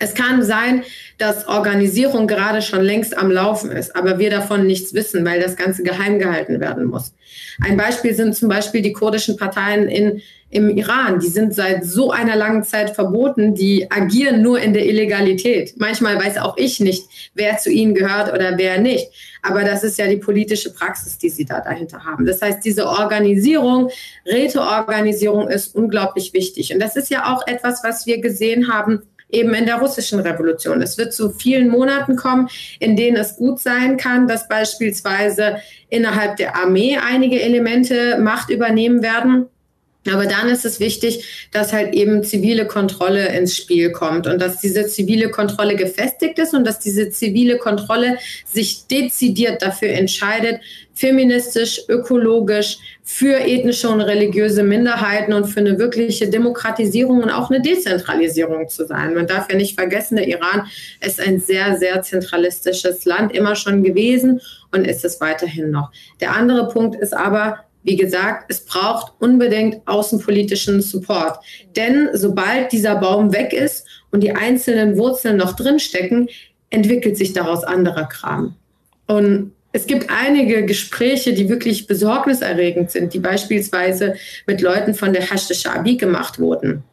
Es 0.01 0.15
kann 0.15 0.45
sein, 0.45 0.85
dass 1.19 1.49
Organisierung 1.49 2.29
gerade 2.29 2.63
schon 2.63 2.83
längst 2.83 3.19
am 3.19 3.31
Laufen 3.31 3.73
ist, 3.73 3.97
aber 3.97 4.19
wir 4.21 4.31
davon 4.31 4.67
nichts 4.67 4.95
wissen, 4.95 5.25
weil 5.25 5.41
das 5.41 5.57
Ganze 5.57 5.83
geheim 5.83 6.21
gehalten 6.21 6.61
werden 6.61 6.85
muss. 6.85 7.15
Ein 7.61 7.77
Beispiel 7.77 8.15
sind 8.15 8.37
zum 8.37 8.49
Beispiel 8.49 8.81
die 8.81 8.93
kurdischen 8.93 9.37
Parteien 9.37 9.89
in, 9.89 10.23
im 10.51 10.71
Iran. 10.71 11.19
Die 11.19 11.27
sind 11.27 11.53
seit 11.53 11.85
so 11.85 12.13
einer 12.13 12.37
langen 12.37 12.63
Zeit 12.63 12.91
verboten, 12.91 13.57
die 13.57 13.91
agieren 13.91 14.41
nur 14.41 14.61
in 14.61 14.73
der 14.73 14.87
Illegalität. 14.87 15.75
Manchmal 15.79 16.17
weiß 16.17 16.39
auch 16.39 16.57
ich 16.57 16.79
nicht, 16.79 17.05
wer 17.35 17.59
zu 17.59 17.71
ihnen 17.71 17.97
gehört 17.97 18.33
oder 18.33 18.57
wer 18.57 18.81
nicht. 18.81 19.09
Aber 19.43 19.65
das 19.65 19.83
ist 19.83 19.99
ja 19.99 20.07
die 20.07 20.17
politische 20.17 20.73
Praxis, 20.73 21.19
die 21.19 21.29
sie 21.29 21.45
da 21.45 21.61
dahinter 21.61 22.05
haben. 22.05 22.25
Das 22.25 22.41
heißt, 22.41 22.65
diese 22.65 22.87
Organisierung, 22.87 23.91
Räteorganisierung 24.25 25.49
ist 25.49 25.75
unglaublich 25.75 26.33
wichtig. 26.33 26.73
Und 26.73 26.79
das 26.79 26.95
ist 26.95 27.11
ja 27.11 27.35
auch 27.35 27.45
etwas, 27.49 27.83
was 27.83 28.07
wir 28.07 28.21
gesehen 28.21 28.73
haben 28.73 29.03
eben 29.31 29.55
in 29.55 29.67
der 29.67 29.77
russischen 29.77 30.21
Revolution. 30.21 30.83
Es 30.83 30.99
wird 30.99 31.13
zu 31.13 31.31
vielen 31.31 31.69
Monaten 31.69 32.17
kommen, 32.17 32.49
in 32.79 32.97
denen 32.97 33.17
es 33.17 33.37
gut 33.37 33.61
sein 33.61 33.97
kann, 33.97 34.27
dass 34.27 34.49
beispielsweise 34.49 35.59
innerhalb 35.91 36.37
der 36.37 36.57
Armee 36.57 36.97
einige 36.97 37.41
Elemente 37.41 38.19
Macht 38.19 38.51
übernehmen 38.51 39.03
werden. 39.03 39.47
Aber 40.13 40.27
dann 40.27 40.49
ist 40.49 40.65
es 40.65 40.81
wichtig, 40.81 41.49
dass 41.53 41.73
halt 41.73 41.95
eben 41.95 42.25
zivile 42.25 42.67
Kontrolle 42.67 43.29
ins 43.37 43.57
Spiel 43.57 43.93
kommt 43.93 44.27
und 44.27 44.41
dass 44.41 44.61
diese 44.61 44.87
zivile 44.87 45.31
Kontrolle 45.31 45.77
gefestigt 45.77 46.39
ist 46.39 46.55
und 46.55 46.67
dass 46.67 46.79
diese 46.79 47.11
zivile 47.11 47.59
Kontrolle 47.59 48.19
sich 48.53 48.87
dezidiert 48.87 49.63
dafür 49.63 49.91
entscheidet, 49.91 50.61
feministisch, 50.95 51.83
ökologisch, 51.89 52.79
für 53.11 53.41
ethnische 53.41 53.89
und 53.89 54.03
religiöse 54.03 54.63
Minderheiten 54.63 55.33
und 55.33 55.47
für 55.47 55.61
eine 55.61 55.79
wirkliche 55.79 56.29
Demokratisierung 56.29 57.23
und 57.23 57.31
auch 57.31 57.51
eine 57.51 57.63
Dezentralisierung 57.63 58.69
zu 58.69 58.87
sein. 58.87 59.15
Man 59.15 59.27
darf 59.27 59.51
ja 59.51 59.57
nicht 59.57 59.79
vergessen, 59.79 60.17
der 60.17 60.29
Iran 60.29 60.67
ist 61.01 61.19
ein 61.19 61.41
sehr, 61.41 61.79
sehr 61.79 62.03
zentralistisches 62.03 63.07
Land 63.07 63.33
immer 63.33 63.57
schon 63.57 63.83
gewesen 63.83 64.43
und 64.73 64.87
ist 64.87 65.07
es 65.07 65.23
weiterhin 65.23 65.71
noch. 65.71 65.91
Der 66.21 66.37
andere 66.37 66.69
Punkt 66.69 67.01
ist 67.01 67.15
aber, 67.15 67.65
wie 67.83 67.97
gesagt, 67.97 68.47
es 68.49 68.65
braucht 68.65 69.13
unbedingt 69.21 69.87
außenpolitischen 69.87 70.83
Support. 70.83 71.39
Denn 71.77 72.11
sobald 72.13 72.73
dieser 72.73 72.97
Baum 72.97 73.33
weg 73.33 73.53
ist 73.53 73.87
und 74.11 74.23
die 74.23 74.33
einzelnen 74.33 74.97
Wurzeln 74.99 75.37
noch 75.37 75.55
drinstecken, 75.55 76.29
entwickelt 76.71 77.17
sich 77.17 77.33
daraus 77.33 77.65
anderer 77.65 78.07
Kram. 78.07 78.57
Und 79.07 79.53
es 79.73 79.87
gibt 79.87 80.11
einige 80.11 80.65
Gespräche, 80.65 81.35
die 81.35 81.49
wirklich 81.49 81.87
besorgniserregend 81.87 82.91
sind, 82.91 83.15
die 83.15 83.19
beispielsweise 83.19 84.15
mit 84.47 84.61
Leuten 84.61 84.95
von 84.95 85.13
der 85.13 85.23
Hashd 85.23 85.55
Shabi 85.55 85.97
gemacht 85.97 86.39
wurden. 86.39 86.85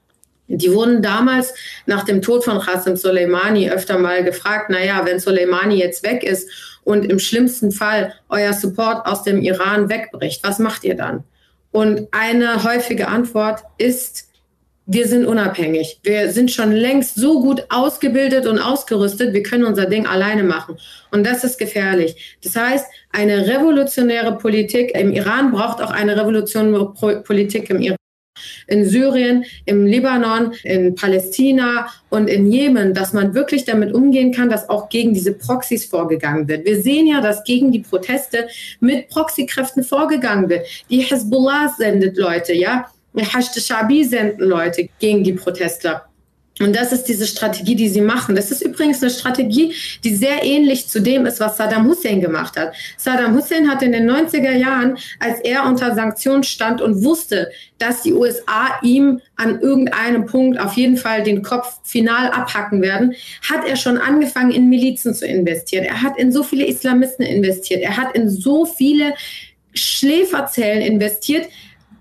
Die 0.48 0.72
wurden 0.72 1.02
damals 1.02 1.54
nach 1.88 2.04
dem 2.04 2.22
Tod 2.22 2.44
von 2.44 2.60
Qasem 2.60 2.96
Soleimani 2.96 3.72
öfter 3.72 3.98
mal 3.98 4.24
gefragt, 4.24 4.70
naja, 4.70 5.02
wenn 5.04 5.20
Soleimani 5.20 5.76
jetzt 5.76 6.04
weg 6.04 6.24
ist 6.24 6.75
und 6.86 7.04
im 7.04 7.20
schlimmsten 7.20 7.74
Fall 7.74 8.14
euer 8.30 8.54
Support 8.54 9.06
aus 9.06 9.24
dem 9.24 9.42
Iran 9.42 9.90
wegbricht, 9.90 10.42
was 10.44 10.60
macht 10.60 10.86
ihr 10.86 10.96
dann? 10.96 11.26
Und 11.72 12.08
eine 12.12 12.64
häufige 12.64 13.10
Antwort 13.10 13.64
ist, 13.78 14.30
wir 14.86 15.08
sind 15.08 15.26
unabhängig. 15.26 16.00
Wir 16.04 16.32
sind 16.32 16.52
schon 16.52 16.72
längst 16.72 17.16
so 17.16 17.42
gut 17.42 17.66
ausgebildet 17.70 18.46
und 18.46 18.60
ausgerüstet, 18.60 19.34
wir 19.34 19.44
können 19.44 19.66
unser 19.66 19.88
Ding 19.88 20.06
alleine 20.06 20.44
machen. 20.44 20.78
Und 21.12 21.26
das 21.26 21.44
ist 21.44 21.58
gefährlich. 21.58 22.38
Das 22.44 22.56
heißt, 22.56 22.86
eine 23.12 23.48
revolutionäre 23.48 24.38
Politik 24.38 24.96
im 24.96 25.12
Iran 25.12 25.52
braucht 25.52 25.82
auch 25.82 25.92
eine 25.92 26.16
revolutionäre 26.16 26.94
Politik 27.24 27.70
im 27.72 27.82
Iran 27.82 27.98
in 28.68 28.86
Syrien, 28.86 29.46
im 29.66 29.86
Libanon, 29.86 30.54
in 30.64 30.96
Palästina 30.96 31.88
und 32.10 32.28
in 32.28 32.52
Jemen, 32.52 32.94
dass 32.94 33.14
man 33.14 33.34
wirklich 33.34 33.66
damit 33.66 33.94
umgehen 33.94 34.32
kann, 34.32 34.50
dass 34.50 34.70
auch 34.70 34.90
gegen 34.90 35.14
diese 35.14 35.34
Proxys 35.34 35.86
vorgegangen 35.86 36.48
wird. 36.48 36.66
Wir 36.66 36.82
sehen 36.82 37.08
ja, 37.08 37.22
dass 37.22 37.44
gegen 37.44 37.72
die 37.72 37.80
Proteste 37.80 38.48
mit 38.80 39.10
Proxykräften 39.10 39.84
vorgegangen 39.84 40.50
wird. 40.50 40.66
Die 40.90 41.00
Hezbollah 41.00 41.74
sendet 41.78 42.18
Leute, 42.18 42.54
ja. 42.54 42.86
Hashd 43.18 43.62
Shabi 43.62 44.04
senden 44.04 44.50
Leute 44.50 44.90
gegen 45.00 45.24
die 45.24 45.34
Protestler. 45.34 46.06
Und 46.62 46.74
das 46.74 46.94
ist 46.94 47.04
diese 47.04 47.28
Strategie, 47.28 47.76
die 47.76 47.90
sie 47.90 48.02
machen. 48.02 48.36
Das 48.36 48.50
ist 48.50 48.62
übrigens 48.62 49.02
eine 49.02 49.12
Strategie, 49.12 49.74
die 50.06 50.16
sehr 50.16 50.42
ähnlich 50.42 50.88
zu 50.88 51.02
dem 51.02 51.26
ist, 51.26 51.42
was 51.42 51.58
Saddam 51.58 51.86
Hussein 51.86 52.22
gemacht 52.22 52.56
hat. 52.56 52.74
Saddam 52.98 53.36
Hussein 53.36 53.70
hat 53.70 53.82
in 53.82 53.92
den 53.92 54.10
90er 54.10 54.54
Jahren, 54.54 54.98
als 55.20 55.42
er 55.42 55.66
unter 55.66 55.94
Sanktionen 55.96 56.44
stand 56.44 56.82
und 56.82 57.04
wusste, 57.04 57.52
dass 57.78 58.04
die 58.04 58.14
USA 58.14 58.80
ihm 58.82 59.20
an 59.36 59.60
irgendeinem 59.60 60.28
Punkt 60.28 60.58
auf 60.58 60.74
jeden 60.74 60.96
Fall 60.96 61.24
den 61.24 61.42
Kopf 61.42 61.80
final 61.84 62.32
abhacken 62.32 62.82
werden, 62.82 63.16
hat 63.50 63.68
er 63.68 63.76
schon 63.76 63.98
angefangen, 63.98 64.52
in 64.52 64.70
Milizen 64.70 65.14
zu 65.14 65.28
investieren. 65.28 65.84
Er 65.84 66.02
hat 66.02 66.18
in 66.18 66.32
so 66.32 66.42
viele 66.42 66.66
Islamisten 66.66 67.26
investiert. 67.26 67.82
Er 67.82 67.98
hat 67.98 68.16
in 68.16 68.30
so 68.30 68.66
viele 68.66 69.14
Schläferzellen 69.74 70.82
investiert, 70.82 71.50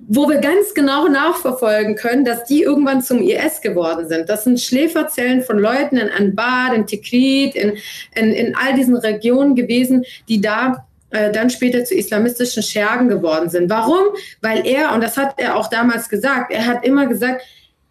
wo 0.09 0.29
wir 0.29 0.39
ganz 0.39 0.75
genau 0.75 1.09
nachverfolgen 1.09 1.97
können, 1.97 2.25
dass 2.25 2.45
die 2.45 2.63
irgendwann 2.63 3.03
zum 3.03 3.23
IS 3.23 3.61
geworden 3.61 4.09
sind. 4.09 4.29
Das 4.29 4.45
sind 4.45 4.61
Schläferzellen 4.61 5.43
von 5.43 5.59
Leuten 5.59 5.97
in 5.97 6.11
Anbar, 6.11 6.75
in 6.75 6.87
Tikrit, 6.87 7.55
in, 7.55 7.75
in, 8.15 8.33
in 8.33 8.55
all 8.57 8.75
diesen 8.75 8.97
Regionen 8.97 9.55
gewesen, 9.55 10.05
die 10.29 10.41
da 10.41 10.87
äh, 11.11 11.31
dann 11.31 11.49
später 11.49 11.85
zu 11.85 11.95
islamistischen 11.95 12.63
Schergen 12.63 13.09
geworden 13.09 13.49
sind. 13.49 13.71
Warum? 13.71 14.05
Weil 14.43 14.67
er, 14.67 14.93
und 14.93 15.03
das 15.03 15.17
hat 15.17 15.35
er 15.37 15.57
auch 15.57 15.69
damals 15.69 16.09
gesagt, 16.09 16.53
er 16.53 16.67
hat 16.67 16.85
immer 16.85 17.07
gesagt, 17.07 17.43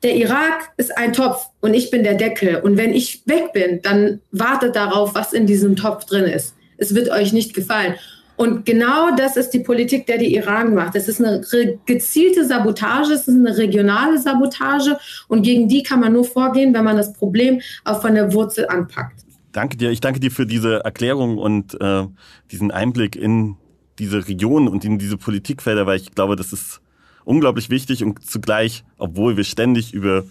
der 0.03 0.16
Irak 0.16 0.72
ist 0.76 0.95
ein 0.97 1.14
Topf 1.14 1.47
und 1.61 1.74
ich 1.74 1.89
bin 1.89 2.03
der 2.03 2.16
Deckel. 2.16 2.57
Und 2.57 2.78
wenn 2.78 2.93
ich 2.93 3.24
weg 3.26 3.53
bin, 3.53 3.82
dann 3.82 4.20
wartet 4.32 4.76
darauf, 4.76 5.16
was 5.16 5.32
in 5.32 5.47
diesem 5.47 5.78
Topf 5.78 6.05
drin 6.05 6.26
ist. 6.26 6.55
Es 6.78 6.93
wird 6.93 7.09
euch 7.09 7.32
nicht 7.32 7.53
gefallen. 7.53 7.95
Und 8.36 8.65
genau 8.65 9.15
das 9.15 9.38
ist 9.38 9.51
die 9.51 9.59
Politik, 9.59 10.07
der 10.07 10.17
die 10.17 10.36
Iran 10.36 10.73
macht. 10.73 10.95
Es 10.95 11.07
ist 11.07 11.23
eine 11.23 11.41
gezielte 11.86 12.45
Sabotage, 12.45 13.13
es 13.13 13.27
ist 13.27 13.36
eine 13.36 13.55
regionale 13.57 14.17
Sabotage 14.17 14.97
und 15.27 15.43
gegen 15.43 15.67
die 15.67 15.84
kann 15.84 15.99
man 15.99 16.13
nur 16.13 16.23
vorgehen, 16.23 16.73
wenn 16.73 16.84
man 16.84 16.97
das 16.97 17.13
Problem 17.13 17.61
auch 17.84 18.01
von 18.01 18.15
der 18.15 18.34
Wurzel 18.34 18.67
anpackt. 18.67 19.21
Danke 19.51 19.77
dir. 19.77 19.91
Ich 19.91 20.01
danke 20.01 20.19
dir 20.19 20.31
für 20.31 20.47
diese 20.47 20.84
Erklärung 20.84 21.38
und 21.38 21.79
äh, 21.79 22.07
diesen 22.51 22.71
Einblick 22.71 23.15
in 23.15 23.55
diese 23.99 24.27
Region 24.27 24.67
und 24.67 24.84
in 24.84 24.97
diese 24.97 25.17
Politikfelder, 25.17 25.86
weil 25.86 25.97
ich 25.97 26.15
glaube, 26.15 26.36
das 26.36 26.53
ist 26.53 26.81
unglaublich 27.25 27.69
wichtig 27.69 28.03
und 28.03 28.25
zugleich, 28.25 28.84
obwohl 28.97 29.38
wir 29.38 29.43
ständig 29.43 29.93
über 29.93 30.23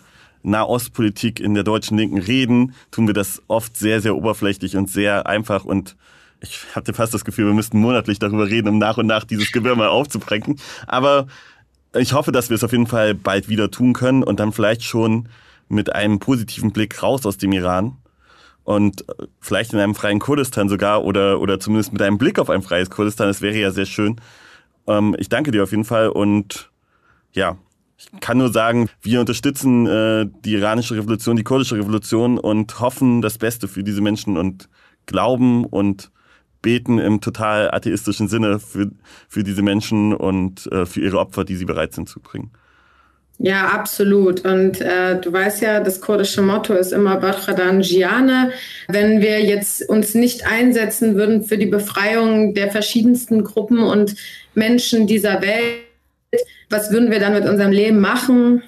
Nahostpolitik 0.42 1.38
in 1.38 1.54
der 1.54 1.62
deutschen 1.62 1.96
Linken 1.96 2.18
reden, 2.18 2.74
tun 2.90 3.06
wir 3.06 3.14
das 3.14 3.40
oft 3.46 3.76
sehr, 3.76 4.00
sehr 4.00 4.16
oberflächlich 4.16 4.76
und 4.76 4.90
sehr 4.90 5.26
einfach 5.26 5.64
und 5.64 5.96
ich 6.42 6.74
hatte 6.74 6.92
fast 6.92 7.14
das 7.14 7.24
Gefühl, 7.24 7.46
wir 7.46 7.54
müssten 7.54 7.78
monatlich 7.78 8.18
darüber 8.18 8.48
reden, 8.48 8.68
um 8.68 8.78
nach 8.78 8.98
und 8.98 9.06
nach 9.06 9.24
dieses 9.24 9.52
Gewirr 9.52 9.76
mal 9.76 9.88
aufzubrechen. 9.88 10.58
Aber 10.86 11.26
ich 11.94 12.12
hoffe, 12.12 12.32
dass 12.32 12.50
wir 12.50 12.54
es 12.56 12.64
auf 12.64 12.72
jeden 12.72 12.86
Fall 12.86 13.14
bald 13.14 13.48
wieder 13.48 13.70
tun 13.70 13.92
können 13.92 14.22
und 14.22 14.40
dann 14.40 14.52
vielleicht 14.52 14.82
schon 14.82 15.28
mit 15.68 15.94
einem 15.94 16.18
positiven 16.18 16.72
Blick 16.72 17.02
raus 17.02 17.24
aus 17.26 17.38
dem 17.38 17.52
Iran 17.52 17.96
und 18.64 19.04
vielleicht 19.40 19.72
in 19.72 19.78
einem 19.78 19.94
freien 19.94 20.18
Kurdistan 20.18 20.68
sogar 20.68 21.04
oder, 21.04 21.40
oder 21.40 21.58
zumindest 21.60 21.92
mit 21.92 22.02
einem 22.02 22.18
Blick 22.18 22.38
auf 22.38 22.50
ein 22.50 22.62
freies 22.62 22.90
Kurdistan. 22.90 23.28
Das 23.28 23.40
wäre 23.40 23.56
ja 23.56 23.70
sehr 23.70 23.86
schön. 23.86 24.20
Ähm, 24.86 25.16
ich 25.18 25.28
danke 25.28 25.50
dir 25.50 25.62
auf 25.62 25.70
jeden 25.70 25.84
Fall 25.84 26.08
und 26.08 26.70
ja, 27.32 27.56
ich 27.96 28.20
kann 28.20 28.38
nur 28.38 28.52
sagen, 28.52 28.88
wir 29.00 29.20
unterstützen 29.20 29.86
äh, 29.86 30.26
die 30.44 30.54
iranische 30.54 30.96
Revolution, 30.96 31.36
die 31.36 31.44
kurdische 31.44 31.76
Revolution 31.76 32.38
und 32.38 32.80
hoffen 32.80 33.22
das 33.22 33.38
Beste 33.38 33.68
für 33.68 33.84
diese 33.84 34.00
Menschen 34.00 34.36
und 34.36 34.68
glauben 35.06 35.64
und 35.64 36.10
beten 36.62 36.98
im 36.98 37.20
total 37.20 37.70
atheistischen 37.72 38.28
Sinne 38.28 38.58
für, 38.60 38.90
für 39.28 39.42
diese 39.42 39.62
Menschen 39.62 40.14
und 40.14 40.70
äh, 40.72 40.86
für 40.86 41.00
ihre 41.00 41.18
Opfer, 41.18 41.44
die 41.44 41.56
sie 41.56 41.64
bereit 41.64 41.92
sind 41.92 42.08
zu 42.08 42.20
bringen. 42.20 42.52
Ja, 43.38 43.68
absolut. 43.68 44.44
Und 44.44 44.80
äh, 44.80 45.20
du 45.20 45.32
weißt 45.32 45.62
ja, 45.62 45.80
das 45.80 46.00
kurdische 46.00 46.42
Motto 46.42 46.74
ist 46.74 46.92
immer 46.92 47.16
Batradan 47.16 47.80
Jiane. 47.80 48.52
Wenn 48.86 49.20
wir 49.20 49.40
jetzt 49.40 49.88
uns 49.88 50.14
nicht 50.14 50.46
einsetzen 50.46 51.16
würden 51.16 51.42
für 51.42 51.58
die 51.58 51.66
Befreiung 51.66 52.54
der 52.54 52.70
verschiedensten 52.70 53.42
Gruppen 53.42 53.82
und 53.82 54.14
Menschen 54.54 55.08
dieser 55.08 55.42
Welt, 55.42 55.82
was 56.70 56.92
würden 56.92 57.10
wir 57.10 57.18
dann 57.18 57.34
mit 57.34 57.44
unserem 57.44 57.72
Leben 57.72 57.98
machen? 58.00 58.62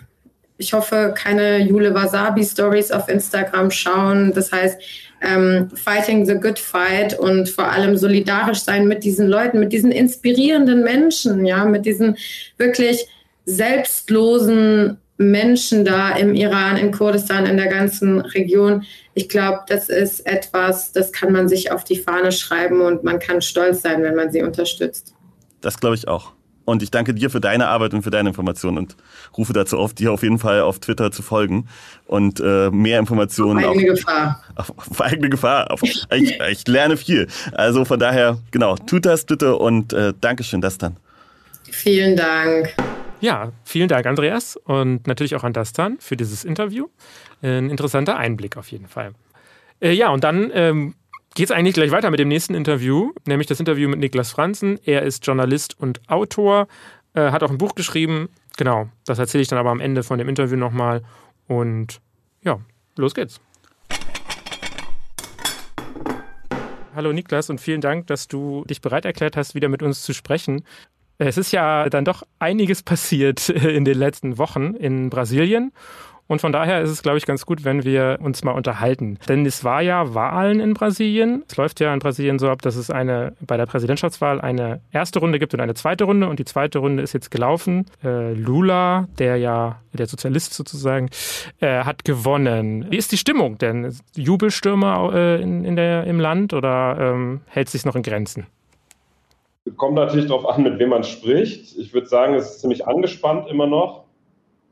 Ich 0.56 0.72
hoffe, 0.72 1.14
keine 1.16 1.58
Jule 1.58 1.94
Wasabi 1.94 2.44
Stories 2.44 2.90
auf 2.90 3.08
Instagram 3.08 3.70
schauen. 3.70 4.32
Das 4.34 4.50
heißt, 4.50 4.80
ähm, 5.24 5.70
Fighting 5.74 6.26
the 6.26 6.34
Good 6.34 6.58
Fight 6.58 7.18
und 7.18 7.48
vor 7.48 7.70
allem 7.70 7.96
solidarisch 7.96 8.60
sein 8.60 8.86
mit 8.86 9.04
diesen 9.04 9.28
Leuten, 9.28 9.58
mit 9.58 9.72
diesen 9.72 9.90
inspirierenden 9.90 10.82
Menschen, 10.82 11.44
ja, 11.46 11.64
mit 11.64 11.86
diesen 11.86 12.16
wirklich 12.58 13.06
selbstlosen 13.46 14.98
Menschen 15.16 15.84
da 15.84 16.10
im 16.10 16.34
Iran, 16.34 16.76
in 16.76 16.90
Kurdistan, 16.90 17.46
in 17.46 17.56
der 17.56 17.68
ganzen 17.68 18.20
Region. 18.20 18.84
Ich 19.14 19.28
glaube, 19.28 19.60
das 19.68 19.88
ist 19.88 20.26
etwas, 20.26 20.92
das 20.92 21.12
kann 21.12 21.32
man 21.32 21.48
sich 21.48 21.70
auf 21.70 21.84
die 21.84 21.96
Fahne 21.96 22.32
schreiben 22.32 22.80
und 22.80 23.04
man 23.04 23.20
kann 23.20 23.40
stolz 23.40 23.82
sein, 23.82 24.02
wenn 24.02 24.16
man 24.16 24.32
sie 24.32 24.42
unterstützt. 24.42 25.14
Das 25.60 25.78
glaube 25.78 25.94
ich 25.94 26.08
auch. 26.08 26.33
Und 26.64 26.82
ich 26.82 26.90
danke 26.90 27.12
dir 27.12 27.30
für 27.30 27.40
deine 27.40 27.68
Arbeit 27.68 27.92
und 27.94 28.02
für 28.02 28.10
deine 28.10 28.30
Informationen 28.30 28.78
und 28.78 28.96
rufe 29.36 29.52
dazu 29.52 29.78
auf, 29.78 29.92
dir 29.92 30.12
auf 30.12 30.22
jeden 30.22 30.38
Fall 30.38 30.62
auf 30.62 30.78
Twitter 30.78 31.10
zu 31.10 31.22
folgen 31.22 31.68
und 32.06 32.40
äh, 32.40 32.70
mehr 32.70 32.98
Informationen. 32.98 33.64
Auf 33.64 33.72
eigene 33.72 33.92
auf, 33.92 33.98
Gefahr. 33.98 34.42
Auf, 34.56 34.72
auf, 34.76 35.00
eigene 35.00 35.28
Gefahr. 35.28 35.70
Auf, 35.70 35.82
ich, 35.82 36.06
ich, 36.10 36.66
lerne 36.66 36.96
viel. 36.96 37.26
Also 37.52 37.84
von 37.84 37.98
daher, 37.98 38.38
genau, 38.50 38.76
tut 38.76 39.04
das 39.04 39.24
bitte 39.24 39.56
und 39.56 39.92
äh, 39.92 40.14
Dankeschön, 40.20 40.60
das 40.60 40.78
dann. 40.78 40.96
Vielen 41.70 42.16
Dank. 42.16 42.74
Ja, 43.20 43.52
vielen 43.64 43.88
Dank, 43.88 44.06
Andreas. 44.06 44.56
Und 44.56 45.06
natürlich 45.06 45.34
auch 45.34 45.44
an 45.44 45.52
Dastan 45.52 45.96
für 45.98 46.16
dieses 46.16 46.44
Interview. 46.44 46.88
Ein 47.42 47.70
interessanter 47.70 48.16
Einblick 48.16 48.56
auf 48.56 48.68
jeden 48.68 48.86
Fall. 48.86 49.12
Äh, 49.80 49.92
ja, 49.92 50.10
und 50.10 50.24
dann 50.24 50.50
ähm, 50.54 50.94
geht 51.34 51.50
es 51.50 51.50
eigentlich 51.50 51.74
gleich 51.74 51.90
weiter 51.90 52.10
mit 52.10 52.20
dem 52.20 52.28
nächsten 52.28 52.54
Interview, 52.54 53.12
nämlich 53.26 53.46
das 53.46 53.60
Interview 53.60 53.88
mit 53.88 53.98
Niklas 53.98 54.30
Franzen. 54.30 54.78
Er 54.84 55.02
ist 55.02 55.26
Journalist 55.26 55.78
und 55.78 56.08
Autor, 56.08 56.68
äh, 57.14 57.30
hat 57.30 57.42
auch 57.42 57.50
ein 57.50 57.58
Buch 57.58 57.74
geschrieben. 57.74 58.28
Genau, 58.56 58.88
das 59.04 59.18
erzähle 59.18 59.42
ich 59.42 59.48
dann 59.48 59.58
aber 59.58 59.70
am 59.70 59.80
Ende 59.80 60.02
von 60.02 60.18
dem 60.18 60.28
Interview 60.28 60.56
nochmal. 60.56 61.02
Und 61.48 62.00
ja, 62.42 62.60
Los 62.96 63.14
geht's. 63.14 63.40
Hallo 66.94 67.12
Niklas 67.12 67.50
und 67.50 67.60
vielen 67.60 67.80
Dank, 67.80 68.06
dass 68.06 68.28
du 68.28 68.64
dich 68.66 68.80
bereit 68.80 69.04
erklärt 69.04 69.36
hast, 69.36 69.56
wieder 69.56 69.68
mit 69.68 69.82
uns 69.82 70.02
zu 70.02 70.12
sprechen. 70.12 70.64
Es 71.18 71.36
ist 71.36 71.50
ja 71.50 71.88
dann 71.88 72.04
doch 72.04 72.22
einiges 72.38 72.82
passiert 72.84 73.48
in 73.48 73.84
den 73.84 73.98
letzten 73.98 74.38
Wochen 74.38 74.74
in 74.74 75.10
Brasilien. 75.10 75.72
Und 76.26 76.40
von 76.40 76.52
daher 76.52 76.80
ist 76.80 76.90
es, 76.90 77.02
glaube 77.02 77.18
ich, 77.18 77.26
ganz 77.26 77.44
gut, 77.44 77.64
wenn 77.64 77.84
wir 77.84 78.18
uns 78.22 78.42
mal 78.44 78.52
unterhalten. 78.52 79.18
Denn 79.28 79.44
es 79.44 79.62
war 79.62 79.82
ja 79.82 80.14
Wahlen 80.14 80.58
in 80.58 80.72
Brasilien. 80.72 81.44
Es 81.48 81.56
läuft 81.56 81.80
ja 81.80 81.92
in 81.92 81.98
Brasilien 81.98 82.38
so 82.38 82.48
ab, 82.48 82.62
dass 82.62 82.76
es 82.76 82.90
eine 82.90 83.34
bei 83.40 83.56
der 83.58 83.66
Präsidentschaftswahl 83.66 84.40
eine 84.40 84.80
erste 84.90 85.18
Runde 85.18 85.38
gibt 85.38 85.52
und 85.52 85.60
eine 85.60 85.74
zweite 85.74 86.04
Runde. 86.04 86.28
Und 86.28 86.38
die 86.38 86.46
zweite 86.46 86.78
Runde 86.78 87.02
ist 87.02 87.12
jetzt 87.12 87.30
gelaufen. 87.30 87.86
Äh, 88.02 88.32
Lula, 88.32 89.08
der 89.18 89.36
ja 89.36 89.80
der 89.92 90.06
Sozialist 90.06 90.54
sozusagen, 90.54 91.10
äh, 91.60 91.84
hat 91.84 92.04
gewonnen. 92.04 92.86
Wie 92.90 92.96
ist 92.96 93.12
die 93.12 93.18
Stimmung 93.18 93.58
denn? 93.58 93.94
Jubelstürme 94.16 95.10
äh, 95.14 95.42
in, 95.42 95.64
in 95.64 95.76
der, 95.76 96.04
im 96.04 96.20
Land 96.20 96.54
oder 96.54 96.96
ähm, 96.98 97.42
hält 97.48 97.68
sich 97.68 97.84
noch 97.84 97.96
in 97.96 98.02
Grenzen? 98.02 98.46
Kommt 99.76 99.94
natürlich 99.94 100.26
darauf 100.26 100.46
an, 100.46 100.62
mit 100.62 100.78
wem 100.78 100.90
man 100.90 101.04
spricht. 101.04 101.76
Ich 101.78 101.94
würde 101.94 102.06
sagen, 102.06 102.34
es 102.34 102.50
ist 102.50 102.60
ziemlich 102.60 102.86
angespannt 102.86 103.48
immer 103.48 103.66
noch. 103.66 104.03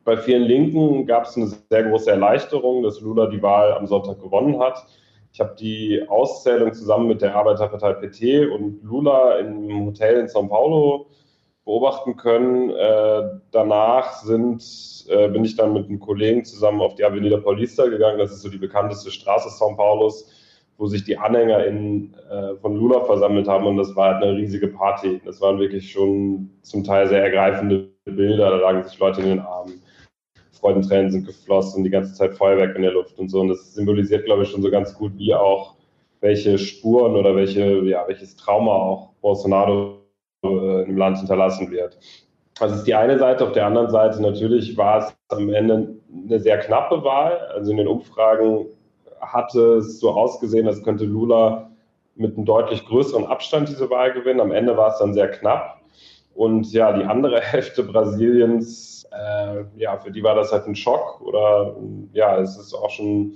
Bei 0.05 0.17
vielen 0.17 0.43
Linken 0.43 1.07
gab 1.07 1.25
es 1.25 1.37
eine 1.37 1.47
sehr 1.47 1.85
große 1.85 2.11
Erleichterung, 2.11 2.83
dass 2.83 3.01
Lula 3.01 3.27
die 3.27 3.43
Wahl 3.43 3.73
am 3.73 3.87
Sonntag 3.87 4.21
gewonnen 4.21 4.59
hat. 4.59 4.85
Ich 5.33 5.41
habe 5.41 5.55
die 5.59 6.05
Auszählung 6.09 6.73
zusammen 6.73 7.07
mit 7.07 7.23
der 7.23 7.35
Arbeiterpartei 7.35 7.95
PT 7.95 8.51
und 8.53 8.83
Lula 8.83 9.39
im 9.39 9.87
Hotel 9.87 10.21
in 10.21 10.27
São 10.27 10.49
Paulo 10.49 11.07
beobachten 11.65 12.17
können. 12.17 12.71
Äh, 12.71 13.23
danach 13.51 14.13
sind, 14.23 14.63
äh, 15.09 15.29
bin 15.29 15.45
ich 15.45 15.57
dann 15.57 15.73
mit 15.73 15.89
einem 15.89 16.01
Kollegen 16.01 16.45
zusammen 16.45 16.81
auf 16.81 16.97
die 16.97 17.05
Avenida 17.05 17.39
Paulista 17.39 17.87
gegangen. 17.87 18.19
Das 18.19 18.33
ist 18.33 18.43
so 18.43 18.49
die 18.49 18.59
bekannteste 18.59 19.11
Straße 19.11 19.49
São 19.49 19.77
Paulos 19.77 20.29
wo 20.79 20.87
sich 20.87 21.05
die 21.05 21.17
Anhänger 21.17 21.65
in, 21.67 22.15
äh, 22.31 22.57
von 22.57 22.77
Lula 22.77 23.05
versammelt 23.05 23.49
haben 23.49 23.67
und 23.67 23.77
das 23.77 23.95
war 23.95 24.15
halt 24.15 24.25
eine 24.25 24.37
riesige 24.37 24.69
Party. 24.69 25.21
Das 25.25 25.41
waren 25.41 25.59
wirklich 25.59 25.91
schon 25.91 26.51
zum 26.63 26.83
Teil 26.85 27.07
sehr 27.09 27.23
ergreifende 27.23 27.89
Bilder, 28.05 28.51
da 28.51 28.57
lagen 28.57 28.83
sich 28.83 28.99
Leute 28.99 29.21
in 29.21 29.29
den 29.29 29.41
Armen. 29.41 29.82
Freudentränen 30.63 31.11
sind 31.11 31.27
geflossen, 31.27 31.83
die 31.83 31.91
ganze 31.91 32.15
Zeit 32.15 32.35
Feuerwerk 32.35 32.77
in 32.77 32.83
der 32.83 32.93
Luft 32.93 33.19
und 33.19 33.29
so. 33.29 33.41
Und 33.41 33.49
das 33.49 33.75
symbolisiert, 33.75 34.25
glaube 34.25 34.45
ich, 34.45 34.51
schon 34.51 34.63
so 34.63 34.71
ganz 34.71 34.95
gut, 34.95 35.13
wie 35.17 35.35
auch 35.35 35.75
welche 36.21 36.57
Spuren 36.57 37.17
oder 37.17 37.35
welche, 37.35 37.83
ja, 37.85 38.05
welches 38.07 38.37
Trauma 38.37 38.71
auch 38.73 39.11
Bolsonaro 39.21 39.97
äh, 40.45 40.85
im 40.85 40.97
Land 40.97 41.19
hinterlassen 41.19 41.71
wird. 41.73 41.99
Das 42.61 42.73
ist 42.73 42.85
die 42.85 42.95
eine 42.95 43.19
Seite. 43.19 43.45
Auf 43.45 43.53
der 43.53 43.67
anderen 43.67 43.91
Seite 43.91 44.23
natürlich 44.23 44.77
war 44.77 44.99
es 44.99 45.17
am 45.31 45.53
Ende 45.53 45.97
eine 46.27 46.39
sehr 46.39 46.59
knappe 46.61 47.03
Wahl. 47.03 47.39
Also 47.55 47.73
in 47.73 47.79
den 47.79 47.89
Umfragen 47.89 48.67
hatte 49.21 49.79
es 49.79 49.99
so 49.99 50.11
ausgesehen, 50.11 50.69
als 50.69 50.85
könnte 50.85 51.05
Lula 51.05 51.71
mit 52.15 52.37
einem 52.37 52.45
deutlich 52.45 52.87
größeren 52.87 53.27
Abstand 53.27 53.69
diese 53.69 53.91
Wahl 53.91 54.13
gewinnen. 54.13 54.41
Am 54.41 54.53
Ende 54.53 54.77
war 54.77 54.93
es 54.93 54.99
dann 54.99 55.13
sehr 55.13 55.29
knapp. 55.29 55.82
Und 56.35 56.73
ja, 56.73 56.93
die 56.93 57.05
andere 57.05 57.41
Hälfte 57.43 57.83
Brasiliens, 57.83 59.07
äh, 59.13 59.65
ja, 59.77 59.97
für 59.99 60.11
die 60.11 60.23
war 60.23 60.35
das 60.35 60.53
halt 60.53 60.67
ein 60.67 60.77
Schock 60.77 61.21
oder 61.21 61.77
ja, 62.13 62.39
es 62.39 62.57
ist 62.57 62.75
auch 62.75 62.91
schon, 62.91 63.35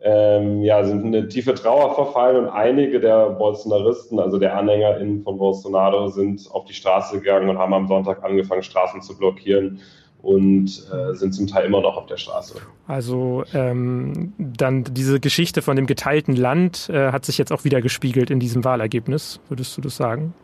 ähm, 0.00 0.62
ja, 0.62 0.84
sind 0.84 1.04
eine 1.04 1.28
tiefe 1.28 1.54
Trauer 1.54 1.94
verfallen 1.94 2.36
und 2.36 2.48
einige 2.48 3.00
der 3.00 3.30
Bolsonaristen, 3.30 4.20
also 4.20 4.38
der 4.38 4.56
AnhängerInnen 4.56 5.22
von 5.24 5.38
Bolsonaro, 5.38 6.06
sind 6.08 6.48
auf 6.52 6.66
die 6.66 6.74
Straße 6.74 7.18
gegangen 7.18 7.48
und 7.48 7.58
haben 7.58 7.74
am 7.74 7.88
Sonntag 7.88 8.22
angefangen, 8.22 8.62
Straßen 8.62 9.02
zu 9.02 9.18
blockieren 9.18 9.80
und 10.22 10.66
äh, 10.92 11.14
sind 11.14 11.32
zum 11.32 11.46
Teil 11.46 11.66
immer 11.66 11.80
noch 11.80 11.96
auf 11.96 12.06
der 12.06 12.16
Straße. 12.16 12.60
Also 12.86 13.44
ähm, 13.54 14.32
dann 14.38 14.84
diese 14.84 15.20
Geschichte 15.20 15.62
von 15.62 15.76
dem 15.76 15.86
geteilten 15.86 16.36
Land 16.36 16.88
äh, 16.90 17.12
hat 17.12 17.24
sich 17.24 17.38
jetzt 17.38 17.52
auch 17.52 17.64
wieder 17.64 17.80
gespiegelt 17.80 18.30
in 18.30 18.40
diesem 18.40 18.64
Wahlergebnis, 18.64 19.40
würdest 19.48 19.76
du 19.76 19.80
das 19.80 19.96
sagen? 19.96 20.34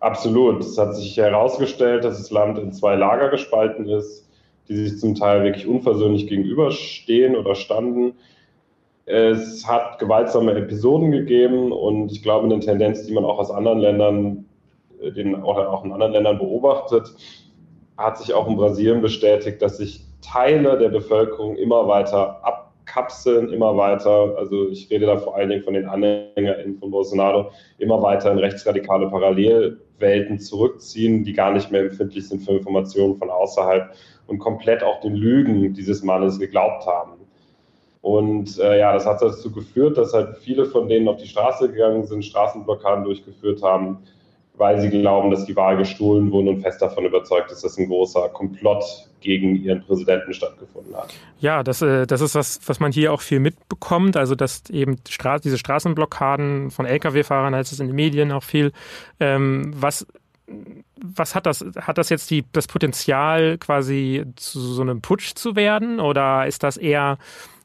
Absolut. 0.00 0.60
Es 0.60 0.76
hat 0.78 0.94
sich 0.94 1.16
herausgestellt, 1.16 2.04
dass 2.04 2.18
das 2.18 2.30
Land 2.30 2.58
in 2.58 2.72
zwei 2.72 2.94
Lager 2.94 3.30
gespalten 3.30 3.88
ist, 3.88 4.28
die 4.68 4.76
sich 4.76 4.98
zum 4.98 5.14
Teil 5.14 5.44
wirklich 5.44 5.66
unversöhnlich 5.66 6.26
gegenüberstehen 6.26 7.36
oder 7.36 7.54
standen. 7.54 8.14
Es 9.06 9.66
hat 9.66 9.98
gewaltsame 9.98 10.52
Episoden 10.52 11.12
gegeben 11.12 11.72
und 11.72 12.10
ich 12.10 12.22
glaube, 12.22 12.46
eine 12.46 12.58
Tendenz, 12.60 13.06
die 13.06 13.14
man 13.14 13.24
auch 13.24 13.38
aus 13.38 13.50
anderen 13.50 13.78
Ländern, 13.78 14.44
äh, 15.00 15.12
den, 15.12 15.36
auch 15.36 15.84
in 15.84 15.92
anderen 15.92 16.12
Ländern 16.12 16.38
beobachtet, 16.38 17.14
hat 17.96 18.18
sich 18.18 18.34
auch 18.34 18.48
in 18.48 18.56
Brasilien 18.56 19.00
bestätigt, 19.00 19.62
dass 19.62 19.78
sich 19.78 20.04
Teile 20.20 20.76
der 20.76 20.88
Bevölkerung 20.88 21.56
immer 21.56 21.86
weiter 21.86 22.40
abkapseln, 22.96 23.52
immer 23.52 23.76
weiter, 23.76 24.34
also 24.36 24.68
ich 24.68 24.90
rede 24.90 25.06
da 25.06 25.18
vor 25.18 25.36
allen 25.36 25.50
Dingen 25.50 25.62
von 25.62 25.74
den 25.74 25.86
AnhängerInnen 25.86 26.78
von 26.78 26.90
Bolsonaro, 26.90 27.50
immer 27.78 28.02
weiter 28.02 28.32
in 28.32 28.38
rechtsradikale 28.38 29.08
Parallelwelten 29.08 30.38
zurückziehen, 30.38 31.24
die 31.24 31.32
gar 31.32 31.52
nicht 31.52 31.70
mehr 31.70 31.82
empfindlich 31.82 32.28
sind 32.28 32.42
für 32.42 32.52
Informationen 32.52 33.16
von 33.16 33.30
außerhalb 33.30 33.94
und 34.26 34.38
komplett 34.38 34.82
auch 34.82 35.00
den 35.00 35.14
Lügen 35.14 35.74
dieses 35.74 36.02
Mannes 36.02 36.38
geglaubt 36.38 36.86
haben. 36.86 37.12
Und 38.00 38.58
äh, 38.60 38.78
ja, 38.78 38.92
das 38.92 39.04
hat 39.04 39.20
dazu 39.20 39.50
geführt, 39.52 39.98
dass 39.98 40.14
halt 40.14 40.38
viele 40.38 40.64
von 40.66 40.88
denen 40.88 41.08
auf 41.08 41.16
die 41.16 41.26
Straße 41.26 41.70
gegangen 41.70 42.06
sind, 42.06 42.24
Straßenblockaden 42.24 43.04
durchgeführt 43.04 43.62
haben, 43.62 43.98
weil 44.56 44.80
sie 44.80 44.88
glauben, 44.90 45.30
dass 45.30 45.44
die 45.44 45.54
Wahl 45.56 45.76
gestohlen 45.76 46.30
wurde 46.32 46.50
und 46.50 46.62
fest 46.62 46.80
davon 46.80 47.04
überzeugt 47.04 47.50
ist, 47.52 47.62
dass 47.62 47.76
ein 47.76 47.88
großer 47.88 48.28
Komplott 48.30 48.84
gegen 49.20 49.56
ihren 49.56 49.82
Präsidenten 49.82 50.32
stattgefunden 50.32 50.96
hat. 50.96 51.12
Ja, 51.40 51.62
das, 51.62 51.82
äh, 51.82 52.06
das 52.06 52.20
ist 52.20 52.34
was, 52.34 52.60
was 52.66 52.80
man 52.80 52.92
hier 52.92 53.12
auch 53.12 53.20
viel 53.20 53.40
mitbekommt. 53.40 54.16
Also, 54.16 54.34
dass 54.34 54.68
eben 54.70 54.96
Stra 55.08 55.38
diese 55.38 55.58
Straßenblockaden 55.58 56.70
von 56.70 56.86
Lkw-Fahrern, 56.86 57.54
heißt 57.54 57.72
es 57.72 57.80
in 57.80 57.88
den 57.88 57.96
Medien 57.96 58.32
auch 58.32 58.42
viel. 58.44 58.72
Ähm, 59.20 59.72
was 59.74 60.06
was 60.96 61.34
hat 61.34 61.46
das? 61.46 61.64
Hat 61.80 61.98
das 61.98 62.08
jetzt 62.08 62.30
die, 62.30 62.44
das 62.52 62.68
Potenzial, 62.68 63.58
quasi 63.58 64.24
zu 64.36 64.60
so 64.60 64.82
einem 64.82 65.00
Putsch 65.00 65.34
zu 65.34 65.56
werden? 65.56 65.98
Oder 66.00 66.46
ist 66.46 66.62
das 66.62 66.76
eher 66.76 67.18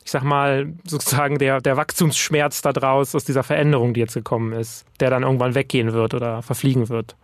ich 0.04 0.12
sag 0.12 0.24
mal, 0.24 0.74
sozusagen 0.86 1.38
der, 1.38 1.62
der 1.62 1.78
Wachstumsschmerz 1.78 2.62
daraus 2.62 3.16
aus 3.16 3.26
dieser 3.26 3.44
Veränderung, 3.44 3.94
die 3.94 4.00
jetzt 4.00 4.14
gekommen 4.14 4.54
ist, 4.54 4.86
der 5.00 5.10
dann 5.10 5.24
irgendwann 5.24 5.56
weggehen 5.56 5.94
wird 5.94 6.14
oder 6.14 6.42
verfliegen 6.42 6.90
wird? 6.90 7.16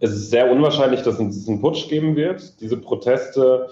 Es 0.00 0.10
ist 0.10 0.30
sehr 0.30 0.50
unwahrscheinlich, 0.50 1.02
dass 1.02 1.18
es 1.18 1.48
einen 1.48 1.60
Putsch 1.60 1.88
geben 1.88 2.14
wird. 2.14 2.60
Diese 2.60 2.76
Proteste 2.76 3.68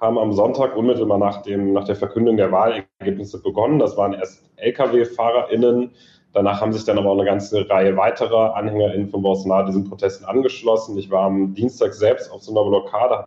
haben 0.00 0.18
am 0.18 0.32
Sonntag 0.32 0.76
unmittelbar 0.76 1.18
nach, 1.18 1.42
dem, 1.42 1.72
nach 1.72 1.84
der 1.84 1.94
Verkündung 1.94 2.36
der 2.36 2.50
Wahlergebnisse 2.50 3.40
begonnen. 3.40 3.78
Das 3.78 3.96
waren 3.96 4.14
erst 4.14 4.50
Lkw-FahrerInnen. 4.56 5.90
Danach 6.32 6.60
haben 6.60 6.72
sich 6.72 6.84
dann 6.84 6.98
aber 6.98 7.10
auch 7.10 7.18
eine 7.18 7.24
ganze 7.24 7.68
Reihe 7.68 7.96
weiterer 7.96 8.54
AnhängerInnen 8.56 9.08
von 9.08 9.22
Bolsonaro 9.22 9.66
diesen 9.66 9.88
Protesten 9.88 10.24
angeschlossen. 10.24 10.96
Ich 10.96 11.10
war 11.10 11.24
am 11.24 11.54
Dienstag 11.54 11.92
selbst 11.92 12.30
auf 12.30 12.42
so 12.42 12.52
einer 12.52 12.68
Blockade, 12.68 13.24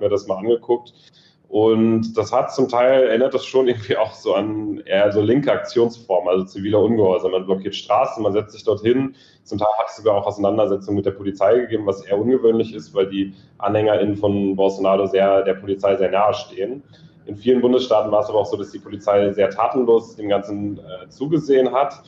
mir 0.00 0.08
das 0.08 0.26
mal 0.26 0.38
angeguckt. 0.38 0.92
Und 1.48 2.16
das 2.16 2.32
hat 2.32 2.52
zum 2.52 2.68
Teil, 2.68 3.04
erinnert 3.04 3.32
das 3.32 3.46
schon 3.46 3.68
irgendwie 3.68 3.96
auch 3.96 4.12
so 4.12 4.34
an 4.34 4.82
eher 4.84 5.12
so 5.12 5.20
linke 5.20 5.52
Aktionsformen, 5.52 6.28
also 6.28 6.44
ziviler 6.44 6.80
Ungehorsam. 6.80 7.32
Man 7.32 7.46
blockiert 7.46 7.74
Straßen, 7.74 8.22
man 8.22 8.32
setzt 8.32 8.52
sich 8.52 8.64
dorthin. 8.64 9.14
Zum 9.44 9.58
Teil 9.58 9.68
hat 9.78 9.86
es 9.88 9.96
sogar 9.96 10.16
auch 10.16 10.26
Auseinandersetzungen 10.26 10.96
mit 10.96 11.06
der 11.06 11.12
Polizei 11.12 11.56
gegeben, 11.60 11.86
was 11.86 12.04
eher 12.04 12.18
ungewöhnlich 12.18 12.74
ist, 12.74 12.94
weil 12.94 13.08
die 13.08 13.32
AnhängerInnen 13.58 14.16
von 14.16 14.56
Bolsonaro 14.56 15.06
sehr, 15.06 15.42
der 15.42 15.54
Polizei 15.54 15.94
sehr 15.96 16.10
nahe 16.10 16.34
stehen. 16.34 16.82
In 17.26 17.36
vielen 17.36 17.60
Bundesstaaten 17.60 18.10
war 18.10 18.20
es 18.22 18.28
aber 18.28 18.40
auch 18.40 18.46
so, 18.46 18.56
dass 18.56 18.72
die 18.72 18.78
Polizei 18.78 19.32
sehr 19.32 19.50
tatenlos 19.50 20.16
dem 20.16 20.28
Ganzen 20.28 20.78
äh, 20.78 21.08
zugesehen 21.08 21.72
hat. 21.72 22.02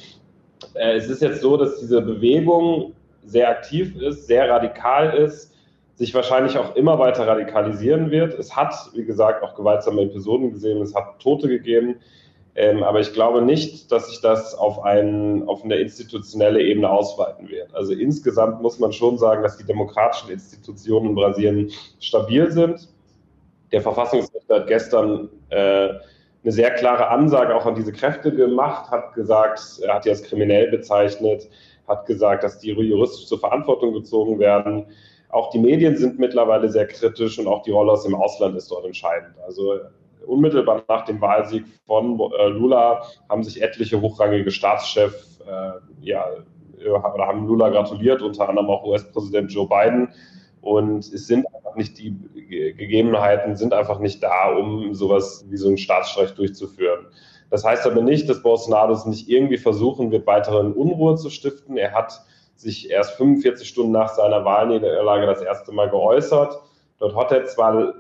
Äh, 0.75 0.97
es 0.97 1.09
ist 1.09 1.23
jetzt 1.23 1.43
so, 1.43 1.57
dass 1.57 1.79
diese 1.79 2.03
Bewegung 2.03 2.93
sehr 3.25 3.49
aktiv 3.49 3.97
ist, 4.01 4.27
sehr 4.27 4.51
radikal 4.51 5.15
ist 5.17 5.55
sich 5.99 6.15
wahrscheinlich 6.15 6.57
auch 6.57 6.77
immer 6.77 6.99
weiter 7.01 7.27
radikalisieren 7.27 8.13
wird. 8.13 8.33
Es 8.39 8.55
hat, 8.55 8.73
wie 8.95 9.05
gesagt, 9.05 9.43
auch 9.43 9.57
gewaltsame 9.57 10.03
Episoden 10.03 10.53
gesehen, 10.53 10.81
es 10.81 10.95
hat 10.95 11.19
Tote 11.19 11.49
gegeben. 11.49 11.97
Ähm, 12.55 12.85
aber 12.85 13.01
ich 13.01 13.13
glaube 13.13 13.43
nicht, 13.43 13.91
dass 13.91 14.09
sich 14.09 14.21
das 14.21 14.55
auf, 14.55 14.83
ein, 14.85 15.49
auf 15.49 15.65
eine 15.65 15.77
institutionelle 15.77 16.63
Ebene 16.63 16.89
ausweiten 16.89 17.49
wird. 17.49 17.75
Also 17.75 17.93
insgesamt 17.93 18.63
muss 18.63 18.79
man 18.79 18.93
schon 18.93 19.19
sagen, 19.19 19.43
dass 19.43 19.59
die 19.59 19.65
demokratischen 19.65 20.31
Institutionen 20.31 21.11
in 21.11 21.15
Brasilien 21.17 21.71
stabil 21.99 22.51
sind. 22.51 22.89
Der 23.73 23.83
Verfassungsrichter 23.83 24.57
hat 24.57 24.67
gestern 24.69 25.29
äh, 25.51 25.89
eine 26.43 26.53
sehr 26.53 26.71
klare 26.71 27.09
Ansage 27.09 27.55
auch 27.55 27.67
an 27.67 27.75
diese 27.75 27.93
Kräfte 27.93 28.33
gemacht, 28.35 28.91
hat 28.91 29.15
gesagt, 29.15 29.81
er 29.83 29.95
hat 29.97 30.05
die 30.05 30.11
als 30.11 30.23
kriminell 30.23 30.71
bezeichnet, 30.71 31.49
hat 31.89 32.07
gesagt, 32.07 32.45
dass 32.45 32.59
die 32.59 32.71
juristisch 32.71 33.27
zur 33.27 33.41
Verantwortung 33.41 33.93
gezogen 33.93 34.39
werden. 34.39 34.87
Auch 35.31 35.51
die 35.51 35.59
Medien 35.59 35.97
sind 35.97 36.19
mittlerweile 36.19 36.69
sehr 36.71 36.87
kritisch 36.87 37.39
und 37.39 37.47
auch 37.47 37.63
die 37.63 37.71
Rolle 37.71 37.93
aus 37.93 38.05
dem 38.05 38.15
Ausland 38.15 38.57
ist 38.57 38.71
dort 38.71 38.87
entscheidend. 38.87 39.35
Also 39.47 39.79
unmittelbar 40.27 40.83
nach 40.89 41.05
dem 41.05 41.21
Wahlsieg 41.21 41.65
von 41.87 42.19
äh, 42.39 42.49
Lula 42.49 43.03
haben 43.29 43.43
sich 43.43 43.63
etliche 43.63 44.01
hochrangige 44.01 44.51
Staatschefs 44.51 45.41
äh, 45.47 46.07
ja, 46.07 46.27
oder 46.85 47.27
haben 47.27 47.47
Lula 47.47 47.69
gratuliert, 47.71 48.23
unter 48.23 48.49
anderem 48.49 48.69
auch 48.71 48.85
US-Präsident 48.85 49.53
Joe 49.53 49.69
Biden. 49.69 50.09
Und 50.61 50.99
es 50.99 51.27
sind 51.27 51.47
einfach 51.55 51.77
nicht 51.77 51.99
die 51.99 52.15
Gegebenheiten 52.49 53.57
sind 53.57 53.73
einfach 53.73 53.99
nicht 53.99 54.23
da, 54.23 54.53
um 54.53 54.95
sowas 54.95 55.45
wie 55.49 55.57
so 55.57 55.69
einen 55.69 55.79
Staatsstreich 55.79 56.35
durchzuführen. 56.35 57.07
Das 57.51 57.65
heißt 57.65 57.87
aber 57.87 58.03
nicht, 58.03 58.29
dass 58.29 58.43
Bolsonaro 58.43 58.93
es 58.93 59.07
nicht 59.07 59.29
irgendwie 59.29 59.59
versuchen 59.59 60.11
wird, 60.11 60.27
weiteren 60.27 60.73
Unruhe 60.73 61.17
zu 61.17 61.31
stiften. 61.31 61.77
Er 61.77 61.93
hat 61.93 62.23
sich 62.59 62.91
erst 62.91 63.13
45 63.13 63.69
Stunden 63.69 63.93
nach 63.93 64.11
seiner 64.11 64.45
Wahlniederlage 64.45 65.27
das 65.27 65.41
erste 65.41 65.73
Mal 65.73 65.89
geäußert. 65.89 66.61
Dort 66.99 67.17
hat 67.17 67.33
er 67.33 67.45
zwar 67.47 67.95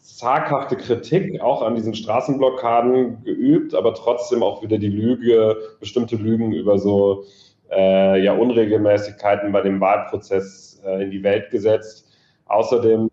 zaghafte 0.00 0.76
Kritik 0.76 1.40
auch 1.42 1.62
an 1.62 1.74
diesen 1.74 1.94
Straßenblockaden 1.94 3.24
geübt, 3.24 3.74
aber 3.74 3.94
trotzdem 3.94 4.42
auch 4.42 4.62
wieder 4.62 4.78
die 4.78 4.88
Lüge, 4.88 5.56
bestimmte 5.80 6.16
Lügen 6.16 6.52
über 6.52 6.78
so 6.78 7.24
äh, 7.70 8.22
ja, 8.22 8.32
Unregelmäßigkeiten 8.32 9.52
bei 9.52 9.60
dem 9.60 9.80
Wahlprozess 9.80 10.80
äh, 10.84 11.02
in 11.02 11.10
die 11.10 11.22
Welt 11.22 11.50
gesetzt. 11.50 12.06
Außerdem 12.46 13.10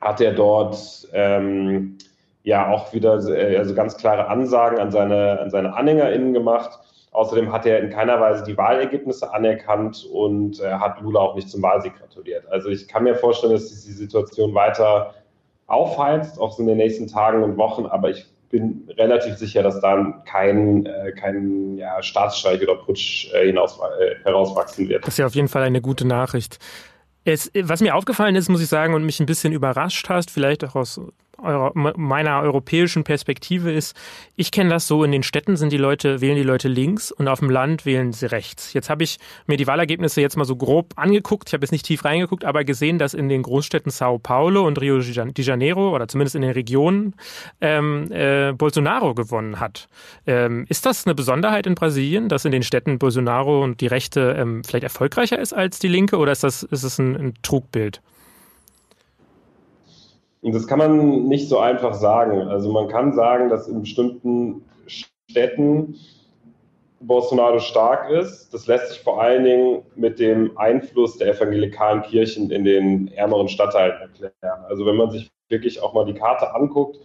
hat 0.00 0.20
er 0.20 0.32
dort 0.32 1.08
ähm, 1.12 1.98
ja 2.42 2.68
auch 2.68 2.92
wieder 2.92 3.24
äh, 3.28 3.56
also 3.56 3.74
ganz 3.74 3.96
klare 3.96 4.26
Ansagen 4.26 4.80
an 4.80 4.90
seine, 4.90 5.38
an 5.40 5.50
seine 5.50 5.76
AnhängerInnen 5.76 6.32
gemacht. 6.32 6.80
Außerdem 7.12 7.52
hat 7.52 7.66
er 7.66 7.80
in 7.80 7.90
keiner 7.90 8.20
Weise 8.20 8.44
die 8.44 8.56
Wahlergebnisse 8.56 9.32
anerkannt 9.32 10.06
und 10.12 10.60
äh, 10.60 10.70
hat 10.72 11.00
Lula 11.00 11.20
auch 11.20 11.34
nicht 11.34 11.48
zum 11.48 11.62
Wahlsieg 11.62 11.98
gratuliert. 11.98 12.46
Also 12.50 12.68
ich 12.68 12.86
kann 12.86 13.04
mir 13.04 13.14
vorstellen, 13.14 13.52
dass 13.52 13.68
die 13.68 13.92
Situation 13.92 14.54
weiter 14.54 15.14
aufheizt, 15.66 16.38
auch 16.38 16.52
so 16.52 16.62
in 16.62 16.68
den 16.68 16.78
nächsten 16.78 17.06
Tagen 17.06 17.42
und 17.42 17.56
Wochen, 17.56 17.86
aber 17.86 18.10
ich 18.10 18.26
bin 18.50 18.88
relativ 18.96 19.36
sicher, 19.36 19.62
dass 19.62 19.80
da 19.80 20.22
kein, 20.24 20.86
äh, 20.86 21.12
kein 21.12 21.76
ja, 21.76 22.02
Staatsstreich 22.02 22.62
oder 22.62 22.76
Putsch 22.76 23.32
äh, 23.34 23.46
hinaus, 23.46 23.78
äh, 24.00 24.14
herauswachsen 24.24 24.88
wird. 24.88 25.04
Das 25.04 25.14
ist 25.14 25.18
ja 25.18 25.26
auf 25.26 25.34
jeden 25.34 25.48
Fall 25.48 25.62
eine 25.62 25.82
gute 25.82 26.06
Nachricht. 26.06 26.58
Es, 27.24 27.50
was 27.54 27.82
mir 27.82 27.94
aufgefallen 27.94 28.36
ist, 28.36 28.48
muss 28.48 28.62
ich 28.62 28.68
sagen, 28.68 28.94
und 28.94 29.04
mich 29.04 29.20
ein 29.20 29.26
bisschen 29.26 29.52
überrascht 29.52 30.08
hast, 30.08 30.30
vielleicht 30.30 30.64
auch 30.64 30.74
aus 30.76 31.00
Euro, 31.42 31.70
meiner 31.74 32.40
europäischen 32.42 33.04
Perspektive 33.04 33.72
ist, 33.72 33.96
ich 34.36 34.50
kenne 34.50 34.70
das 34.70 34.86
so, 34.86 35.04
in 35.04 35.12
den 35.12 35.22
Städten 35.22 35.56
sind 35.56 35.72
die 35.72 35.76
Leute, 35.76 36.20
wählen 36.20 36.36
die 36.36 36.42
Leute 36.42 36.68
links 36.68 37.12
und 37.12 37.28
auf 37.28 37.38
dem 37.38 37.50
Land 37.50 37.86
wählen 37.86 38.12
sie 38.12 38.26
rechts. 38.26 38.72
Jetzt 38.72 38.90
habe 38.90 39.04
ich 39.04 39.18
mir 39.46 39.56
die 39.56 39.66
Wahlergebnisse 39.66 40.20
jetzt 40.20 40.36
mal 40.36 40.44
so 40.44 40.56
grob 40.56 40.94
angeguckt, 40.96 41.48
ich 41.48 41.54
habe 41.54 41.64
jetzt 41.64 41.72
nicht 41.72 41.86
tief 41.86 42.04
reingeguckt, 42.04 42.44
aber 42.44 42.64
gesehen, 42.64 42.98
dass 42.98 43.14
in 43.14 43.28
den 43.28 43.42
Großstädten 43.42 43.90
Sao 43.90 44.18
Paulo 44.18 44.66
und 44.66 44.80
Rio 44.80 44.98
de 44.98 45.44
Janeiro 45.44 45.94
oder 45.94 46.08
zumindest 46.08 46.34
in 46.36 46.42
den 46.42 46.50
Regionen 46.50 47.14
ähm, 47.60 48.10
äh, 48.10 48.52
Bolsonaro 48.52 49.14
gewonnen 49.14 49.60
hat. 49.60 49.88
Ähm, 50.26 50.66
ist 50.68 50.86
das 50.86 51.06
eine 51.06 51.14
Besonderheit 51.14 51.66
in 51.66 51.74
Brasilien, 51.74 52.28
dass 52.28 52.44
in 52.44 52.52
den 52.52 52.62
Städten 52.62 52.98
Bolsonaro 52.98 53.62
und 53.62 53.80
die 53.80 53.86
Rechte 53.86 54.36
ähm, 54.38 54.64
vielleicht 54.64 54.84
erfolgreicher 54.84 55.38
ist 55.38 55.52
als 55.52 55.78
die 55.78 55.88
Linke 55.88 56.18
oder 56.18 56.32
ist 56.32 56.44
das, 56.44 56.62
ist 56.64 56.84
das 56.84 56.98
ein, 56.98 57.16
ein 57.16 57.34
Trugbild? 57.42 58.00
Und 60.40 60.54
das 60.54 60.66
kann 60.66 60.78
man 60.78 61.24
nicht 61.24 61.48
so 61.48 61.58
einfach 61.58 61.94
sagen. 61.94 62.42
Also 62.42 62.70
man 62.70 62.88
kann 62.88 63.12
sagen, 63.12 63.48
dass 63.48 63.68
in 63.68 63.80
bestimmten 63.80 64.64
Städten 64.86 65.96
Bolsonaro 67.00 67.60
stark 67.60 68.10
ist. 68.10 68.52
Das 68.52 68.66
lässt 68.66 68.88
sich 68.88 69.00
vor 69.00 69.20
allen 69.20 69.44
Dingen 69.44 69.82
mit 69.94 70.18
dem 70.18 70.56
Einfluss 70.58 71.18
der 71.18 71.34
evangelikalen 71.34 72.02
Kirchen 72.02 72.50
in 72.50 72.64
den 72.64 73.08
ärmeren 73.08 73.48
Stadtteilen 73.48 74.00
erklären. 74.00 74.64
Also 74.68 74.84
wenn 74.86 74.96
man 74.96 75.10
sich 75.10 75.30
wirklich 75.48 75.82
auch 75.82 75.94
mal 75.94 76.04
die 76.04 76.14
Karte 76.14 76.54
anguckt, 76.54 76.98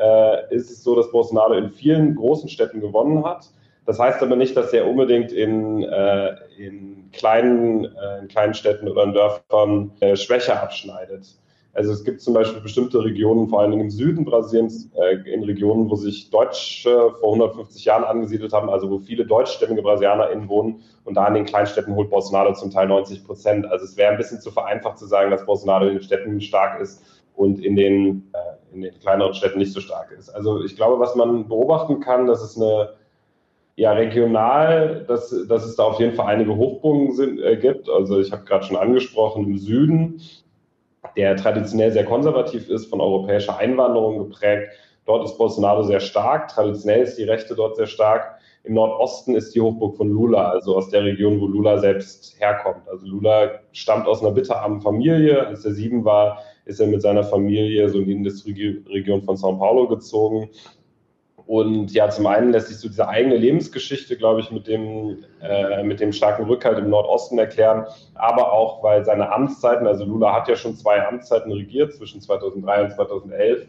äh, 0.00 0.54
ist 0.54 0.70
es 0.70 0.82
so, 0.82 0.94
dass 0.94 1.10
Bolsonaro 1.10 1.54
in 1.54 1.70
vielen 1.70 2.14
großen 2.14 2.48
Städten 2.48 2.80
gewonnen 2.80 3.24
hat. 3.24 3.50
Das 3.86 3.98
heißt 3.98 4.22
aber 4.22 4.36
nicht, 4.36 4.56
dass 4.56 4.72
er 4.72 4.86
unbedingt 4.86 5.32
in, 5.32 5.82
äh, 5.82 6.36
in, 6.58 7.10
kleinen, 7.12 7.84
äh, 7.84 8.18
in 8.20 8.28
kleinen 8.28 8.54
Städten 8.54 8.88
oder 8.88 9.02
in 9.04 9.14
Dörfern 9.14 9.90
äh, 10.00 10.16
schwächer 10.16 10.62
abschneidet. 10.62 11.26
Also 11.72 11.92
es 11.92 12.04
gibt 12.04 12.20
zum 12.20 12.34
Beispiel 12.34 12.60
bestimmte 12.60 13.02
Regionen, 13.04 13.48
vor 13.48 13.60
allen 13.60 13.70
Dingen 13.70 13.84
im 13.84 13.90
Süden 13.90 14.24
Brasiliens, 14.24 14.90
äh, 14.94 15.16
in 15.32 15.44
Regionen, 15.44 15.88
wo 15.88 15.94
sich 15.94 16.30
Deutsche 16.30 17.14
vor 17.20 17.32
150 17.32 17.84
Jahren 17.84 18.02
angesiedelt 18.04 18.52
haben, 18.52 18.68
also 18.68 18.90
wo 18.90 18.98
viele 18.98 19.24
deutschstämmige 19.24 19.82
BrasilianerInnen 19.82 20.48
wohnen. 20.48 20.82
Und 21.04 21.14
da 21.14 21.28
in 21.28 21.34
den 21.34 21.44
Kleinstädten 21.44 21.94
holt 21.94 22.10
Bolsonaro 22.10 22.54
zum 22.54 22.70
Teil 22.70 22.88
90 22.88 23.24
Prozent. 23.24 23.66
Also 23.66 23.84
es 23.84 23.96
wäre 23.96 24.10
ein 24.10 24.18
bisschen 24.18 24.40
zu 24.40 24.50
vereinfacht 24.50 24.98
zu 24.98 25.06
sagen, 25.06 25.30
dass 25.30 25.46
Bolsonaro 25.46 25.86
in 25.86 25.94
den 25.94 26.02
Städten 26.02 26.40
stark 26.40 26.80
ist 26.80 27.04
und 27.36 27.64
in 27.64 27.76
den, 27.76 28.30
äh, 28.32 28.74
in 28.74 28.82
den 28.82 28.98
kleineren 28.98 29.34
Städten 29.34 29.60
nicht 29.60 29.72
so 29.72 29.80
stark 29.80 30.10
ist. 30.10 30.28
Also 30.28 30.64
ich 30.64 30.74
glaube, 30.74 30.98
was 30.98 31.14
man 31.14 31.48
beobachten 31.48 32.00
kann, 32.00 32.26
dass 32.26 32.42
es 32.42 32.56
eine 32.56 32.90
ja, 33.76 33.92
regional, 33.92 35.06
dass, 35.08 35.34
dass 35.48 35.64
es 35.64 35.76
da 35.76 35.84
auf 35.84 35.98
jeden 36.00 36.14
Fall 36.14 36.26
einige 36.26 36.54
Hochburgen 36.54 37.12
sind, 37.14 37.40
äh, 37.40 37.56
gibt. 37.56 37.88
Also 37.88 38.20
ich 38.20 38.30
habe 38.32 38.44
gerade 38.44 38.64
schon 38.64 38.76
angesprochen, 38.76 39.46
im 39.46 39.56
Süden 39.56 40.20
der 41.16 41.36
traditionell 41.36 41.92
sehr 41.92 42.04
konservativ 42.04 42.68
ist, 42.68 42.86
von 42.86 43.00
europäischer 43.00 43.58
Einwanderung 43.58 44.18
geprägt. 44.18 44.72
Dort 45.06 45.24
ist 45.24 45.38
Bolsonaro 45.38 45.82
sehr 45.82 46.00
stark, 46.00 46.48
traditionell 46.48 47.02
ist 47.02 47.16
die 47.16 47.24
Rechte 47.24 47.54
dort 47.54 47.76
sehr 47.76 47.86
stark. 47.86 48.38
Im 48.62 48.74
Nordosten 48.74 49.34
ist 49.34 49.54
die 49.54 49.60
Hochburg 49.60 49.96
von 49.96 50.10
Lula, 50.10 50.50
also 50.50 50.76
aus 50.76 50.90
der 50.90 51.02
Region, 51.02 51.40
wo 51.40 51.46
Lula 51.46 51.78
selbst 51.78 52.38
herkommt. 52.38 52.86
Also 52.88 53.06
Lula 53.06 53.60
stammt 53.72 54.06
aus 54.06 54.20
einer 54.20 54.32
bitterarmen 54.32 54.82
Familie. 54.82 55.46
Als 55.46 55.64
er 55.64 55.72
sieben 55.72 56.04
war, 56.04 56.38
ist 56.66 56.78
er 56.78 56.86
mit 56.86 57.00
seiner 57.00 57.24
Familie 57.24 57.88
so 57.88 57.98
in 57.98 58.04
die 58.04 58.12
Industrieregion 58.12 59.22
von 59.22 59.36
São 59.36 59.58
Paulo 59.58 59.88
gezogen 59.88 60.50
und 61.50 61.92
ja, 61.94 62.08
zum 62.08 62.28
einen 62.28 62.52
lässt 62.52 62.68
sich 62.68 62.78
so 62.78 62.86
diese 62.86 63.08
eigene 63.08 63.34
Lebensgeschichte, 63.34 64.16
glaube 64.16 64.38
ich, 64.38 64.52
mit 64.52 64.68
dem, 64.68 65.24
äh, 65.42 65.82
mit 65.82 65.98
dem 65.98 66.12
starken 66.12 66.44
Rückhalt 66.44 66.78
im 66.78 66.90
Nordosten 66.90 67.40
erklären, 67.40 67.86
aber 68.14 68.52
auch, 68.52 68.84
weil 68.84 69.04
seine 69.04 69.32
Amtszeiten, 69.32 69.84
also 69.84 70.04
Lula 70.04 70.32
hat 70.32 70.46
ja 70.46 70.54
schon 70.54 70.76
zwei 70.76 71.04
Amtszeiten 71.04 71.50
regiert 71.50 71.92
zwischen 71.92 72.20
2003 72.20 72.84
und 72.84 72.92
2011, 72.92 73.66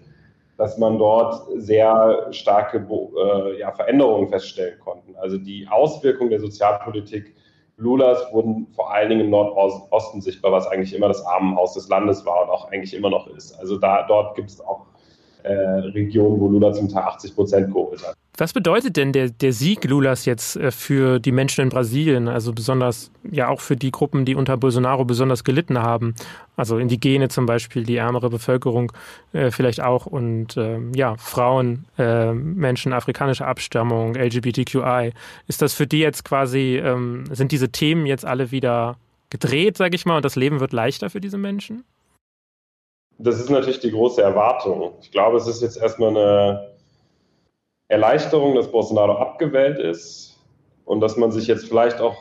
dass 0.59 0.77
man 0.77 0.99
dort 0.99 1.43
sehr 1.55 2.27
starke 2.29 2.85
äh, 2.87 3.59
ja, 3.59 3.71
Veränderungen 3.71 4.29
feststellen 4.29 4.77
konnte. 4.79 5.19
Also 5.19 5.39
die 5.39 5.67
Auswirkungen 5.67 6.29
der 6.29 6.39
Sozialpolitik 6.39 7.33
Lulas 7.77 8.31
wurden 8.31 8.67
vor 8.75 8.93
allen 8.93 9.09
Dingen 9.09 9.21
im 9.21 9.29
Nordosten 9.31 10.21
sichtbar, 10.21 10.51
was 10.51 10.67
eigentlich 10.67 10.93
immer 10.93 11.07
das 11.07 11.25
Armenhaus 11.25 11.73
des 11.73 11.89
Landes 11.89 12.23
war 12.27 12.43
und 12.43 12.51
auch 12.51 12.71
eigentlich 12.71 12.93
immer 12.93 13.09
noch 13.09 13.25
ist. 13.25 13.59
Also 13.59 13.79
da, 13.79 14.05
dort 14.07 14.35
gibt 14.35 14.51
es 14.51 14.61
auch 14.61 14.85
äh, 15.43 15.53
Regionen, 15.53 16.39
wo 16.39 16.47
Lula 16.47 16.73
zum 16.73 16.89
Teil 16.89 17.03
80 17.03 17.35
Prozent 17.35 17.67
geholt 17.67 18.01
hat. 18.05 18.15
Was 18.37 18.53
bedeutet 18.53 18.97
denn 18.97 19.11
der, 19.11 19.29
der 19.29 19.53
Sieg 19.53 19.83
Lulas 19.83 20.25
jetzt 20.25 20.55
äh, 20.55 20.71
für 20.71 21.19
die 21.19 21.31
Menschen 21.31 21.61
in 21.61 21.69
Brasilien, 21.69 22.27
also 22.27 22.53
besonders 22.53 23.11
ja 23.29 23.49
auch 23.49 23.61
für 23.61 23.75
die 23.75 23.91
Gruppen, 23.91 24.25
die 24.25 24.35
unter 24.35 24.57
Bolsonaro 24.57 25.05
besonders 25.05 25.43
gelitten 25.43 25.79
haben, 25.79 26.15
also 26.55 26.77
Indigene 26.77 27.27
zum 27.29 27.45
Beispiel, 27.45 27.83
die 27.83 27.97
ärmere 27.97 28.29
Bevölkerung 28.29 28.93
äh, 29.33 29.51
vielleicht 29.51 29.81
auch 29.81 30.05
und 30.05 30.57
äh, 30.57 30.79
ja 30.95 31.17
Frauen, 31.17 31.85
äh, 31.97 32.33
Menschen 32.33 32.93
afrikanischer 32.93 33.47
Abstammung, 33.47 34.15
LGBTQI, 34.15 35.11
ist 35.47 35.61
das 35.61 35.73
für 35.73 35.85
die 35.85 35.99
jetzt 35.99 36.23
quasi 36.23 36.81
ähm, 36.83 37.25
sind 37.31 37.51
diese 37.51 37.69
Themen 37.69 38.05
jetzt 38.05 38.25
alle 38.25 38.51
wieder 38.51 38.97
gedreht, 39.29 39.77
sage 39.77 39.95
ich 39.95 40.05
mal, 40.05 40.17
und 40.17 40.25
das 40.25 40.35
Leben 40.35 40.59
wird 40.59 40.73
leichter 40.73 41.09
für 41.09 41.21
diese 41.21 41.37
Menschen? 41.37 41.83
Das 43.23 43.39
ist 43.39 43.49
natürlich 43.49 43.79
die 43.79 43.91
große 43.91 44.21
Erwartung. 44.21 44.93
Ich 45.01 45.11
glaube, 45.11 45.37
es 45.37 45.47
ist 45.47 45.61
jetzt 45.61 45.77
erstmal 45.77 46.09
eine 46.09 46.71
Erleichterung, 47.87 48.55
dass 48.55 48.71
Bolsonaro 48.71 49.13
abgewählt 49.13 49.79
ist 49.79 50.39
und 50.85 51.01
dass 51.01 51.17
man 51.17 51.31
sich 51.31 51.47
jetzt 51.47 51.67
vielleicht 51.67 51.99
auch, 52.01 52.15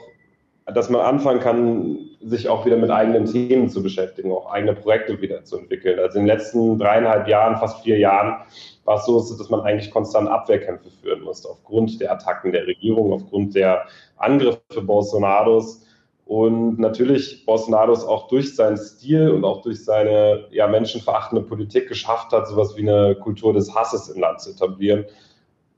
dass 0.67 0.91
man 0.91 1.01
anfangen 1.01 1.41
kann, 1.41 1.99
sich 2.23 2.49
auch 2.49 2.67
wieder 2.67 2.77
mit 2.77 2.91
eigenen 2.91 3.25
Themen 3.25 3.71
zu 3.71 3.83
beschäftigen, 3.83 4.31
auch 4.31 4.51
eigene 4.53 4.75
Projekte 4.75 5.21
wieder 5.21 5.43
zu 5.45 5.59
entwickeln. 5.59 5.99
Also 5.99 6.19
in 6.19 6.27
den 6.27 6.37
letzten 6.37 6.79
dreieinhalb 6.79 7.29
Jahren, 7.29 7.57
fast 7.57 7.83
vier 7.83 7.99
Jahren, 7.99 8.43
war 8.85 8.97
es 8.97 9.07
so, 9.07 9.19
dass 9.19 9.49
man 9.49 9.61
eigentlich 9.61 9.91
konstant 9.91 10.29
Abwehrkämpfe 10.29 10.91
führen 10.91 11.23
musste, 11.23 11.49
aufgrund 11.49 12.01
der 12.01 12.13
Attacken 12.13 12.53
der 12.53 12.67
Regierung, 12.67 13.13
aufgrund 13.13 13.55
der 13.55 13.87
Angriffe 14.17 14.83
Bolsonaros 14.83 15.87
und 16.31 16.79
natürlich 16.79 17.45
Bolsonaro 17.45 17.91
es 17.91 18.05
auch 18.05 18.29
durch 18.29 18.55
seinen 18.55 18.77
Stil 18.77 19.31
und 19.31 19.45
auch 19.45 19.63
durch 19.63 19.85
seine 19.85 20.47
ja, 20.53 20.69
menschenverachtende 20.69 21.43
Politik 21.43 21.89
geschafft 21.89 22.31
hat, 22.31 22.47
sowas 22.47 22.77
wie 22.77 22.89
eine 22.89 23.17
Kultur 23.17 23.53
des 23.53 23.75
Hasses 23.75 24.09
im 24.09 24.21
Land 24.21 24.41
zu 24.41 24.51
etablieren, 24.51 25.07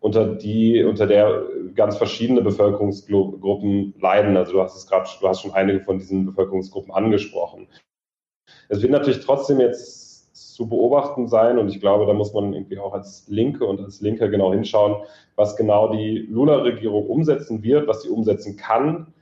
unter, 0.00 0.26
die, 0.26 0.84
unter 0.84 1.06
der 1.06 1.44
ganz 1.74 1.96
verschiedene 1.96 2.42
Bevölkerungsgruppen 2.42 3.94
leiden. 3.98 4.36
Also 4.36 4.52
du 4.52 4.60
hast 4.60 4.76
es 4.76 4.86
gerade, 4.86 5.08
du 5.18 5.26
hast 5.26 5.40
schon 5.40 5.52
einige 5.52 5.80
von 5.80 5.98
diesen 5.98 6.26
Bevölkerungsgruppen 6.26 6.92
angesprochen. 6.92 7.66
Es 8.68 8.82
wird 8.82 8.92
natürlich 8.92 9.24
trotzdem 9.24 9.58
jetzt 9.58 10.36
zu 10.54 10.68
beobachten 10.68 11.28
sein 11.28 11.58
und 11.58 11.70
ich 11.70 11.80
glaube, 11.80 12.04
da 12.04 12.12
muss 12.12 12.34
man 12.34 12.52
irgendwie 12.52 12.78
auch 12.78 12.92
als 12.92 13.24
Linke 13.26 13.64
und 13.64 13.80
als 13.80 14.02
Linker 14.02 14.28
genau 14.28 14.52
hinschauen, 14.52 14.96
was 15.34 15.56
genau 15.56 15.90
die 15.94 16.26
Lula-Regierung 16.28 17.06
umsetzen 17.06 17.62
wird, 17.62 17.88
was 17.88 18.02
sie 18.02 18.10
umsetzen 18.10 18.58
kann 18.58 19.14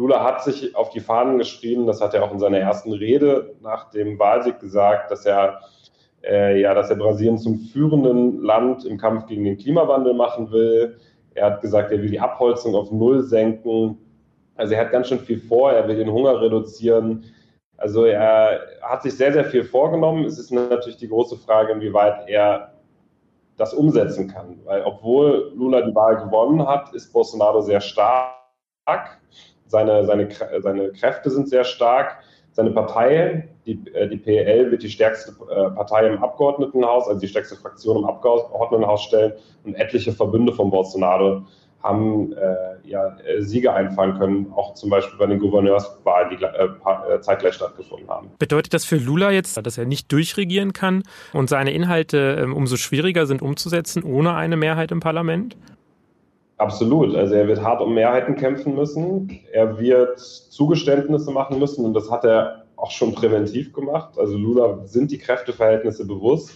Lula 0.00 0.24
hat 0.24 0.42
sich 0.42 0.74
auf 0.74 0.88
die 0.88 1.00
Fahnen 1.00 1.36
geschrieben, 1.36 1.86
das 1.86 2.00
hat 2.00 2.14
er 2.14 2.24
auch 2.24 2.32
in 2.32 2.38
seiner 2.38 2.56
ersten 2.56 2.94
Rede 2.94 3.54
nach 3.60 3.90
dem 3.90 4.18
Wahlsieg 4.18 4.58
gesagt, 4.58 5.10
dass 5.10 5.26
er, 5.26 5.60
äh, 6.24 6.58
ja, 6.58 6.72
dass 6.72 6.88
er 6.88 6.96
Brasilien 6.96 7.36
zum 7.36 7.58
führenden 7.58 8.40
Land 8.40 8.86
im 8.86 8.96
Kampf 8.96 9.26
gegen 9.26 9.44
den 9.44 9.58
Klimawandel 9.58 10.14
machen 10.14 10.50
will. 10.52 10.96
Er 11.34 11.46
hat 11.46 11.60
gesagt, 11.60 11.92
er 11.92 12.00
will 12.00 12.08
die 12.08 12.18
Abholzung 12.18 12.74
auf 12.74 12.90
Null 12.90 13.20
senken. 13.20 13.98
Also 14.54 14.72
er 14.72 14.80
hat 14.80 14.90
ganz 14.90 15.08
schön 15.08 15.18
viel 15.18 15.38
vor, 15.38 15.70
er 15.70 15.86
will 15.86 15.96
den 15.96 16.10
Hunger 16.10 16.40
reduzieren. 16.40 17.26
Also 17.76 18.06
er 18.06 18.58
hat 18.80 19.02
sich 19.02 19.14
sehr, 19.14 19.34
sehr 19.34 19.44
viel 19.44 19.64
vorgenommen. 19.64 20.24
Es 20.24 20.38
ist 20.38 20.50
natürlich 20.50 20.96
die 20.96 21.08
große 21.08 21.36
Frage, 21.36 21.74
inwieweit 21.74 22.26
er 22.26 22.72
das 23.58 23.74
umsetzen 23.74 24.28
kann. 24.28 24.60
Weil 24.64 24.82
obwohl 24.82 25.52
Lula 25.54 25.82
die 25.82 25.94
Wahl 25.94 26.24
gewonnen 26.24 26.66
hat, 26.66 26.94
ist 26.94 27.12
Bolsonaro 27.12 27.60
sehr 27.60 27.82
stark. 27.82 29.20
Seine, 29.70 30.04
seine, 30.04 30.28
seine 30.58 30.90
Kräfte 30.90 31.30
sind 31.30 31.48
sehr 31.48 31.64
stark. 31.64 32.18
Seine 32.52 32.72
Partei, 32.72 33.48
die, 33.66 33.80
äh, 33.94 34.08
die 34.08 34.16
PL, 34.16 34.72
wird 34.72 34.82
die 34.82 34.90
stärkste 34.90 35.32
äh, 35.48 35.70
Partei 35.70 36.08
im 36.08 36.22
Abgeordnetenhaus, 36.22 37.06
also 37.06 37.20
die 37.20 37.28
stärkste 37.28 37.54
Fraktion 37.54 37.98
im 37.98 38.04
Abgeordnetenhaus 38.04 39.04
stellen. 39.04 39.32
Und 39.64 39.74
etliche 39.74 40.12
Verbünde 40.12 40.52
von 40.52 40.70
Bolsonaro 40.70 41.42
haben 41.82 42.32
äh, 42.32 42.88
ja, 42.88 43.16
äh, 43.24 43.40
Siege 43.40 43.72
einfahren 43.72 44.18
können, 44.18 44.52
auch 44.54 44.74
zum 44.74 44.90
Beispiel 44.90 45.18
bei 45.18 45.26
den 45.26 45.38
Gouverneurswahlen, 45.38 46.36
die 46.36 46.44
äh, 46.44 47.14
äh, 47.14 47.20
zeitgleich 47.20 47.54
stattgefunden 47.54 48.08
haben. 48.08 48.30
Bedeutet 48.38 48.74
das 48.74 48.84
für 48.84 48.96
Lula 48.96 49.30
jetzt, 49.30 49.56
dass 49.64 49.78
er 49.78 49.86
nicht 49.86 50.12
durchregieren 50.12 50.72
kann 50.72 51.02
und 51.32 51.48
seine 51.48 51.72
Inhalte 51.72 52.38
ähm, 52.40 52.54
umso 52.54 52.76
schwieriger 52.76 53.26
sind 53.26 53.40
umzusetzen 53.40 54.02
ohne 54.02 54.34
eine 54.34 54.56
Mehrheit 54.56 54.90
im 54.90 55.00
Parlament? 55.00 55.56
Absolut. 56.60 57.16
Also 57.16 57.36
er 57.36 57.48
wird 57.48 57.62
hart 57.62 57.80
um 57.80 57.94
Mehrheiten 57.94 58.36
kämpfen 58.36 58.74
müssen. 58.74 59.40
Er 59.50 59.80
wird 59.80 60.18
Zugeständnisse 60.18 61.30
machen 61.30 61.58
müssen 61.58 61.86
und 61.86 61.94
das 61.94 62.10
hat 62.10 62.22
er 62.22 62.66
auch 62.76 62.90
schon 62.90 63.14
präventiv 63.14 63.72
gemacht. 63.72 64.18
Also 64.18 64.36
Lula 64.36 64.84
sind 64.84 65.10
die 65.10 65.16
Kräfteverhältnisse 65.16 66.06
bewusst. 66.06 66.50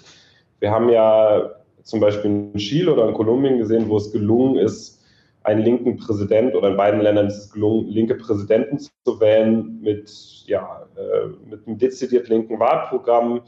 Wir 0.60 0.70
haben 0.70 0.90
ja 0.90 1.52
zum 1.84 2.00
Beispiel 2.00 2.30
in 2.30 2.54
Chile 2.58 2.92
oder 2.92 3.08
in 3.08 3.14
Kolumbien 3.14 3.56
gesehen, 3.56 3.88
wo 3.88 3.96
es 3.96 4.12
gelungen 4.12 4.56
ist, 4.56 5.02
einen 5.42 5.62
linken 5.62 5.96
Präsident 5.96 6.54
oder 6.54 6.68
in 6.68 6.76
beiden 6.76 7.00
Ländern 7.00 7.28
ist 7.28 7.38
es 7.38 7.50
gelungen, 7.50 7.88
linke 7.88 8.16
Präsidenten 8.16 8.78
zu 8.78 9.20
wählen 9.20 9.80
mit, 9.80 10.10
ja, 10.44 10.86
äh, 10.96 11.28
mit 11.48 11.66
einem 11.66 11.78
dezidiert 11.78 12.28
linken 12.28 12.60
Wahlprogramm. 12.60 13.40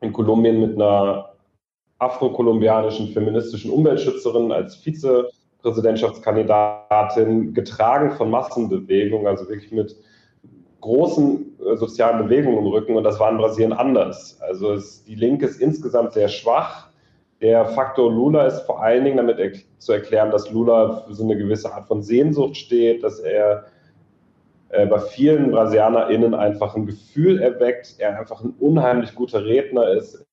In 0.00 0.12
Kolumbien 0.12 0.60
mit 0.60 0.74
einer 0.74 1.34
afro-kolumbianischen 1.98 3.12
feministischen 3.12 3.70
Umweltschützerin 3.70 4.50
als 4.50 4.74
Vizepräsidentschaftskandidatin, 5.64 7.54
getragen 7.54 8.12
von 8.12 8.30
Massenbewegungen, 8.30 9.26
also 9.26 9.48
wirklich 9.48 9.72
mit 9.72 9.96
großen 10.80 11.58
äh, 11.64 11.76
sozialen 11.76 12.24
Bewegungen 12.24 12.58
im 12.58 12.66
Rücken. 12.66 12.96
Und 12.96 13.04
das 13.04 13.18
war 13.18 13.30
in 13.30 13.38
Brasilien 13.38 13.72
anders. 13.72 14.38
Also 14.40 14.74
es, 14.74 15.04
die 15.04 15.14
Linke 15.14 15.46
ist 15.46 15.60
insgesamt 15.60 16.12
sehr 16.12 16.28
schwach 16.28 16.88
der 17.44 17.66
Faktor 17.66 18.10
Lula 18.10 18.46
ist 18.46 18.60
vor 18.60 18.82
allen 18.82 19.04
Dingen 19.04 19.18
damit 19.18 19.38
er 19.38 19.52
zu 19.76 19.92
erklären, 19.92 20.30
dass 20.30 20.50
Lula 20.50 21.04
für 21.06 21.12
so 21.12 21.24
eine 21.24 21.36
gewisse 21.36 21.72
Art 21.72 21.86
von 21.86 22.02
Sehnsucht 22.02 22.56
steht, 22.56 23.02
dass 23.02 23.18
er 23.18 23.66
äh, 24.70 24.86
bei 24.86 24.98
vielen 24.98 25.50
BrasilianerInnen 25.50 26.34
einfach 26.34 26.74
ein 26.74 26.86
Gefühl 26.86 27.42
erweckt, 27.42 27.96
er 27.98 28.18
einfach 28.18 28.42
ein 28.42 28.54
unheimlich 28.58 29.14
guter 29.14 29.44
Redner 29.44 29.88
ist, 29.90 30.24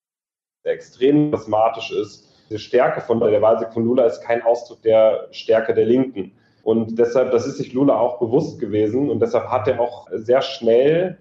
der 0.64 0.72
extrem 0.72 1.32
charismatisch 1.32 1.92
ist. 1.92 2.31
Die 2.52 2.60
Stärke 2.60 2.99
von 2.99 3.22
der 3.22 3.41
Wahlsieg 3.41 3.72
von 3.72 3.86
Lula 3.86 4.06
ist 4.06 4.22
kein 4.22 4.43
Ausdruck 4.43 4.82
der 4.82 5.28
Stärke 5.32 5.74
der 5.74 5.86
Linken. 5.86 6.34
Und 6.64 6.99
deshalb, 6.99 7.32
das 7.32 7.47
ist 7.47 7.58
sich 7.58 7.74
Lula 7.74 7.97
auch 7.97 8.20
bewusst 8.20 8.60
gewesen 8.60 9.10
und 9.10 9.22
deshalb 9.22 9.47
hat 9.47 9.68
er 9.70 9.80
auch 9.80 10.08
sehr 10.12 10.41
schnell 10.41 11.18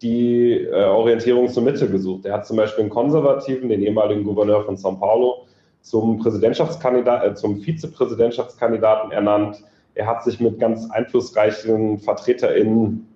die 0.00 0.52
äh, 0.54 0.84
Orientierung 0.84 1.48
zur 1.48 1.62
Mitte 1.62 1.88
gesucht. 1.88 2.24
Er 2.24 2.32
hat 2.32 2.46
zum 2.46 2.56
Beispiel 2.56 2.84
einen 2.84 2.90
Konservativen, 2.90 3.68
den 3.68 3.82
ehemaligen 3.82 4.24
Gouverneur 4.24 4.64
von 4.64 4.76
São 4.76 4.98
Paulo, 4.98 5.46
zum 5.82 6.18
Präsidentschaftskandidat, 6.18 7.24
äh, 7.24 7.34
zum 7.34 7.60
Vizepräsidentschaftskandidaten 7.60 9.12
ernannt. 9.12 9.62
Er 9.94 10.06
hat 10.06 10.24
sich 10.24 10.40
mit 10.40 10.58
ganz 10.58 10.90
einflussreichen 10.90 11.98
VertreterInnen, 11.98 13.06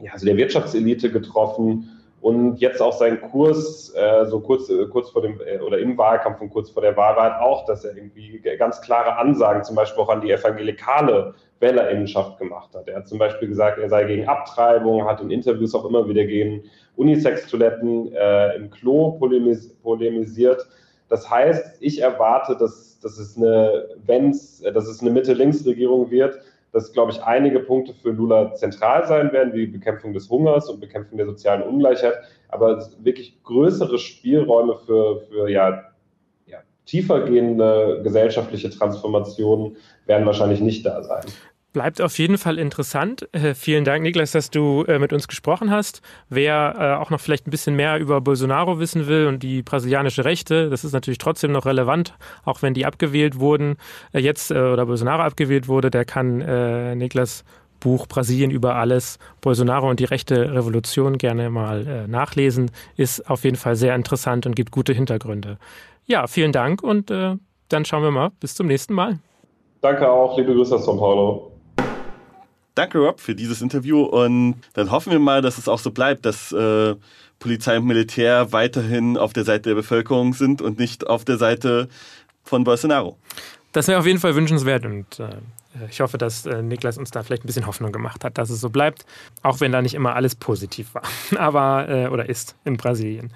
ja, 0.00 0.12
also 0.12 0.26
der 0.26 0.36
Wirtschaftselite 0.36 1.10
getroffen 1.10 1.88
und 2.24 2.56
jetzt 2.56 2.80
auch 2.80 2.94
seinen 2.94 3.20
Kurs, 3.20 3.92
äh, 3.94 4.24
so 4.24 4.40
kurz, 4.40 4.70
äh, 4.70 4.86
kurz 4.86 5.10
vor 5.10 5.20
dem, 5.20 5.38
äh, 5.44 5.58
oder 5.58 5.78
im 5.78 5.98
Wahlkampf 5.98 6.40
und 6.40 6.48
kurz 6.48 6.70
vor 6.70 6.80
der 6.80 6.96
Wahl 6.96 7.16
war 7.16 7.42
auch, 7.42 7.66
dass 7.66 7.84
er 7.84 7.94
irgendwie 7.94 8.40
ganz 8.58 8.80
klare 8.80 9.18
Ansagen, 9.18 9.62
zum 9.62 9.76
Beispiel 9.76 10.02
auch 10.02 10.08
an 10.08 10.22
die 10.22 10.30
evangelikale 10.30 11.34
Wählerinnenschaft 11.60 12.38
gemacht 12.38 12.74
hat. 12.74 12.88
Er 12.88 12.96
hat 12.96 13.08
zum 13.08 13.18
Beispiel 13.18 13.46
gesagt, 13.46 13.78
er 13.78 13.90
sei 13.90 14.04
gegen 14.04 14.26
Abtreibung, 14.26 15.04
hat 15.04 15.20
in 15.20 15.30
Interviews 15.30 15.74
auch 15.74 15.84
immer 15.84 16.08
wieder 16.08 16.24
gegen 16.24 16.62
Unisex-Toiletten 16.96 18.14
äh, 18.14 18.56
im 18.56 18.70
Klo 18.70 19.18
polemis 19.18 19.74
polemisiert. 19.82 20.66
Das 21.10 21.28
heißt, 21.28 21.76
ich 21.80 22.00
erwarte, 22.00 22.56
dass, 22.56 22.98
dass 23.00 23.18
es 23.18 23.36
eine, 23.36 23.84
wenn's, 24.06 24.62
dass 24.62 24.88
es 24.88 25.02
eine 25.02 25.10
Mitte-Links-Regierung 25.10 26.10
wird, 26.10 26.38
dass, 26.74 26.92
glaube 26.92 27.12
ich, 27.12 27.22
einige 27.22 27.60
Punkte 27.60 27.94
für 27.94 28.10
Lula 28.10 28.52
zentral 28.54 29.06
sein 29.06 29.32
werden, 29.32 29.54
wie 29.54 29.66
Bekämpfung 29.66 30.12
des 30.12 30.28
Hungers 30.28 30.68
und 30.68 30.80
Bekämpfung 30.80 31.16
der 31.16 31.26
sozialen 31.26 31.62
Ungleichheit, 31.62 32.14
aber 32.48 32.84
wirklich 32.98 33.42
größere 33.44 33.98
Spielräume 33.98 34.76
für, 34.84 35.20
für 35.20 35.48
ja, 35.48 35.84
tiefergehende 36.86 38.00
gesellschaftliche 38.02 38.70
Transformationen 38.70 39.76
werden 40.06 40.26
wahrscheinlich 40.26 40.60
nicht 40.60 40.84
da 40.84 41.02
sein. 41.02 41.24
Bleibt 41.74 42.00
auf 42.00 42.16
jeden 42.18 42.38
Fall 42.38 42.60
interessant. 42.60 43.28
Äh, 43.32 43.52
vielen 43.52 43.84
Dank, 43.84 44.04
Niklas, 44.04 44.30
dass 44.30 44.48
du 44.48 44.84
äh, 44.84 45.00
mit 45.00 45.12
uns 45.12 45.26
gesprochen 45.26 45.72
hast. 45.72 46.02
Wer 46.28 46.76
äh, 46.78 47.02
auch 47.02 47.10
noch 47.10 47.18
vielleicht 47.18 47.48
ein 47.48 47.50
bisschen 47.50 47.74
mehr 47.74 47.98
über 47.98 48.20
Bolsonaro 48.20 48.78
wissen 48.78 49.08
will 49.08 49.26
und 49.26 49.42
die 49.42 49.60
brasilianische 49.62 50.24
Rechte, 50.24 50.70
das 50.70 50.84
ist 50.84 50.92
natürlich 50.92 51.18
trotzdem 51.18 51.50
noch 51.50 51.66
relevant, 51.66 52.14
auch 52.44 52.62
wenn 52.62 52.74
die 52.74 52.86
abgewählt 52.86 53.40
wurden, 53.40 53.76
jetzt 54.12 54.52
oder 54.52 54.86
Bolsonaro 54.86 55.22
abgewählt 55.22 55.66
wurde, 55.66 55.90
der 55.90 56.04
kann 56.04 56.96
Niklas 56.96 57.44
Buch 57.80 58.06
Brasilien 58.06 58.52
über 58.52 58.76
alles, 58.76 59.18
Bolsonaro 59.40 59.90
und 59.90 59.98
die 59.98 60.04
rechte 60.04 60.54
Revolution 60.54 61.18
gerne 61.18 61.50
mal 61.50 62.06
nachlesen. 62.06 62.70
Ist 62.96 63.28
auf 63.28 63.42
jeden 63.42 63.56
Fall 63.56 63.74
sehr 63.74 63.96
interessant 63.96 64.46
und 64.46 64.54
gibt 64.54 64.70
gute 64.70 64.92
Hintergründe. 64.92 65.58
Ja, 66.06 66.28
vielen 66.28 66.52
Dank 66.52 66.84
und 66.84 67.10
dann 67.10 67.84
schauen 67.84 68.02
wir 68.04 68.12
mal. 68.12 68.30
Bis 68.38 68.54
zum 68.54 68.68
nächsten 68.68 68.94
Mal. 68.94 69.18
Danke 69.80 70.08
auch. 70.08 70.38
Liebe 70.38 70.54
Grüße 70.54 70.76
aus 70.76 70.86
São 70.86 70.96
Paulo. 70.96 71.53
Danke, 72.74 72.98
Rob, 72.98 73.20
für 73.20 73.34
dieses 73.34 73.62
Interview. 73.62 74.02
Und 74.02 74.56
dann 74.72 74.90
hoffen 74.90 75.12
wir 75.12 75.18
mal, 75.18 75.42
dass 75.42 75.58
es 75.58 75.68
auch 75.68 75.78
so 75.78 75.90
bleibt, 75.90 76.26
dass 76.26 76.50
äh, 76.52 76.94
Polizei 77.38 77.78
und 77.78 77.86
Militär 77.86 78.52
weiterhin 78.52 79.16
auf 79.16 79.32
der 79.32 79.44
Seite 79.44 79.70
der 79.70 79.74
Bevölkerung 79.74 80.34
sind 80.34 80.62
und 80.62 80.78
nicht 80.78 81.06
auf 81.06 81.24
der 81.24 81.36
Seite 81.36 81.88
von 82.42 82.64
Bolsonaro. 82.64 83.16
Das 83.72 83.88
wäre 83.88 83.98
auf 83.98 84.06
jeden 84.06 84.20
Fall 84.20 84.34
wünschenswert 84.34 84.84
und 84.86 85.18
äh, 85.20 85.28
ich 85.90 86.00
hoffe, 86.00 86.18
dass 86.18 86.46
äh, 86.46 86.62
Niklas 86.62 86.98
uns 86.98 87.10
da 87.10 87.22
vielleicht 87.22 87.44
ein 87.44 87.46
bisschen 87.46 87.66
Hoffnung 87.66 87.90
gemacht 87.92 88.24
hat, 88.24 88.38
dass 88.38 88.50
es 88.50 88.60
so 88.60 88.70
bleibt, 88.70 89.04
auch 89.42 89.60
wenn 89.60 89.72
da 89.72 89.82
nicht 89.82 89.94
immer 89.94 90.14
alles 90.14 90.36
positiv 90.36 90.94
war, 90.94 91.02
aber 91.36 91.88
äh, 91.88 92.08
oder 92.08 92.28
ist 92.28 92.54
in 92.64 92.76
Brasilien. 92.76 93.32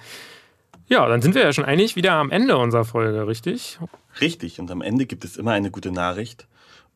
Ja, 0.89 1.07
dann 1.07 1.21
sind 1.21 1.35
wir 1.35 1.43
ja 1.43 1.53
schon 1.53 1.65
eigentlich 1.65 1.97
wieder 1.97 2.13
am 2.13 2.31
Ende 2.31 2.57
unserer 2.57 2.85
Folge, 2.85 3.27
richtig? 3.27 3.79
Richtig, 4.21 4.59
und 4.59 4.71
am 4.71 4.81
Ende 4.81 5.05
gibt 5.05 5.25
es 5.25 5.37
immer 5.37 5.53
eine 5.53 5.71
gute 5.71 5.93
Nachricht. 5.93 6.47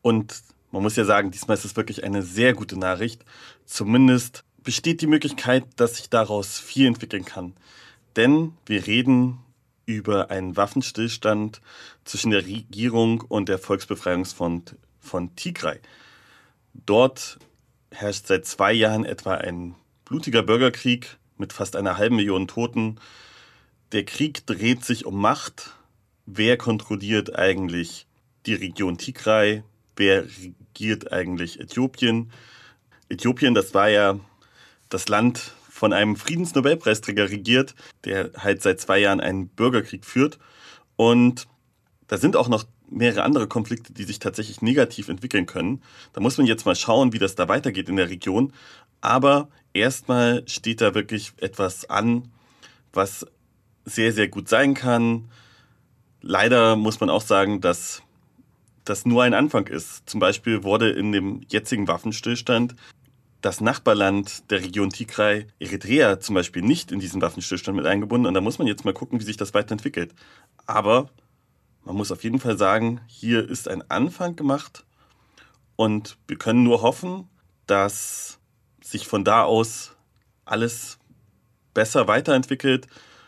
Und 0.01 0.41
man 0.73 0.81
muss 0.81 0.95
ja 0.95 1.05
sagen, 1.05 1.29
diesmal 1.29 1.55
ist 1.55 1.65
es 1.65 1.75
wirklich 1.75 2.03
eine 2.03 2.23
sehr 2.23 2.53
gute 2.53 2.77
Nachricht. 2.77 3.23
Zumindest 3.63 4.43
besteht 4.63 5.01
die 5.01 5.07
Möglichkeit, 5.07 5.65
dass 5.75 5.97
sich 5.97 6.09
daraus 6.09 6.57
viel 6.57 6.87
entwickeln 6.87 7.25
kann. 7.25 7.53
Denn 8.15 8.53
wir 8.65 8.87
reden 8.87 9.37
über 9.85 10.31
einen 10.31 10.57
Waffenstillstand 10.57 11.61
zwischen 12.05 12.31
der 12.31 12.47
Regierung 12.47 13.21
und 13.21 13.49
der 13.49 13.59
Volksbefreiungsfront 13.59 14.75
von 14.99 15.35
Tigray. 15.35 15.79
Dort 16.73 17.37
herrscht 17.91 18.25
seit 18.25 18.47
zwei 18.47 18.73
Jahren 18.73 19.05
etwa 19.05 19.35
ein 19.35 19.75
blutiger 20.05 20.41
Bürgerkrieg 20.41 21.17
mit 21.37 21.53
fast 21.53 21.75
einer 21.75 21.97
halben 21.97 22.15
Million 22.15 22.47
Toten. 22.47 22.99
Der 23.91 24.05
Krieg 24.05 24.47
dreht 24.47 24.83
sich 24.83 25.05
um 25.05 25.21
Macht. 25.21 25.73
Wer 26.25 26.57
kontrolliert 26.57 27.35
eigentlich 27.35 28.07
die 28.47 28.55
Region 28.55 28.97
Tigray? 28.97 29.61
Wer 29.95 30.25
regiert 30.25 31.11
eigentlich 31.11 31.59
Äthiopien? 31.59 32.31
Äthiopien, 33.09 33.53
das 33.53 33.73
war 33.73 33.89
ja 33.89 34.19
das 34.89 35.07
Land 35.07 35.53
von 35.69 35.91
einem 35.91 36.15
Friedensnobelpreisträger 36.15 37.29
regiert, 37.29 37.75
der 38.05 38.31
halt 38.37 38.61
seit 38.61 38.79
zwei 38.79 38.99
Jahren 38.99 39.19
einen 39.19 39.47
Bürgerkrieg 39.47 40.05
führt. 40.05 40.39
Und 40.95 41.47
da 42.07 42.17
sind 42.17 42.35
auch 42.35 42.47
noch 42.47 42.65
mehrere 42.89 43.23
andere 43.23 43.47
Konflikte, 43.47 43.91
die 43.91 44.03
sich 44.03 44.19
tatsächlich 44.19 44.61
negativ 44.61 45.09
entwickeln 45.09 45.47
können. 45.47 45.81
Da 46.13 46.21
muss 46.21 46.37
man 46.37 46.45
jetzt 46.45 46.65
mal 46.65 46.75
schauen, 46.75 47.11
wie 47.11 47.19
das 47.19 47.35
da 47.35 47.47
weitergeht 47.47 47.89
in 47.89 47.95
der 47.95 48.09
Region. 48.09 48.53
Aber 49.01 49.49
erstmal 49.73 50.47
steht 50.47 50.79
da 50.79 50.93
wirklich 50.93 51.33
etwas 51.37 51.89
an, 51.89 52.31
was 52.93 53.25
sehr, 53.83 54.13
sehr 54.13 54.27
gut 54.27 54.47
sein 54.47 54.75
kann. 54.75 55.29
Leider 56.21 56.75
muss 56.75 56.99
man 56.99 57.09
auch 57.09 57.23
sagen, 57.23 57.59
dass 57.59 58.02
das 58.85 59.05
nur 59.05 59.23
ein 59.23 59.33
Anfang 59.33 59.67
ist. 59.67 60.09
Zum 60.09 60.19
Beispiel 60.19 60.63
wurde 60.63 60.89
in 60.89 61.11
dem 61.11 61.41
jetzigen 61.49 61.87
Waffenstillstand 61.87 62.75
das 63.41 63.59
Nachbarland 63.59 64.49
der 64.51 64.61
Region 64.61 64.89
Tigray, 64.89 65.47
Eritrea 65.59 66.19
zum 66.19 66.35
Beispiel, 66.35 66.61
nicht 66.61 66.91
in 66.91 66.99
diesen 66.99 67.21
Waffenstillstand 67.21 67.75
mit 67.75 67.85
eingebunden. 67.85 68.25
Und 68.25 68.33
da 68.33 68.41
muss 68.41 68.57
man 68.57 68.67
jetzt 68.67 68.85
mal 68.85 68.93
gucken, 68.93 69.19
wie 69.19 69.25
sich 69.25 69.37
das 69.37 69.53
weiterentwickelt. 69.53 70.13
Aber 70.65 71.09
man 71.83 71.95
muss 71.95 72.11
auf 72.11 72.23
jeden 72.23 72.39
Fall 72.39 72.57
sagen, 72.57 73.01
hier 73.07 73.47
ist 73.47 73.67
ein 73.67 73.89
Anfang 73.91 74.37
gemacht. 74.37 74.85
Und 75.75 76.17
wir 76.27 76.37
können 76.37 76.63
nur 76.63 76.81
hoffen, 76.81 77.27
dass 77.67 78.39
sich 78.81 79.07
von 79.07 79.25
da 79.25 79.43
aus 79.43 79.95
alles 80.45 80.99
besser 81.73 82.07
weiterentwickelt. 82.07 82.87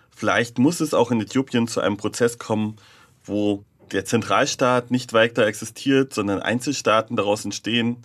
Vielleicht 0.10 0.60
muss 0.60 0.80
es 0.80 0.94
auch 0.94 1.12
in 1.12 1.20
Äthiopien 1.20 1.68
zu 1.68 1.82
einem 1.82 1.98
Prozess 1.98 2.38
kommen, 2.38 2.78
wo 3.26 3.66
der 3.92 4.06
Zentralstaat 4.06 4.92
nicht 4.92 5.14
weiter 5.14 5.46
existiert, 5.46 6.14
sondern 6.14 6.42
Einzelstaaten 6.42 7.16
daraus 7.16 7.46
entstehen. 7.46 7.98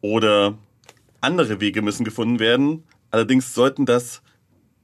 Oder 0.00 0.56
andere 1.20 1.60
Wege 1.60 1.82
müssen 1.82 2.04
gefunden 2.04 2.38
werden. 2.38 2.84
Allerdings 3.10 3.54
sollten 3.54 3.86
das 3.86 4.22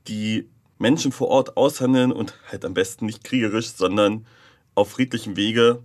die 0.08 0.48
Menschen 0.78 1.12
vor 1.12 1.28
Ort 1.28 1.56
aushandeln 1.56 2.12
und 2.12 2.34
halt 2.50 2.64
am 2.64 2.74
besten 2.74 3.06
nicht 3.06 3.24
kriegerisch, 3.24 3.68
sondern 3.68 4.26
auf 4.74 4.90
friedlichem 4.90 5.36
Wege. 5.36 5.82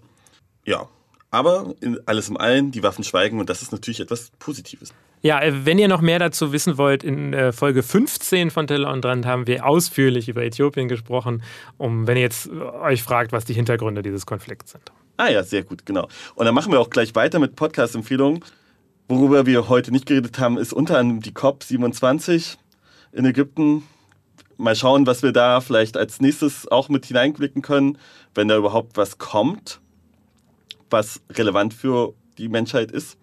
Ja, 0.65 0.89
aber 1.31 1.73
in 1.79 1.99
alles 2.05 2.29
im 2.29 2.37
Allen, 2.37 2.71
die 2.71 2.83
Waffen 2.83 3.03
schweigen 3.03 3.39
und 3.39 3.49
das 3.49 3.61
ist 3.61 3.71
natürlich 3.71 4.01
etwas 4.01 4.31
Positives. 4.37 4.93
Ja, 5.21 5.41
äh, 5.41 5.65
wenn 5.65 5.79
ihr 5.79 5.87
noch 5.87 6.01
mehr 6.01 6.19
dazu 6.19 6.51
wissen 6.51 6.77
wollt, 6.77 7.03
in 7.03 7.33
äh, 7.33 7.51
Folge 7.51 7.83
15 7.83 8.51
von 8.51 8.67
Teller 8.67 8.91
und 8.91 9.05
Rand 9.05 9.25
haben 9.25 9.47
wir 9.47 9.65
ausführlich 9.65 10.29
über 10.29 10.43
Äthiopien 10.43 10.87
gesprochen, 10.87 11.41
um 11.77 12.05
wenn 12.05 12.17
ihr 12.17 12.23
jetzt 12.23 12.47
äh, 12.47 12.59
euch 12.59 13.01
fragt, 13.01 13.31
was 13.31 13.45
die 13.45 13.53
Hintergründe 13.53 14.03
dieses 14.03 14.25
Konflikts 14.25 14.73
sind. 14.73 14.91
Ah 15.17 15.29
ja, 15.29 15.43
sehr 15.43 15.63
gut, 15.63 15.85
genau. 15.85 16.07
Und 16.35 16.45
dann 16.45 16.55
machen 16.55 16.71
wir 16.71 16.79
auch 16.79 16.89
gleich 16.89 17.15
weiter 17.15 17.39
mit 17.39 17.55
Podcast-Empfehlungen. 17.55 18.43
Worüber 19.07 19.45
wir 19.45 19.69
heute 19.69 19.91
nicht 19.91 20.05
geredet 20.07 20.39
haben, 20.39 20.57
ist 20.57 20.73
unter 20.73 20.97
anderem 20.97 21.21
die 21.21 21.31
COP27 21.31 22.57
in 23.11 23.25
Ägypten. 23.25 23.83
Mal 24.57 24.75
schauen, 24.75 25.05
was 25.05 25.21
wir 25.21 25.31
da 25.31 25.61
vielleicht 25.61 25.97
als 25.97 26.21
nächstes 26.21 26.67
auch 26.67 26.89
mit 26.89 27.05
hineinblicken 27.05 27.61
können, 27.61 27.97
wenn 28.33 28.47
da 28.47 28.57
überhaupt 28.57 28.97
was 28.97 29.17
kommt, 29.17 29.81
was 30.91 31.21
relevant 31.31 31.73
für 31.73 32.13
die 32.37 32.49
Menschheit 32.49 32.91
ist 32.91 33.17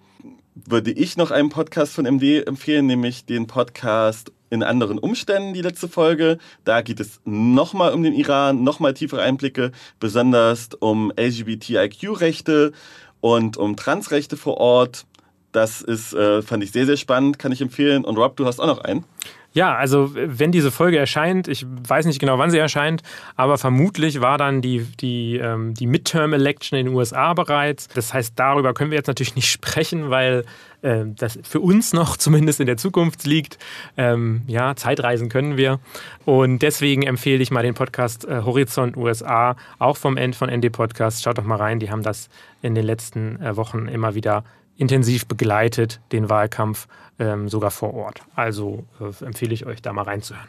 würde 0.66 0.90
ich 0.90 1.16
noch 1.16 1.30
einen 1.30 1.50
Podcast 1.50 1.94
von 1.94 2.04
MD 2.04 2.46
empfehlen, 2.46 2.86
nämlich 2.86 3.24
den 3.24 3.46
Podcast 3.46 4.32
in 4.50 4.62
anderen 4.62 4.98
Umständen, 4.98 5.52
die 5.52 5.62
letzte 5.62 5.88
Folge. 5.88 6.38
Da 6.64 6.82
geht 6.82 7.00
es 7.00 7.20
nochmal 7.24 7.92
um 7.92 8.02
den 8.02 8.14
Iran, 8.14 8.64
nochmal 8.64 8.94
tiefere 8.94 9.22
Einblicke, 9.22 9.72
besonders 10.00 10.70
um 10.80 11.12
LGBTIQ-Rechte 11.16 12.72
und 13.20 13.56
um 13.56 13.76
Transrechte 13.76 14.36
vor 14.36 14.56
Ort. 14.58 15.06
Das 15.52 15.80
ist, 15.80 16.12
äh, 16.14 16.42
fand 16.42 16.62
ich 16.62 16.72
sehr, 16.72 16.86
sehr 16.86 16.96
spannend, 16.96 17.38
kann 17.38 17.52
ich 17.52 17.60
empfehlen. 17.60 18.04
Und 18.04 18.16
Rob, 18.16 18.36
du 18.36 18.46
hast 18.46 18.60
auch 18.60 18.66
noch 18.66 18.80
einen. 18.80 19.04
Ja, 19.52 19.74
also 19.74 20.10
wenn 20.14 20.52
diese 20.52 20.70
Folge 20.70 20.98
erscheint, 20.98 21.48
ich 21.48 21.66
weiß 21.66 22.04
nicht 22.04 22.20
genau, 22.20 22.38
wann 22.38 22.50
sie 22.50 22.58
erscheint, 22.58 23.02
aber 23.34 23.56
vermutlich 23.56 24.20
war 24.20 24.36
dann 24.36 24.60
die, 24.60 24.80
die, 25.00 25.36
ähm, 25.36 25.72
die 25.74 25.86
Midterm-Election 25.86 26.78
in 26.78 26.86
den 26.86 26.94
USA 26.94 27.32
bereits. 27.32 27.88
Das 27.88 28.12
heißt, 28.12 28.34
darüber 28.36 28.74
können 28.74 28.90
wir 28.90 28.98
jetzt 28.98 29.06
natürlich 29.06 29.36
nicht 29.36 29.50
sprechen, 29.50 30.10
weil 30.10 30.44
äh, 30.82 31.04
das 31.06 31.38
für 31.42 31.60
uns 31.60 31.92
noch 31.92 32.16
zumindest 32.18 32.60
in 32.60 32.66
der 32.66 32.76
Zukunft 32.76 33.24
liegt. 33.24 33.58
Ähm, 33.96 34.42
ja, 34.46 34.76
Zeitreisen 34.76 35.30
können 35.30 35.56
wir. 35.56 35.80
Und 36.26 36.60
deswegen 36.60 37.02
empfehle 37.02 37.42
ich 37.42 37.50
mal 37.50 37.62
den 37.62 37.74
Podcast 37.74 38.26
äh, 38.26 38.42
Horizont 38.44 38.96
USA, 38.96 39.56
auch 39.78 39.96
vom 39.96 40.18
End 40.18 40.36
von 40.36 40.50
ND 40.50 40.70
Podcast. 40.70 41.22
Schaut 41.22 41.38
doch 41.38 41.44
mal 41.44 41.56
rein, 41.56 41.80
die 41.80 41.90
haben 41.90 42.02
das 42.02 42.28
in 42.60 42.74
den 42.74 42.84
letzten 42.84 43.40
äh, 43.40 43.56
Wochen 43.56 43.88
immer 43.88 44.14
wieder 44.14 44.44
intensiv 44.78 45.26
begleitet, 45.26 46.00
den 46.12 46.30
Wahlkampf 46.30 46.88
ähm, 47.18 47.48
sogar 47.48 47.70
vor 47.70 47.92
Ort. 47.92 48.22
Also 48.34 48.86
äh, 49.00 49.24
empfehle 49.24 49.52
ich 49.52 49.66
euch 49.66 49.82
da 49.82 49.92
mal 49.92 50.02
reinzuhören. 50.02 50.48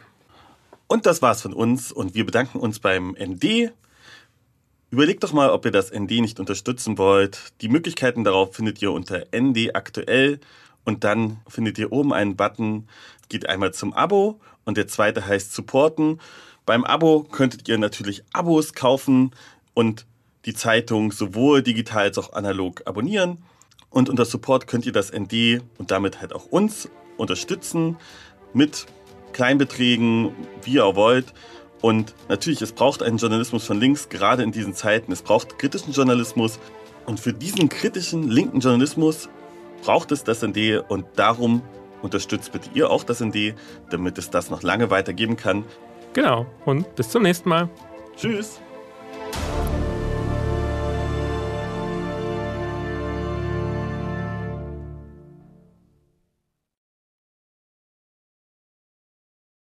Und 0.86 1.04
das 1.04 1.20
war's 1.20 1.42
von 1.42 1.52
uns 1.52 1.92
und 1.92 2.14
wir 2.14 2.24
bedanken 2.24 2.58
uns 2.58 2.78
beim 2.78 3.14
ND. 3.20 3.72
Überlegt 4.90 5.22
doch 5.22 5.32
mal, 5.32 5.50
ob 5.50 5.64
ihr 5.64 5.70
das 5.70 5.92
ND 5.92 6.20
nicht 6.20 6.40
unterstützen 6.40 6.96
wollt. 6.96 7.52
Die 7.60 7.68
Möglichkeiten 7.68 8.24
darauf 8.24 8.54
findet 8.54 8.80
ihr 8.82 8.90
unter 8.90 9.26
ND 9.36 9.74
aktuell 9.74 10.40
und 10.84 11.04
dann 11.04 11.38
findet 11.46 11.78
ihr 11.78 11.92
oben 11.92 12.12
einen 12.12 12.36
Button, 12.36 12.88
geht 13.28 13.48
einmal 13.48 13.72
zum 13.74 13.92
Abo 13.92 14.40
und 14.64 14.76
der 14.76 14.88
zweite 14.88 15.26
heißt 15.26 15.52
Supporten. 15.52 16.20
Beim 16.66 16.84
Abo 16.84 17.24
könntet 17.24 17.68
ihr 17.68 17.78
natürlich 17.78 18.24
Abos 18.32 18.74
kaufen 18.74 19.32
und 19.74 20.06
die 20.44 20.54
Zeitung 20.54 21.12
sowohl 21.12 21.62
digital 21.62 22.04
als 22.04 22.18
auch 22.18 22.32
analog 22.32 22.82
abonnieren. 22.86 23.44
Und 23.90 24.08
unter 24.08 24.24
Support 24.24 24.66
könnt 24.66 24.86
ihr 24.86 24.92
das 24.92 25.12
ND 25.12 25.62
und 25.78 25.90
damit 25.90 26.20
halt 26.20 26.32
auch 26.32 26.46
uns 26.46 26.88
unterstützen 27.16 27.96
mit 28.54 28.86
Kleinbeträgen, 29.32 30.32
wie 30.62 30.74
ihr 30.74 30.96
wollt. 30.96 31.32
Und 31.82 32.14
natürlich, 32.28 32.62
es 32.62 32.72
braucht 32.72 33.02
einen 33.02 33.16
Journalismus 33.16 33.66
von 33.66 33.80
links, 33.80 34.08
gerade 34.08 34.42
in 34.42 34.52
diesen 34.52 34.74
Zeiten. 34.74 35.12
Es 35.12 35.22
braucht 35.22 35.58
kritischen 35.58 35.92
Journalismus. 35.92 36.58
Und 37.06 37.18
für 37.18 37.32
diesen 37.32 37.68
kritischen 37.68 38.28
linken 38.28 38.60
Journalismus 38.60 39.28
braucht 39.82 40.12
es 40.12 40.24
das 40.24 40.42
ND 40.42 40.84
und 40.88 41.06
darum 41.16 41.62
unterstützt 42.02 42.52
bitte 42.52 42.70
ihr 42.74 42.90
auch 42.90 43.04
das 43.04 43.20
ND, 43.20 43.54
damit 43.90 44.18
es 44.18 44.30
das 44.30 44.50
noch 44.50 44.62
lange 44.62 44.90
weitergeben 44.90 45.36
kann. 45.36 45.64
Genau. 46.12 46.46
Und 46.64 46.94
bis 46.96 47.08
zum 47.08 47.22
nächsten 47.22 47.48
Mal. 47.48 47.68
Tschüss. 48.16 48.60